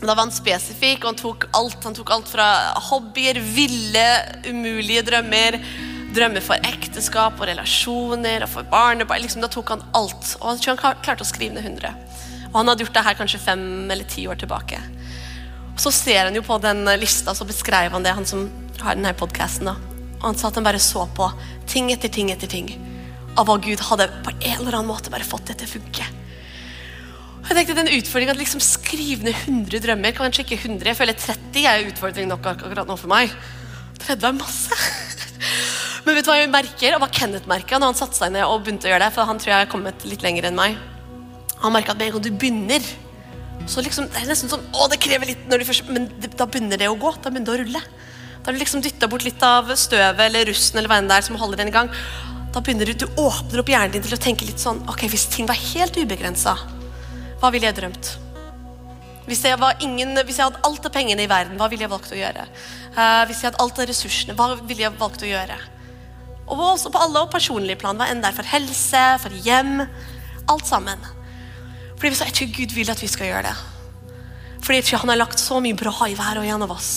Men 0.00 0.10
da 0.10 0.14
var 0.14 0.24
han 0.26 0.34
spesifikk, 0.34 1.04
og 1.04 1.12
han 1.12 1.20
tok 1.20 1.46
alt. 1.56 1.78
Han 1.86 1.96
tok 1.96 2.12
alt 2.14 2.30
fra 2.30 2.46
hobbyer, 2.90 3.40
ville, 3.56 4.06
umulige 4.48 5.04
drømmer, 5.06 5.60
drømmer 6.16 6.44
for 6.44 6.68
ekteskap 6.68 7.38
og 7.40 7.48
relasjoner 7.50 8.44
og 8.46 8.52
for 8.52 8.68
barnebarn. 8.72 9.22
Liksom, 9.24 9.44
da 9.44 9.52
tok 9.52 9.74
han 9.74 9.84
alt. 9.96 10.34
Og 10.40 10.50
han 10.50 10.62
han 10.66 11.02
klarte 11.04 11.24
å 11.24 11.28
skrive 11.28 11.56
ned 11.56 11.64
100. 11.64 11.94
Og 12.50 12.60
han 12.60 12.72
hadde 12.72 12.86
gjort 12.86 12.98
det 12.98 13.06
her 13.06 13.18
kanskje 13.18 13.42
fem 13.42 13.66
eller 13.90 14.08
ti 14.10 14.26
år 14.28 14.40
tilbake. 14.40 14.80
Og 15.76 15.82
så 15.84 15.92
ser 15.92 16.24
han 16.24 16.36
jo 16.36 16.44
på 16.44 16.56
den 16.64 16.86
lista, 17.00 17.34
så 17.36 17.44
beskrev 17.44 17.92
han 17.92 18.04
det, 18.04 18.16
han 18.16 18.28
som 18.28 18.48
har 18.80 18.96
denne 18.96 19.12
podkasten. 19.16 19.68
Og 19.68 20.24
han 20.24 20.38
sa 20.38 20.48
at 20.48 20.56
han 20.56 20.64
bare 20.66 20.80
så 20.80 21.04
på 21.16 21.28
ting 21.68 21.92
etter 21.92 22.12
ting 22.12 22.32
etter 22.32 22.48
ting 22.48 22.70
av 23.36 23.48
hva 23.48 23.58
Gud 23.62 23.82
hadde 23.88 24.08
på 24.24 24.32
en 24.36 24.60
eller 24.60 24.78
annen 24.78 24.90
måte 24.90 25.12
bare 25.12 25.26
fått 25.26 25.50
det 25.50 25.58
til 25.60 25.68
å 25.68 25.74
funke. 25.76 26.06
Og 27.46 27.52
jeg 27.52 27.58
tenkte 27.60 27.76
den 27.78 27.92
utfordringen 27.94 28.34
at 28.34 28.40
liksom 28.40 28.62
skrive 28.64 29.28
ned 29.28 29.36
100 29.44 29.82
drømmer, 29.84 30.14
kanskje 30.16 30.42
ikke 30.42 30.58
100, 30.64 30.88
jeg 30.90 30.98
føler 30.98 31.20
30 31.20 31.68
er 31.70 31.90
utfordring 31.92 32.30
nok 32.32 32.48
akkurat 32.50 32.88
nå 32.88 32.96
for 32.98 33.12
meg. 33.12 33.30
30 34.02 34.26
er 34.26 34.34
masse. 34.40 34.80
Men 36.06 36.16
vet 36.16 36.26
du 36.26 36.30
hva 36.32 36.40
jeg 36.40 36.50
merker, 36.50 36.96
og 36.96 37.04
hva 37.04 37.10
Kenneth 37.12 37.48
merka 37.50 37.78
når 37.78 37.92
han 37.92 37.98
satte 37.98 38.18
seg 38.18 38.34
ned 38.34 38.46
og 38.46 38.64
begynte 38.64 38.88
å 38.88 38.92
gjøre 38.92 39.06
det? 39.06 39.14
For 39.14 39.30
han 39.30 39.38
tror 39.42 39.52
jeg 39.52 39.62
har 39.62 39.70
kommet 39.70 40.06
litt 40.10 40.26
lenger 40.26 40.48
enn 40.50 40.58
meg. 40.58 40.76
Han 41.62 41.74
merka 41.74 41.94
at 41.94 42.00
med 42.00 42.10
en 42.10 42.16
gang 42.16 42.26
du 42.26 42.32
begynner, 42.34 42.90
så 43.66 43.82
liksom, 43.82 44.10
det 44.10 44.20
er 44.20 44.28
nesten 44.30 44.50
sånn 44.50 44.62
Å, 44.76 44.84
det 44.92 45.00
krever 45.02 45.26
litt 45.26 45.46
når 45.50 45.58
du 45.58 45.64
først 45.66 45.88
Men 45.90 46.04
da 46.22 46.44
begynner 46.46 46.78
det 46.78 46.86
å 46.86 46.98
gå. 47.00 47.10
Da 47.18 47.32
begynner 47.32 47.48
det 47.48 47.54
å 47.56 47.62
rulle. 47.64 47.80
Da 48.36 48.50
har 48.50 48.54
du 48.54 48.60
liksom 48.62 48.82
dytta 48.84 49.08
bort 49.10 49.24
litt 49.26 49.42
av 49.42 49.72
støvet 49.74 50.22
eller 50.28 50.46
russen 50.46 50.78
eller 50.78 50.90
hva 50.90 51.00
enn 51.00 51.10
det 51.10 51.16
er 51.18 51.26
som 51.26 51.38
holder 51.40 51.62
den 51.62 51.72
i 51.72 51.74
gang. 51.74 51.90
Da 52.56 52.62
begynner 52.64 52.88
du, 52.88 52.94
du 52.96 53.18
åpner 53.20 53.60
opp 53.60 53.68
hjernen 53.68 53.92
din 53.92 54.04
til 54.06 54.16
å 54.16 54.20
tenke 54.20 54.46
litt 54.48 54.62
sånn 54.62 54.78
Ok, 54.88 55.02
hvis 55.12 55.26
ting 55.28 55.44
var 55.44 55.58
helt 55.60 55.98
ubegrensa, 56.00 56.54
hva 57.42 57.50
ville 57.52 57.68
jeg 57.68 57.76
drømt? 57.76 58.14
Hvis 59.26 59.42
jeg, 59.44 59.58
ingen, 59.84 60.14
hvis 60.24 60.38
jeg, 60.38 60.46
hadde 60.46 60.62
alt 60.64 60.86
av 60.88 60.94
pengene 60.94 61.26
i 61.26 61.28
verden, 61.28 61.58
hva 61.60 61.68
ville 61.68 61.84
jeg 61.84 61.92
valgt 61.92 62.14
å 62.14 62.16
gjøre? 62.16 62.46
Uh, 62.94 63.26
hvis 63.28 63.42
jeg 63.42 63.50
hadde 63.50 63.60
alt 63.60 63.80
av 63.82 63.88
ressursene, 63.90 64.36
hva 64.38 64.46
ville 64.62 64.86
jeg 64.86 64.94
valgt 64.96 65.24
å 65.26 65.28
gjøre? 65.28 65.58
Og 66.46 66.62
også 66.62 66.92
på 66.94 67.02
alle 67.02 67.24
personlige 67.28 67.80
plan. 67.82 67.98
Hva 67.98 68.06
enn 68.08 68.22
det 68.22 68.30
er 68.30 68.38
for 68.38 68.48
helse, 68.48 69.02
for 69.20 69.34
hjem. 69.44 69.82
Alt 70.48 70.70
sammen. 70.70 71.02
Fordi 71.98 72.12
vi 72.14 72.20
sa, 72.20 72.30
Jeg 72.30 72.38
tror 72.38 72.54
Gud 72.54 72.76
vil 72.78 72.94
at 72.94 73.02
vi 73.02 73.10
skal 73.10 73.32
gjøre 73.32 73.50
det. 73.50 73.56
Fordi 74.62 74.78
jeg 74.78 74.88
tror 74.88 75.02
Han 75.02 75.12
har 75.12 75.20
lagt 75.26 75.42
så 75.42 75.58
mye 75.60 75.76
bra 75.76 75.92
i 76.06 76.14
hver 76.16 76.40
og 76.40 76.46
en 76.46 76.66
av 76.68 76.76
oss. 76.78 76.92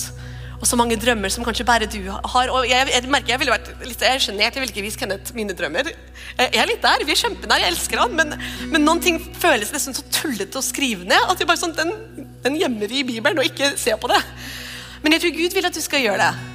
Og 0.60 0.68
så 0.68 0.76
mange 0.76 0.96
drømmer 1.00 1.32
som 1.32 1.44
kanskje 1.44 1.64
bare 1.64 1.88
du 1.88 2.02
har. 2.10 2.50
Og 2.52 2.66
jeg, 2.68 2.88
jeg 2.92 3.08
merker 3.08 3.32
jeg 3.32 3.40
ville 3.40 3.54
vært 3.54 3.70
litt 3.80 4.02
er 4.04 4.20
sjenert. 4.20 4.52
Jeg 4.52 4.60
ville 4.60 4.74
ikke 4.74 4.84
vist 4.84 5.00
Kenneth 5.00 5.32
mine 5.36 5.56
drømmer. 5.56 5.88
Jeg 6.36 6.60
er 6.60 6.68
litt 6.68 6.82
der. 6.84 7.04
Vi 7.08 7.14
er 7.14 7.20
kjempenær. 7.22 7.62
Jeg 7.64 7.72
elsker 7.72 8.02
han. 8.02 8.12
Men, 8.18 8.36
men, 8.68 8.84
noen 8.84 9.00
ting 9.00 9.16
føles 9.40 9.72
nesten 9.72 9.96
så 9.96 10.04
tullete 10.12 10.60
å 10.60 10.64
skrive 10.64 11.08
ned 11.08 11.32
at 11.32 11.40
vi 11.40 11.48
bare 11.48 11.62
sånn, 11.62 11.72
den, 11.78 11.94
den 12.44 12.60
gjemmer 12.60 12.92
vi 12.92 13.00
i 13.00 13.08
Bibelen 13.08 13.40
og 13.40 13.48
ikke 13.48 13.72
ser 13.80 13.96
på 14.00 14.10
det. 14.12 14.20
Men 15.00 15.16
jeg 15.16 15.24
tror 15.24 15.34
Gud 15.38 15.56
vil 15.56 15.70
at 15.70 15.80
du 15.80 15.80
skal 15.80 16.04
gjøre 16.04 16.28
det. 16.28 16.46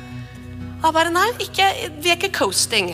Jeg 0.86 0.93
bare, 0.93 1.14
nei, 1.16 1.28
ikke, 1.41 1.72
Vi 1.97 2.14
er 2.14 2.20
ikke 2.20 2.36
coasting. 2.43 2.93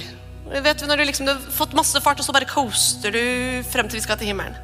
Vet 0.51 0.80
du, 0.80 0.88
når 0.88 1.01
du, 1.01 1.05
liksom, 1.09 1.28
du 1.28 1.34
har 1.34 1.43
fått 1.59 1.76
masse 1.76 1.99
fart, 2.03 2.20
og 2.24 2.28
så 2.28 2.36
bare 2.36 2.47
coaster 2.47 3.12
du 3.12 3.24
frem 3.68 3.91
til 3.91 3.99
vi 3.99 4.05
skal 4.05 4.20
til 4.20 4.32
himmelen. 4.32 4.55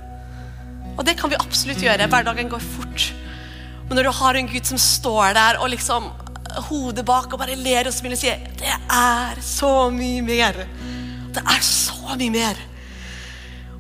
Og 0.95 1.03
det 1.07 1.17
kan 1.19 1.31
vi 1.31 1.39
absolutt 1.39 1.83
gjøre. 1.83 2.07
Hverdagen 2.07 2.55
går 2.55 2.63
fort. 2.63 3.11
Men 3.87 3.99
når 3.99 4.07
du 4.07 4.15
har 4.17 4.39
en 4.39 4.49
Gud 4.51 4.67
som 4.67 4.79
står 4.81 5.35
der 5.37 5.59
og 5.61 5.69
liksom 5.71 6.09
hodet 6.69 7.05
bak 7.07 7.31
og 7.31 7.41
bare 7.41 7.57
ler 7.59 7.89
og 7.89 7.95
smiler 7.95 8.17
og 8.17 8.21
sier 8.21 8.47
Det 8.59 8.73
er 8.93 9.41
så 9.43 9.89
mye 9.93 10.23
mer. 10.25 10.63
Det 11.35 11.43
er 11.43 11.63
så 11.65 12.15
mye 12.17 12.33
mer. 12.33 12.59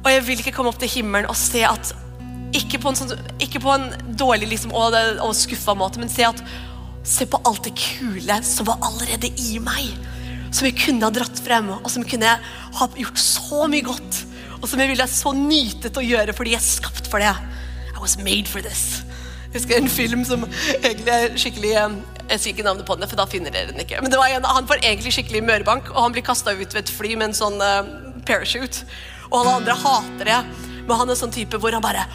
Og 0.03 0.11
jeg 0.11 0.25
vil 0.27 0.43
ikke 0.43 0.53
komme 0.55 0.71
opp 0.71 0.79
til 0.81 0.91
himmelen 0.99 1.29
og 1.29 1.37
se 1.39 1.63
at 1.67 1.93
Ikke 2.55 2.79
på 2.79 2.93
en, 2.93 2.95
sånn, 2.95 3.11
ikke 3.43 3.59
på 3.59 3.73
en 3.73 3.89
dårlig 4.17 4.47
liksom, 4.53 4.71
og, 4.71 4.95
og 5.19 5.33
skuffa 5.35 5.75
måte, 5.75 5.99
men 5.99 6.11
se 6.11 6.25
at 6.27 6.41
Se 7.07 7.23
på 7.29 7.39
alt 7.47 7.63
det 7.63 7.71
kule 7.79 8.35
som 8.43 8.67
var 8.67 8.81
allerede 8.83 9.29
i 9.39 9.61
meg. 9.63 9.93
Som 10.51 10.67
jeg 10.67 10.75
kunne 10.81 11.07
ha 11.07 11.13
dratt 11.13 11.39
frem, 11.39 11.69
og 11.77 11.87
som 11.91 12.03
kunne 12.03 12.33
ha 12.39 12.87
gjort 12.99 13.21
så 13.21 13.63
mye 13.71 13.85
godt. 13.85 14.17
Og 14.57 14.67
som 14.67 14.81
jeg 14.81 14.91
ville 14.91 15.07
så 15.07 15.31
nytet 15.31 15.95
å 15.95 16.03
gjøre 16.03 16.35
fordi 16.35 16.55
jeg 16.55 16.59
er 16.59 16.65
skapt 16.67 17.07
for 17.07 17.23
det. 17.23 17.31
I 17.93 18.01
was 18.01 18.17
made 18.19 18.51
for 18.51 18.59
this. 18.65 19.05
Jeg 19.47 19.61
husker 19.61 19.79
en 19.79 19.89
film 19.89 20.25
som 20.27 20.43
egentlig 20.81 21.13
er 21.13 21.37
skikkelig 21.39 21.73
eh, 21.79 21.95
Jeg 22.27 22.41
sier 22.41 22.53
ikke 22.53 22.65
navnet 22.67 22.87
på 22.87 22.97
den, 22.97 23.07
for 23.07 23.19
da 23.19 23.25
finner 23.29 23.53
dere 23.53 23.71
den 23.71 23.79
ikke. 23.83 24.01
Men 24.03 24.11
det 24.11 24.19
var 24.19 24.33
en, 24.33 24.47
Han 24.57 24.67
får 24.67 24.81
egentlig 24.83 25.13
skikkelig 25.15 25.43
mørebank, 25.47 25.91
og 25.93 26.01
han 26.03 26.15
blir 26.15 26.25
kasta 26.27 26.51
ut 26.51 26.73
ved 26.73 26.81
et 26.83 26.91
fly 26.91 27.15
med 27.15 27.29
en 27.29 27.37
sånn 27.37 27.61
uh, 27.63 27.87
parachute. 28.27 28.83
Og 29.29 29.41
alle 29.41 29.55
andre 29.61 29.77
hater 29.79 30.31
det. 30.31 30.41
Men 30.87 31.01
han 31.01 31.11
er 31.11 31.19
sånn 31.19 31.33
type 31.35 31.59
hvor 31.59 31.75
han 31.75 31.83
bare 31.83 32.05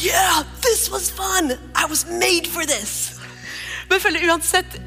Yeah, 0.00 0.44
this 0.64 0.88
was 0.92 1.10
fun! 1.12 1.52
I 1.76 1.84
was 1.88 2.06
made 2.08 2.48
for 2.48 2.64
this! 2.68 3.18
Men 3.90 4.00
følger 4.00 4.24
uansett 4.30 4.78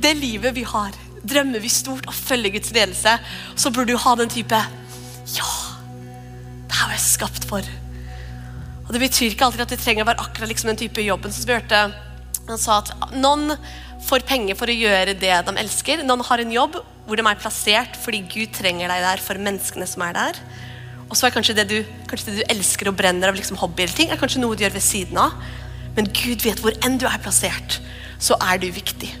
det 0.00 0.14
livet 0.16 0.54
vi 0.56 0.64
har, 0.64 0.94
drømmer 1.26 1.60
vi 1.60 1.68
stort 1.72 2.06
og 2.08 2.14
følger 2.16 2.54
Guds 2.54 2.72
ledelse, 2.72 3.16
så 3.56 3.72
burde 3.72 3.92
du 3.92 4.00
ha 4.00 4.14
den 4.16 4.32
type 4.32 4.60
Ja, 5.36 5.50
det 6.68 6.76
her 6.76 6.88
var 6.88 6.94
jeg 6.94 7.04
skapt 7.04 7.48
for. 7.48 7.68
Og 8.86 8.92
Det 8.94 9.02
betyr 9.02 9.34
ikke 9.34 9.48
alltid 9.48 9.64
at 9.64 9.74
det 9.74 9.80
trenger 9.82 10.06
å 10.06 10.10
være 10.12 10.22
akkurat 10.24 10.52
liksom 10.52 10.70
den 10.70 10.80
type 10.84 11.02
jobben. 11.02 11.32
som 11.32 11.52
hørte 11.52 11.80
Han 12.48 12.58
sa 12.62 12.78
at 12.78 12.92
noen 13.12 13.56
får 14.04 14.26
penger 14.28 14.58
for 14.58 14.70
å 14.70 14.76
gjøre 14.76 15.16
det 15.18 15.34
de 15.46 15.56
elsker. 15.62 16.04
Noen 16.04 16.24
har 16.26 16.42
en 16.42 16.54
jobb 16.54 16.78
hvor 17.06 17.18
de 17.18 17.26
er 17.26 17.40
plassert 17.40 17.98
fordi 18.02 18.24
Gud 18.28 18.54
trenger 18.56 18.90
deg 18.92 19.04
der 19.04 19.22
for 19.22 19.40
menneskene 19.40 19.86
som 19.88 20.04
er 20.06 20.16
der. 20.16 20.40
Og 21.06 21.14
så 21.14 21.28
er 21.28 21.34
kanskje 21.34 21.54
det 21.56 21.68
du, 21.70 21.76
kanskje 22.10 22.32
det 22.32 22.40
du 22.40 22.50
elsker 22.56 22.90
og 22.90 22.96
brenner 22.98 23.30
av 23.30 23.38
liksom 23.38 23.58
hobby 23.60 23.84
eller 23.84 23.94
ting, 23.94 24.10
er 24.10 24.20
kanskje 24.20 24.42
noe 24.42 24.58
du 24.58 24.64
gjør 24.64 24.74
ved 24.74 24.84
siden 24.84 25.20
av. 25.22 25.36
Men 25.96 26.10
Gud 26.12 26.42
vet 26.44 26.60
hvor 26.62 26.74
enn 26.84 26.98
du 27.00 27.06
er 27.08 27.22
plassert, 27.22 27.78
så 28.18 28.36
er 28.42 28.58
du 28.60 28.66
viktig. 28.74 29.12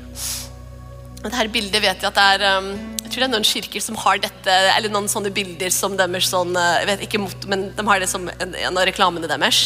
Og 1.22 1.30
dette 1.30 1.46
bildet 1.54 1.82
vet 1.82 2.02
jeg 2.02 2.10
at 2.10 2.18
det 2.18 2.26
er 2.36 2.58
um, 2.58 2.72
jeg 3.00 3.12
tror 3.12 3.22
det 3.22 3.26
er 3.26 3.32
noen 3.32 3.46
kirker 3.46 3.82
som 3.82 3.98
har 4.02 4.18
dette, 4.22 4.56
eller 4.74 4.92
noen 4.92 5.08
sånne 5.10 5.30
bilder 5.34 5.72
som 5.74 5.94
deres 5.98 6.28
sånn, 6.32 6.52
uh, 6.58 6.80
jeg 6.82 6.90
vet 6.90 7.06
ikke 7.06 7.22
mot, 7.22 7.46
men 7.50 7.68
de 7.76 7.86
har 7.86 8.02
det 8.02 8.10
som 8.10 8.26
en, 8.28 8.56
av 8.72 8.84
reklamene 8.86 9.30
deres. 9.30 9.62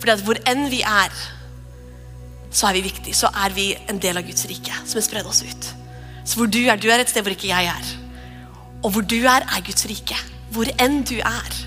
At 0.00 0.22
hvor 0.24 0.38
enn 0.48 0.68
vi 0.72 0.80
er, 0.86 1.12
så 2.50 2.68
er 2.68 2.78
vi 2.78 2.86
viktige. 2.88 3.16
Så 3.16 3.30
er 3.30 3.54
vi 3.54 3.72
en 3.88 4.00
del 4.02 4.18
av 4.18 4.26
Guds 4.26 4.46
rike 4.50 4.74
som 4.84 4.98
har 4.98 5.06
spredd 5.06 5.28
oss 5.30 5.42
ut. 5.46 5.70
Så 6.24 6.38
hvor 6.38 6.50
du 6.50 6.60
er, 6.66 6.78
du 6.78 6.88
er 6.90 7.02
et 7.02 7.10
sted 7.10 7.24
hvor 7.24 7.34
ikke 7.34 7.50
jeg 7.50 7.70
er. 7.70 7.92
Og 8.82 8.94
hvor 8.94 9.04
du 9.06 9.18
er, 9.20 9.46
er 9.46 9.66
Guds 9.66 9.86
rike. 9.90 10.18
Hvor 10.54 10.68
enn 10.82 11.02
du 11.06 11.18
er, 11.18 11.60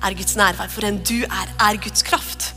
er 0.00 0.16
Guds 0.16 0.36
nærvær. 0.38 0.70
Hvor 0.72 0.86
enn 0.88 1.00
du 1.04 1.18
er, 1.24 1.52
er 1.60 1.80
Guds 1.82 2.04
kraft. 2.06 2.54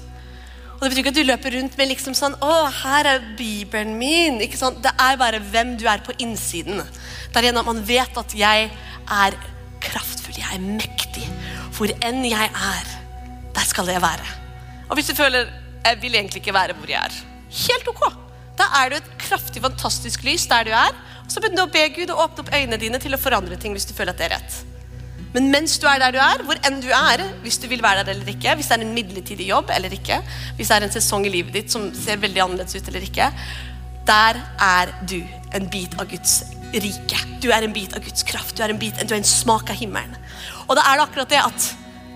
Og 0.74 0.84
Det 0.84 0.92
betyr 0.92 1.04
ikke 1.04 1.14
at 1.14 1.20
du 1.20 1.28
løper 1.30 1.56
rundt 1.56 1.78
med 1.80 1.88
liksom 1.94 2.16
sånn 2.18 2.34
Å, 2.44 2.54
her 2.82 3.08
er 3.14 3.26
bibelen 3.40 3.96
min. 4.00 4.42
Ikke 4.44 4.60
sånn. 4.60 4.82
Det 4.84 4.92
er 5.00 5.20
bare 5.20 5.40
hvem 5.54 5.76
du 5.80 5.88
er 5.88 6.04
på 6.04 6.16
innsiden. 6.24 6.82
Er 7.34 7.48
gjennom 7.48 7.64
at 7.64 7.72
man 7.72 7.84
vet 7.88 8.20
at 8.20 8.36
jeg 8.38 8.70
er 9.14 9.38
kraftfull, 9.84 10.36
jeg 10.38 10.56
er 10.56 10.64
mektig. 10.64 11.26
Hvor 11.74 11.92
enn 12.06 12.24
jeg 12.28 12.48
er, 12.52 12.96
der 13.56 13.68
skal 13.68 13.90
jeg 13.92 14.04
være. 14.04 14.28
Og 14.90 14.98
hvis 15.00 15.10
du 15.10 15.16
føler 15.18 15.50
jeg 15.84 16.00
vil 16.02 16.16
egentlig 16.16 16.40
ikke 16.44 16.56
være 16.56 16.76
hvor 16.78 16.88
jeg 16.88 17.00
er, 17.00 17.16
helt 17.54 17.90
ok. 17.94 18.04
Da 18.60 18.68
er 18.82 18.92
du 18.92 19.00
et 19.00 19.10
kraftig, 19.22 19.64
fantastisk 19.64 20.26
lys 20.28 20.46
der 20.50 20.68
du 20.68 20.76
er. 20.76 20.94
Og 21.24 21.32
så 21.32 21.42
du 21.42 21.64
å 21.64 21.72
be 21.72 21.88
Gud 21.96 22.12
å 22.14 22.20
åpne 22.26 22.46
opp 22.46 22.54
øynene 22.54 22.80
dine 22.82 23.02
til 23.02 23.16
å 23.16 23.22
forandre 23.22 23.58
ting 23.58 23.74
hvis 23.76 23.88
du 23.90 23.96
føler 23.98 24.14
at 24.14 24.22
det 24.22 24.30
er 24.30 24.36
rett. 24.38 24.62
Men 25.34 25.50
mens 25.50 25.80
du 25.82 25.88
er 25.90 25.98
der 25.98 26.14
du 26.14 26.20
er, 26.22 26.44
hvor 26.46 26.60
enn 26.68 26.78
du 26.84 26.92
er, 26.94 27.24
hvis 27.42 27.58
du 27.58 27.66
vil 27.72 27.82
være 27.82 28.04
der 28.06 28.14
eller 28.14 28.30
ikke, 28.36 28.54
hvis 28.58 28.70
det 28.70 28.76
er 28.78 28.84
en 28.86 28.94
midlertidig 28.94 29.48
jobb 29.50 29.72
eller 29.74 29.94
ikke, 29.96 30.20
hvis 30.60 30.70
det 30.70 30.76
er 30.76 30.86
en 30.86 30.94
sesong 30.94 31.26
i 31.26 31.32
livet 31.34 31.56
ditt 31.58 31.74
som 31.74 31.88
ser 31.98 32.22
veldig 32.22 32.44
annerledes 32.44 32.78
ut 32.78 32.92
eller 32.92 33.08
ikke, 33.08 33.32
der 34.06 34.38
er 34.62 34.92
du 35.10 35.24
en 35.58 35.66
bit 35.74 35.96
av 35.98 36.10
Guds 36.12 36.44
rike. 36.74 37.22
Du 37.42 37.50
er 37.50 37.66
en 37.66 37.74
bit 37.74 37.96
av 37.98 38.04
Guds 38.06 38.26
kraft. 38.28 38.58
Du 38.58 38.62
er 38.66 38.74
en, 38.74 38.82
bit, 38.82 39.00
du 39.02 39.16
er 39.16 39.22
en 39.22 39.26
smak 39.26 39.72
av 39.74 39.80
himmelen. 39.80 40.14
Og 40.68 40.78
da 40.78 40.86
er 40.86 41.00
det 41.00 41.08
akkurat 41.08 41.34
det 41.34 41.42
at 41.44 41.72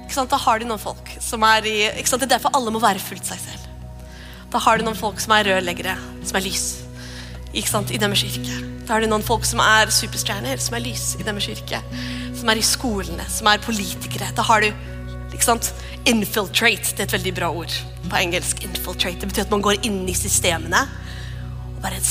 Da 0.08 0.38
har 0.40 0.60
du 0.60 0.64
noen 0.66 0.80
folk 0.80 1.10
som 1.20 1.44
er 1.44 1.66
i 1.68 1.78
Det 1.92 2.14
er 2.16 2.30
derfor 2.38 2.54
alle 2.56 2.72
må 2.72 2.80
være 2.80 3.02
fullt 3.04 3.26
seg 3.28 3.42
selv. 3.42 3.67
Da 4.52 4.62
har 4.64 4.78
du 4.78 4.86
noen 4.88 4.98
folk 4.98 5.20
som 5.20 5.34
er 5.36 5.50
rørleggere, 5.50 5.98
som 6.24 6.40
er 6.40 6.46
lys 6.48 6.68
ikke 7.58 7.72
sant, 7.72 7.92
i 7.92 8.00
deres 8.00 8.24
yrke. 8.28 8.56
Da 8.86 8.96
har 8.96 9.04
du 9.04 9.10
noen 9.10 9.26
folk 9.26 9.46
som 9.48 9.62
er 9.64 9.92
superstjerner, 9.94 10.60
som 10.62 10.78
er 10.78 10.84
lys 10.86 11.16
i 11.20 11.26
deres 11.26 11.48
yrke. 11.52 11.80
Som 12.38 12.52
er 12.52 12.60
i 12.60 12.66
skolene, 12.66 13.26
som 13.32 13.50
er 13.50 13.64
politikere. 13.64 14.30
Da 14.38 14.46
har 14.46 14.64
du 14.64 14.70
ikke 15.34 15.46
sant, 15.46 15.72
infiltrate. 16.08 16.94
Det 16.94 17.04
er 17.04 17.10
et 17.10 17.18
veldig 17.18 17.34
bra 17.40 17.52
ord 17.52 17.74
på 18.08 18.20
engelsk. 18.20 18.64
infiltrate. 18.64 19.20
Det 19.22 19.32
betyr 19.32 19.48
at 19.48 19.56
man 19.56 19.66
går 19.66 19.86
inn 19.88 20.04
i 20.08 20.16
systemene. 20.16 20.88
og 21.76 21.82
bare 21.82 22.02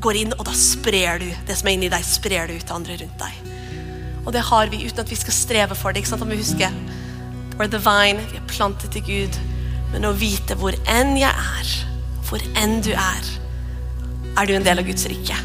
går 0.00 0.16
inn, 0.16 0.32
Og 0.38 0.44
da 0.44 0.52
sprer 0.52 1.18
du 1.18 1.30
det 1.46 1.56
som 1.56 1.68
er 1.68 1.72
inni 1.72 1.88
deg, 1.88 2.04
sprer 2.04 2.46
du 2.46 2.54
ut 2.54 2.66
til 2.66 2.74
andre 2.74 2.96
rundt 2.96 3.18
deg. 3.18 3.32
Og 4.26 4.32
det 4.32 4.42
har 4.42 4.66
vi 4.68 4.86
uten 4.86 5.00
at 5.00 5.10
vi 5.10 5.16
skal 5.16 5.32
streve 5.32 5.74
for 5.74 5.92
det. 5.92 6.00
ikke 6.00 6.08
sant, 6.08 6.22
om 6.22 6.28
vi 6.28 6.36
husker 6.36 6.70
We're 7.58 7.68
the 7.68 7.78
vi 7.78 8.36
er 8.36 8.46
plantet 8.48 8.90
til 8.92 9.02
Gud. 9.02 9.59
Men 9.94 10.06
å 10.06 10.14
vite 10.16 10.56
hvor 10.58 10.76
enn 10.90 11.16
jeg 11.18 11.30
er, 11.30 11.72
hvor 12.28 12.42
enn 12.62 12.78
du 12.84 12.92
er, 12.94 13.30
er 14.38 14.46
du 14.46 14.54
en 14.54 14.66
del 14.66 14.82
av 14.82 14.86
Guds 14.86 15.06
rike. 15.10 15.36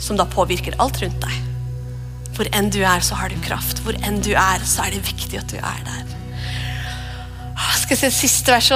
Som 0.00 0.18
da 0.20 0.28
påvirker 0.28 0.76
alt 0.80 1.00
rundt 1.02 1.20
deg. 1.24 1.36
Hvor 2.36 2.48
enn 2.56 2.70
du 2.72 2.80
er, 2.80 3.02
så 3.04 3.18
har 3.20 3.32
du 3.32 3.40
kraft. 3.44 3.82
Hvor 3.84 3.96
enn 4.06 4.20
du 4.24 4.32
er, 4.32 4.64
så 4.64 4.86
er 4.86 4.94
det 4.94 5.04
viktig 5.08 5.40
at 5.40 5.52
du 5.52 5.58
er 5.60 5.84
der. 5.88 6.06
Skal 7.90 7.96
jeg 7.96 8.12
se 8.14 8.28
siste 8.28 8.52
vers 8.54 8.68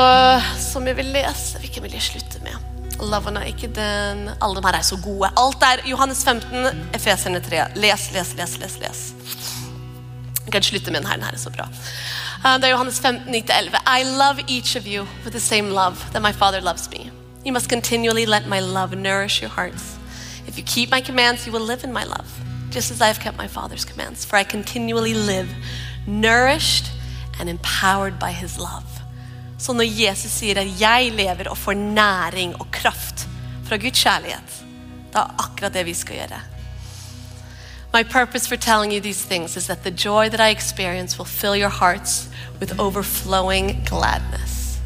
som 0.58 0.86
jeg 0.88 0.96
vil 0.98 1.12
lese. 1.14 1.60
Hvilken 1.62 1.84
vil 1.84 1.92
jeg 1.94 2.02
slutte 2.08 2.40
med? 2.42 2.56
Er 2.94 3.46
ikke 3.46 3.68
den 3.74 4.28
Alle 4.42 4.58
de 4.58 4.66
her 4.66 4.78
er 4.80 4.86
så 4.86 4.96
gode. 5.02 5.30
Alt 5.38 5.62
er 5.62 5.84
Johannes 5.86 6.24
15, 6.24 6.88
Efeserne 6.96 7.40
3. 7.44 7.60
Les, 7.78 8.08
les, 8.14 8.32
les, 8.38 8.56
les. 8.58 8.76
les. 8.82 9.02
Jeg 10.44 10.52
kan 10.52 10.62
slutte 10.62 10.90
med 10.90 11.00
den 11.00 11.08
her. 11.08 11.16
Den 11.16 11.24
her 11.28 11.38
er 11.38 11.38
så 11.38 11.50
bra. 11.54 11.68
Uh, 12.44 12.56
det 12.60 12.64
er 12.64 12.68
Johannes 12.68 13.00
15, 13.00 13.34
9-11. 13.34 13.76
I 13.86 14.02
love 14.02 14.38
each 14.48 14.76
of 14.76 14.86
you 14.86 15.06
with 15.24 15.32
the 15.32 15.40
same 15.40 15.70
love 15.70 15.96
that 16.12 16.22
my 16.22 16.32
Father 16.32 16.60
loves 16.60 16.90
me. 16.90 17.10
You 17.46 17.52
must 17.52 17.70
continually 17.70 18.26
let 18.26 18.46
my 18.46 18.60
love 18.60 18.94
nourish 18.94 19.40
your 19.40 19.50
hearts. 19.50 19.96
If 20.46 20.58
you 20.58 20.64
keep 20.64 20.90
my 20.90 21.00
commands, 21.00 21.46
you 21.46 21.52
will 21.52 21.66
live 21.66 21.84
in 21.84 21.92
my 21.92 22.04
love, 22.04 22.28
just 22.70 22.90
as 22.90 23.00
I 23.00 23.06
have 23.06 23.18
kept 23.18 23.38
my 23.38 23.48
Father's 23.48 23.86
commands. 23.86 24.26
For 24.26 24.36
I 24.36 24.44
continually 24.44 25.14
live, 25.14 25.48
nourished 26.06 26.90
and 27.40 27.48
empowered 27.48 28.18
by 28.18 28.32
his 28.32 28.58
love. 28.58 28.84
Så 29.58 29.72
når 29.72 29.84
Jesus 29.84 30.30
sier 30.30 30.60
at 30.60 30.80
'jeg 30.80 31.12
lever 31.12 31.48
og 31.50 31.58
får 31.58 31.72
næring 31.72 32.60
og 32.60 32.70
kraft 32.70 33.28
fra 33.64 33.76
Guds 33.76 34.04
kjærlighet', 34.06 34.64
det 35.12 35.16
er 35.16 35.34
akkurat 35.38 35.74
det 35.74 35.86
vi 35.86 35.94
skal 35.94 36.16
gjøre. 36.16 36.40
My 37.94 38.02
purpose 38.02 38.44
for 38.48 38.56
telling 38.56 38.90
you 38.90 38.98
these 39.00 39.24
things 39.24 39.56
is 39.56 39.68
that 39.68 39.84
the 39.84 39.92
joy 39.92 40.28
that 40.30 40.40
I 40.40 40.48
experience 40.48 41.16
will 41.16 41.24
fill 41.24 41.54
your 41.54 41.68
hearts 41.68 42.28
with 42.58 42.80
overflowing 42.80 43.84
gladness. 43.84 44.80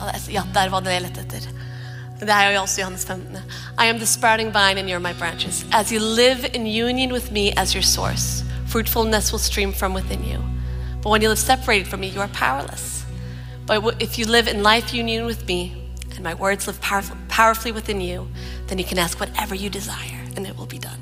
Er 0.00 0.12
Johannes 2.62 3.04
15. 3.04 3.42
I 3.76 3.86
am 3.86 3.98
the 3.98 4.06
sprouting 4.06 4.52
vine 4.52 4.78
and 4.78 4.88
you're 4.88 5.00
my 5.00 5.14
branches. 5.14 5.64
As 5.72 5.90
you 5.90 5.98
live 5.98 6.44
in 6.54 6.64
union 6.64 7.12
with 7.12 7.32
me 7.32 7.52
as 7.54 7.74
your 7.74 7.82
source, 7.82 8.44
fruitfulness 8.66 9.32
will 9.32 9.40
stream 9.40 9.72
from 9.72 9.94
within 9.94 10.22
you. 10.22 10.40
But 11.02 11.10
when 11.10 11.22
you 11.22 11.28
live 11.28 11.40
separated 11.40 11.88
from 11.88 11.98
me, 12.02 12.10
you 12.10 12.20
are 12.20 12.28
powerless. 12.28 13.04
But 13.66 14.00
if 14.00 14.16
you 14.16 14.26
live 14.26 14.46
in 14.46 14.62
life 14.62 14.94
union 14.94 15.26
with 15.26 15.44
me, 15.48 15.86
and 16.14 16.22
my 16.22 16.34
words 16.34 16.66
live 16.66 16.80
powerfully 16.80 17.72
within 17.72 18.00
you, 18.00 18.28
then 18.68 18.78
you 18.78 18.84
can 18.84 18.98
ask 18.98 19.20
whatever 19.20 19.54
you 19.54 19.68
desire, 19.68 20.15
and 20.36 20.46
it 20.46 20.56
will 20.56 20.68
be 20.68 20.78
done. 20.78 21.00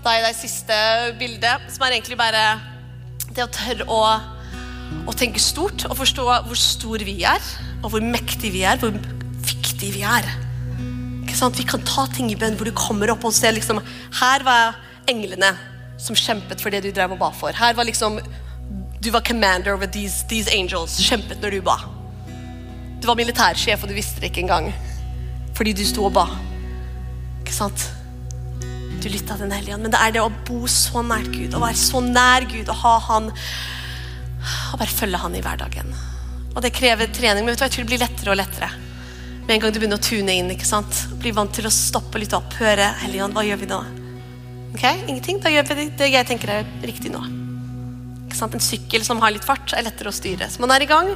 Da 0.00 0.16
er 0.16 0.24
det 0.24 0.36
siste 0.38 0.74
bildet, 1.20 1.66
som 1.68 1.84
er 1.84 1.96
egentlig 1.96 2.16
bare 2.16 2.44
det 3.36 3.44
å 3.44 3.50
tørre 3.52 3.86
å, 3.92 4.02
å 5.06 5.16
tenke 5.16 5.42
stort 5.42 5.84
og 5.88 5.98
forstå 5.98 6.24
hvor 6.46 6.58
stor 6.58 7.04
vi 7.04 7.20
er, 7.28 7.50
og 7.82 7.92
hvor 7.92 8.04
mektige 8.04 8.54
vi 8.54 8.64
er, 8.64 8.80
hvor 8.80 8.94
viktige 9.44 9.92
vi 9.98 10.04
er. 10.06 10.28
Ikke 11.20 11.36
sant? 11.36 11.60
Vi 11.60 11.68
kan 11.68 11.84
ta 11.86 12.06
ting 12.10 12.32
i 12.32 12.38
bønn 12.38 12.56
hvor 12.58 12.68
du 12.68 12.74
kommer 12.76 13.12
opp 13.12 13.24
og 13.28 13.34
ser 13.36 13.54
liksom 13.54 13.78
Her 14.18 14.42
var 14.42 14.80
englene 15.08 15.52
som 16.00 16.16
kjempet 16.16 16.62
for 16.64 16.72
det 16.72 16.82
du 16.82 16.90
drev 16.90 17.14
og 17.14 17.20
ba 17.20 17.30
for. 17.36 17.54
Her 17.54 17.76
var 17.76 17.86
liksom 17.86 18.18
Du 19.00 19.10
var 19.12 19.22
commander 19.24 19.72
over 19.72 19.86
these, 19.86 20.26
these 20.28 20.50
angels. 20.52 20.98
Kjempet 21.00 21.40
når 21.40 21.56
du 21.56 21.60
ba. 21.64 21.78
Du 23.00 23.06
var 23.08 23.16
militærsjef, 23.16 23.80
og 23.80 23.88
du 23.88 23.96
visste 23.96 24.20
det 24.20 24.28
ikke 24.28 24.42
engang. 24.44 24.72
Fordi 25.56 25.72
du 25.72 25.84
sto 25.88 26.04
og 26.04 26.12
ba. 26.12 26.26
Ikke 27.50 27.64
sant? 27.64 27.88
Du 29.02 29.08
lytta 29.10 29.34
til 29.34 29.48
Den 29.48 29.56
hellige 29.56 29.74
ånd. 29.74 29.82
Men 29.82 29.94
det 29.94 29.98
er 29.98 30.12
det 30.14 30.22
å 30.22 30.30
bo 30.46 30.68
så 30.70 31.02
nært 31.02 31.32
Gud, 31.34 31.56
å 31.56 31.62
være 31.64 31.78
så 31.80 32.02
nær 32.04 32.46
Gud, 32.46 32.70
å 32.70 32.76
ha 32.84 32.92
Han 33.08 33.26
Og 33.32 34.76
bare 34.78 34.94
følge 34.94 35.18
Han 35.18 35.34
i 35.34 35.42
hverdagen. 35.42 35.90
Og 36.54 36.62
det 36.62 36.70
krever 36.76 37.10
trening, 37.10 37.42
men 37.42 37.52
vet 37.52 37.58
du 37.58 37.64
hva, 37.64 37.68
jeg 37.70 37.74
tror 37.74 37.86
det 37.86 37.90
blir 37.90 38.02
lettere 38.04 38.32
og 38.32 38.38
lettere. 38.38 38.70
Med 39.48 39.52
en 39.56 39.64
gang 39.64 39.74
du 39.74 39.80
begynner 39.80 39.98
å 39.98 40.04
tune 40.04 40.34
inn, 40.38 40.52
ikke 40.54 40.68
sant? 40.68 41.02
bli 41.18 41.34
vant 41.34 41.52
til 41.54 41.66
å 41.66 41.74
stoppe 41.74 42.22
litt 42.22 42.34
opp, 42.38 42.54
høre 42.58 42.86
Hellige 43.02 43.26
Ånd, 43.26 43.34
hva 43.34 43.44
gjør 43.46 43.60
vi 43.60 43.70
nå? 43.70 43.80
Ok, 44.70 44.84
Ingenting? 45.10 45.42
Da 45.42 45.50
gjør 45.50 45.66
vi 45.72 45.88
det 45.98 46.10
jeg 46.10 46.30
tenker 46.30 46.54
er 46.54 46.72
riktig 46.86 47.10
nå. 47.14 47.22
Ikke 48.28 48.38
sant? 48.38 48.54
En 48.54 48.62
sykkel 48.62 49.06
som 49.06 49.22
har 49.22 49.34
litt 49.34 49.46
fart, 49.46 49.74
er 49.74 49.86
lettere 49.86 50.10
å 50.10 50.14
styre. 50.14 50.50
Så 50.50 50.62
man 50.62 50.74
er 50.74 50.86
i 50.86 50.90
gang, 50.90 51.14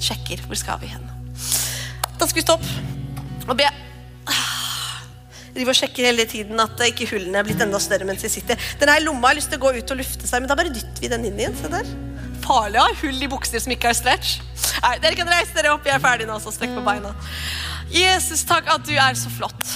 sjekker 0.00 0.44
hvor 0.48 0.60
skal 0.60 0.80
vi 0.80 0.92
hen. 0.92 1.08
Da 2.16 2.24
skal 2.24 2.40
vi 2.40 2.46
stoppe 2.48 3.48
og 3.48 3.56
be. 3.60 3.68
Driver 5.54 5.70
og 5.70 5.78
sjekker 5.78 6.08
hele 6.08 6.26
tiden 6.26 6.58
at 6.62 6.80
ikke 6.88 7.06
hullene 7.12 7.38
er 7.38 7.46
blitt 7.46 7.62
enda 7.62 7.78
større 7.82 8.06
mens 8.08 8.24
de 8.24 8.30
sitter. 8.32 8.58
Denne 8.80 8.96
lomma 9.04 9.30
har 9.30 9.38
lyst 9.38 9.52
til 9.52 9.60
å 9.60 9.64
gå 9.66 9.76
ut 9.76 9.94
og 9.94 10.00
lufte 10.00 10.26
seg, 10.26 10.42
men 10.42 10.50
da 10.50 10.58
bare 10.58 10.72
dytter 10.74 11.04
vi 11.04 11.10
den 11.12 11.28
inn 11.30 11.38
igjen. 11.38 11.54
Se 11.60 11.70
der. 11.70 11.88
Farlig 12.44 12.80
å 12.80 12.88
ha 12.88 12.96
hull 13.04 13.22
i 13.22 13.30
bukser 13.30 13.62
som 13.62 13.72
ikke 13.72 13.92
er 13.92 13.96
stretch. 13.96 14.36
Nei, 14.84 14.96
dere 15.00 15.16
kan 15.16 15.30
reise 15.30 15.54
dere 15.56 15.72
opp. 15.72 15.86
Jeg 15.86 15.96
er 15.96 16.02
ferdig 16.02 16.26
nå, 16.28 16.36
så 16.42 16.52
strekk 16.52 16.74
på 16.76 16.84
beina. 16.84 17.14
Jesus, 17.94 18.42
takk 18.48 18.68
at 18.74 18.84
du 18.88 18.92
er 18.98 19.16
så 19.16 19.30
flott. 19.32 19.70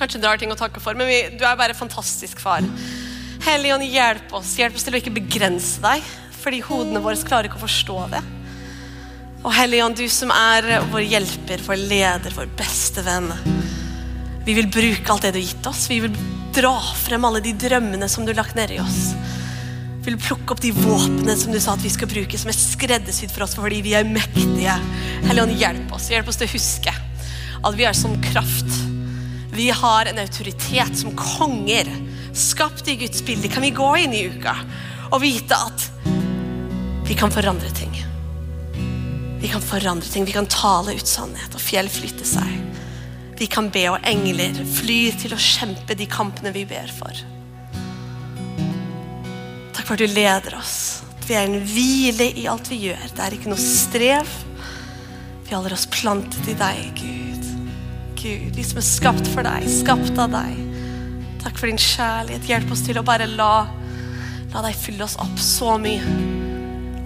Kanskje 0.00 0.22
du 0.22 0.28
har 0.28 0.40
ting 0.40 0.52
å 0.52 0.56
takke 0.56 0.80
for, 0.80 0.96
men 0.96 1.10
vi, 1.10 1.18
du 1.36 1.44
er 1.44 1.58
bare 1.58 1.76
fantastisk 1.76 2.40
far. 2.40 2.64
Helligånd, 3.44 3.84
hjelp 3.90 4.32
oss. 4.38 4.54
Hjelp 4.60 4.78
oss 4.78 4.86
til 4.86 4.96
å 4.96 5.00
ikke 5.00 5.12
begrense 5.18 5.82
deg, 5.84 6.06
fordi 6.40 6.62
hodene 6.64 7.02
våre 7.04 7.18
klarer 7.26 7.50
ikke 7.50 7.60
å 7.60 7.66
forstå 7.66 7.98
det. 8.14 8.22
Og 9.40 9.52
Helligånd, 9.56 9.96
du 9.96 10.08
som 10.12 10.32
er 10.32 10.78
vår 10.92 11.04
hjelper, 11.08 11.66
vår 11.66 11.84
leder, 11.90 12.34
vår 12.36 12.48
beste 12.60 13.04
venn. 13.04 13.28
Vi 14.50 14.54
vil 14.54 14.66
bruke 14.66 15.12
alt 15.12 15.22
det 15.22 15.30
du 15.30 15.36
har 15.38 15.44
gitt 15.46 15.66
oss. 15.70 15.84
Vi 15.86 16.00
vil 16.02 16.14
dra 16.50 16.72
frem 16.98 17.22
alle 17.22 17.38
de 17.44 17.52
drømmene 17.54 18.08
som 18.10 18.24
du 18.26 18.32
har 18.32 18.40
lagt 18.40 18.56
nedi 18.58 18.80
oss. 18.82 19.12
Vi 20.00 20.08
vil 20.08 20.16
plukke 20.18 20.56
opp 20.56 20.62
de 20.64 20.72
våpnene 20.74 21.36
som 21.38 21.54
du 21.54 21.60
sa 21.62 21.76
at 21.76 21.84
vi 21.84 21.92
skal 21.94 22.10
bruke, 22.10 22.34
som 22.34 22.50
er 22.50 22.58
skreddersydd 22.58 23.30
for 23.30 23.44
oss 23.46 23.54
fordi 23.54 23.78
vi 23.86 23.92
er 23.94 24.10
mektige. 24.10 24.74
Helligånd, 25.28 25.54
hjelp 25.54 25.94
oss. 25.94 26.08
Hjelp 26.10 26.32
oss 26.32 26.40
til 26.40 26.50
å 26.50 26.54
huske 26.56 26.96
at 27.60 27.78
vi 27.78 27.86
er 27.86 27.94
som 27.94 28.18
kraft. 28.26 28.74
Vi 29.54 29.68
har 29.70 30.10
en 30.10 30.18
autoritet 30.18 30.98
som 30.98 31.14
konger 31.14 31.86
skapt 32.34 32.90
i 32.90 32.98
Guds 33.04 33.22
bilde, 33.22 33.54
kan 33.54 33.62
vi 33.62 33.70
gå 33.70 33.92
inn 34.02 34.18
i 34.18 34.26
uka 34.34 34.56
og 35.12 35.22
vite 35.22 35.62
at 35.62 35.86
vi 37.06 37.14
kan 37.14 37.30
forandre 37.30 37.70
ting. 37.78 37.94
Vi 39.38 39.54
kan 39.54 39.62
forandre 39.62 40.10
ting, 40.10 40.26
vi 40.26 40.34
kan 40.34 40.50
tale 40.50 40.98
ut 40.98 41.06
sannhet, 41.06 41.54
og 41.54 41.62
fjell 41.62 41.86
flytter 41.86 42.26
seg. 42.34 42.80
Vi 43.40 43.46
kan 43.48 43.70
be, 43.72 43.86
og 43.88 44.02
engler 44.04 44.52
flyr 44.68 45.14
til 45.16 45.32
å 45.32 45.40
kjempe 45.40 45.94
de 45.96 46.04
kampene 46.10 46.52
vi 46.52 46.66
ber 46.68 46.90
for. 46.92 47.16
Takk 49.72 49.86
for 49.86 49.94
at 49.94 50.02
du 50.02 50.12
leder 50.12 50.58
oss. 50.58 51.00
At 51.16 51.24
vi 51.24 51.38
er 51.38 51.46
en 51.48 51.62
hvile 51.64 52.26
i 52.36 52.44
alt 52.52 52.68
vi 52.68 52.82
gjør. 52.82 53.06
Det 53.16 53.22
er 53.24 53.36
ikke 53.36 53.48
noe 53.48 53.62
strev. 53.62 54.34
Vi 55.46 55.54
holder 55.56 55.72
oss 55.72 55.86
plantet 55.88 56.50
i 56.52 56.56
deg, 56.58 57.00
Gud. 57.00 57.46
Gud, 58.20 58.50
vi 58.58 58.64
som 58.66 58.82
er 58.82 58.84
skapt 58.84 59.30
for 59.32 59.48
deg, 59.48 59.64
skapt 59.72 60.20
av 60.20 60.34
deg. 60.34 60.58
Takk 61.40 61.56
for 61.56 61.70
din 61.70 61.80
kjærlighet. 61.80 62.44
Hjelp 62.50 62.74
oss 62.76 62.84
til 62.84 63.00
å 63.00 63.04
bare 63.08 63.24
la, 63.30 63.54
la 64.52 64.64
deg 64.66 64.76
fylle 64.76 65.06
oss 65.06 65.16
opp 65.22 65.40
så 65.40 65.78
mye. 65.80 66.12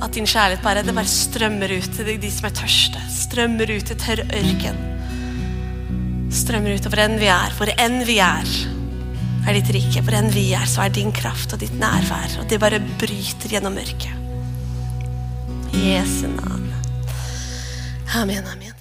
At 0.03 0.19
din 0.19 0.27
kjærlighet 0.27 0.67
bare, 0.67 0.83
det 0.83 0.97
bare 0.99 1.15
strømmer 1.15 1.77
ut 1.79 1.95
til 1.95 2.11
de, 2.11 2.35
som 2.35 2.51
er 2.51 2.59
tørste. 2.59 3.05
Strømmer 3.23 3.71
ut 3.71 3.87
til 3.93 4.03
tørr 4.03 4.25
ørken. 4.27 4.83
Strømmer 6.35 6.75
ut 6.75 6.87
over 6.89 7.05
enn 7.05 7.21
vi 7.21 7.29
er, 7.31 7.53
hvor 7.55 7.71
enn 7.79 8.01
vi 8.09 8.19
er 8.23 8.49
er 9.45 9.59
ditt 9.59 9.73
rike. 9.77 10.03
Hvor 10.05 10.17
enn 10.17 10.31
vi 10.33 10.49
er, 10.57 10.67
så 10.69 10.85
er 10.85 10.93
din 10.95 11.13
kraft 11.15 11.53
og 11.55 11.61
ditt 11.63 11.75
nærvær. 11.79 12.39
Og 12.43 12.49
det 12.51 12.61
bare 12.63 12.81
bryter 13.01 13.53
gjennom 13.53 13.77
mørket. 13.77 14.13
Jesu 15.75 16.27
navn. 16.33 16.71
Amen, 18.15 18.47
amen. 18.47 18.73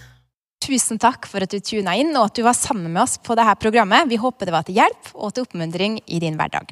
Tusen 0.64 1.00
takk 1.02 1.28
for 1.28 1.44
at 1.44 1.52
du 1.52 1.60
tuna 1.60 1.98
inn 2.00 2.14
og 2.16 2.30
at 2.30 2.38
du 2.38 2.46
var 2.46 2.56
sammen 2.56 2.94
med 2.94 3.04
oss 3.04 3.18
på 3.20 3.36
dette 3.36 3.58
programmet. 3.60 4.08
Vi 4.08 4.22
håper 4.22 4.48
det 4.48 4.56
var 4.56 4.64
til 4.68 4.80
hjelp 4.80 5.12
og 5.14 5.34
til 5.34 5.48
oppmuntring 5.48 6.00
i 6.08 6.22
din 6.24 6.40
hverdag. 6.40 6.72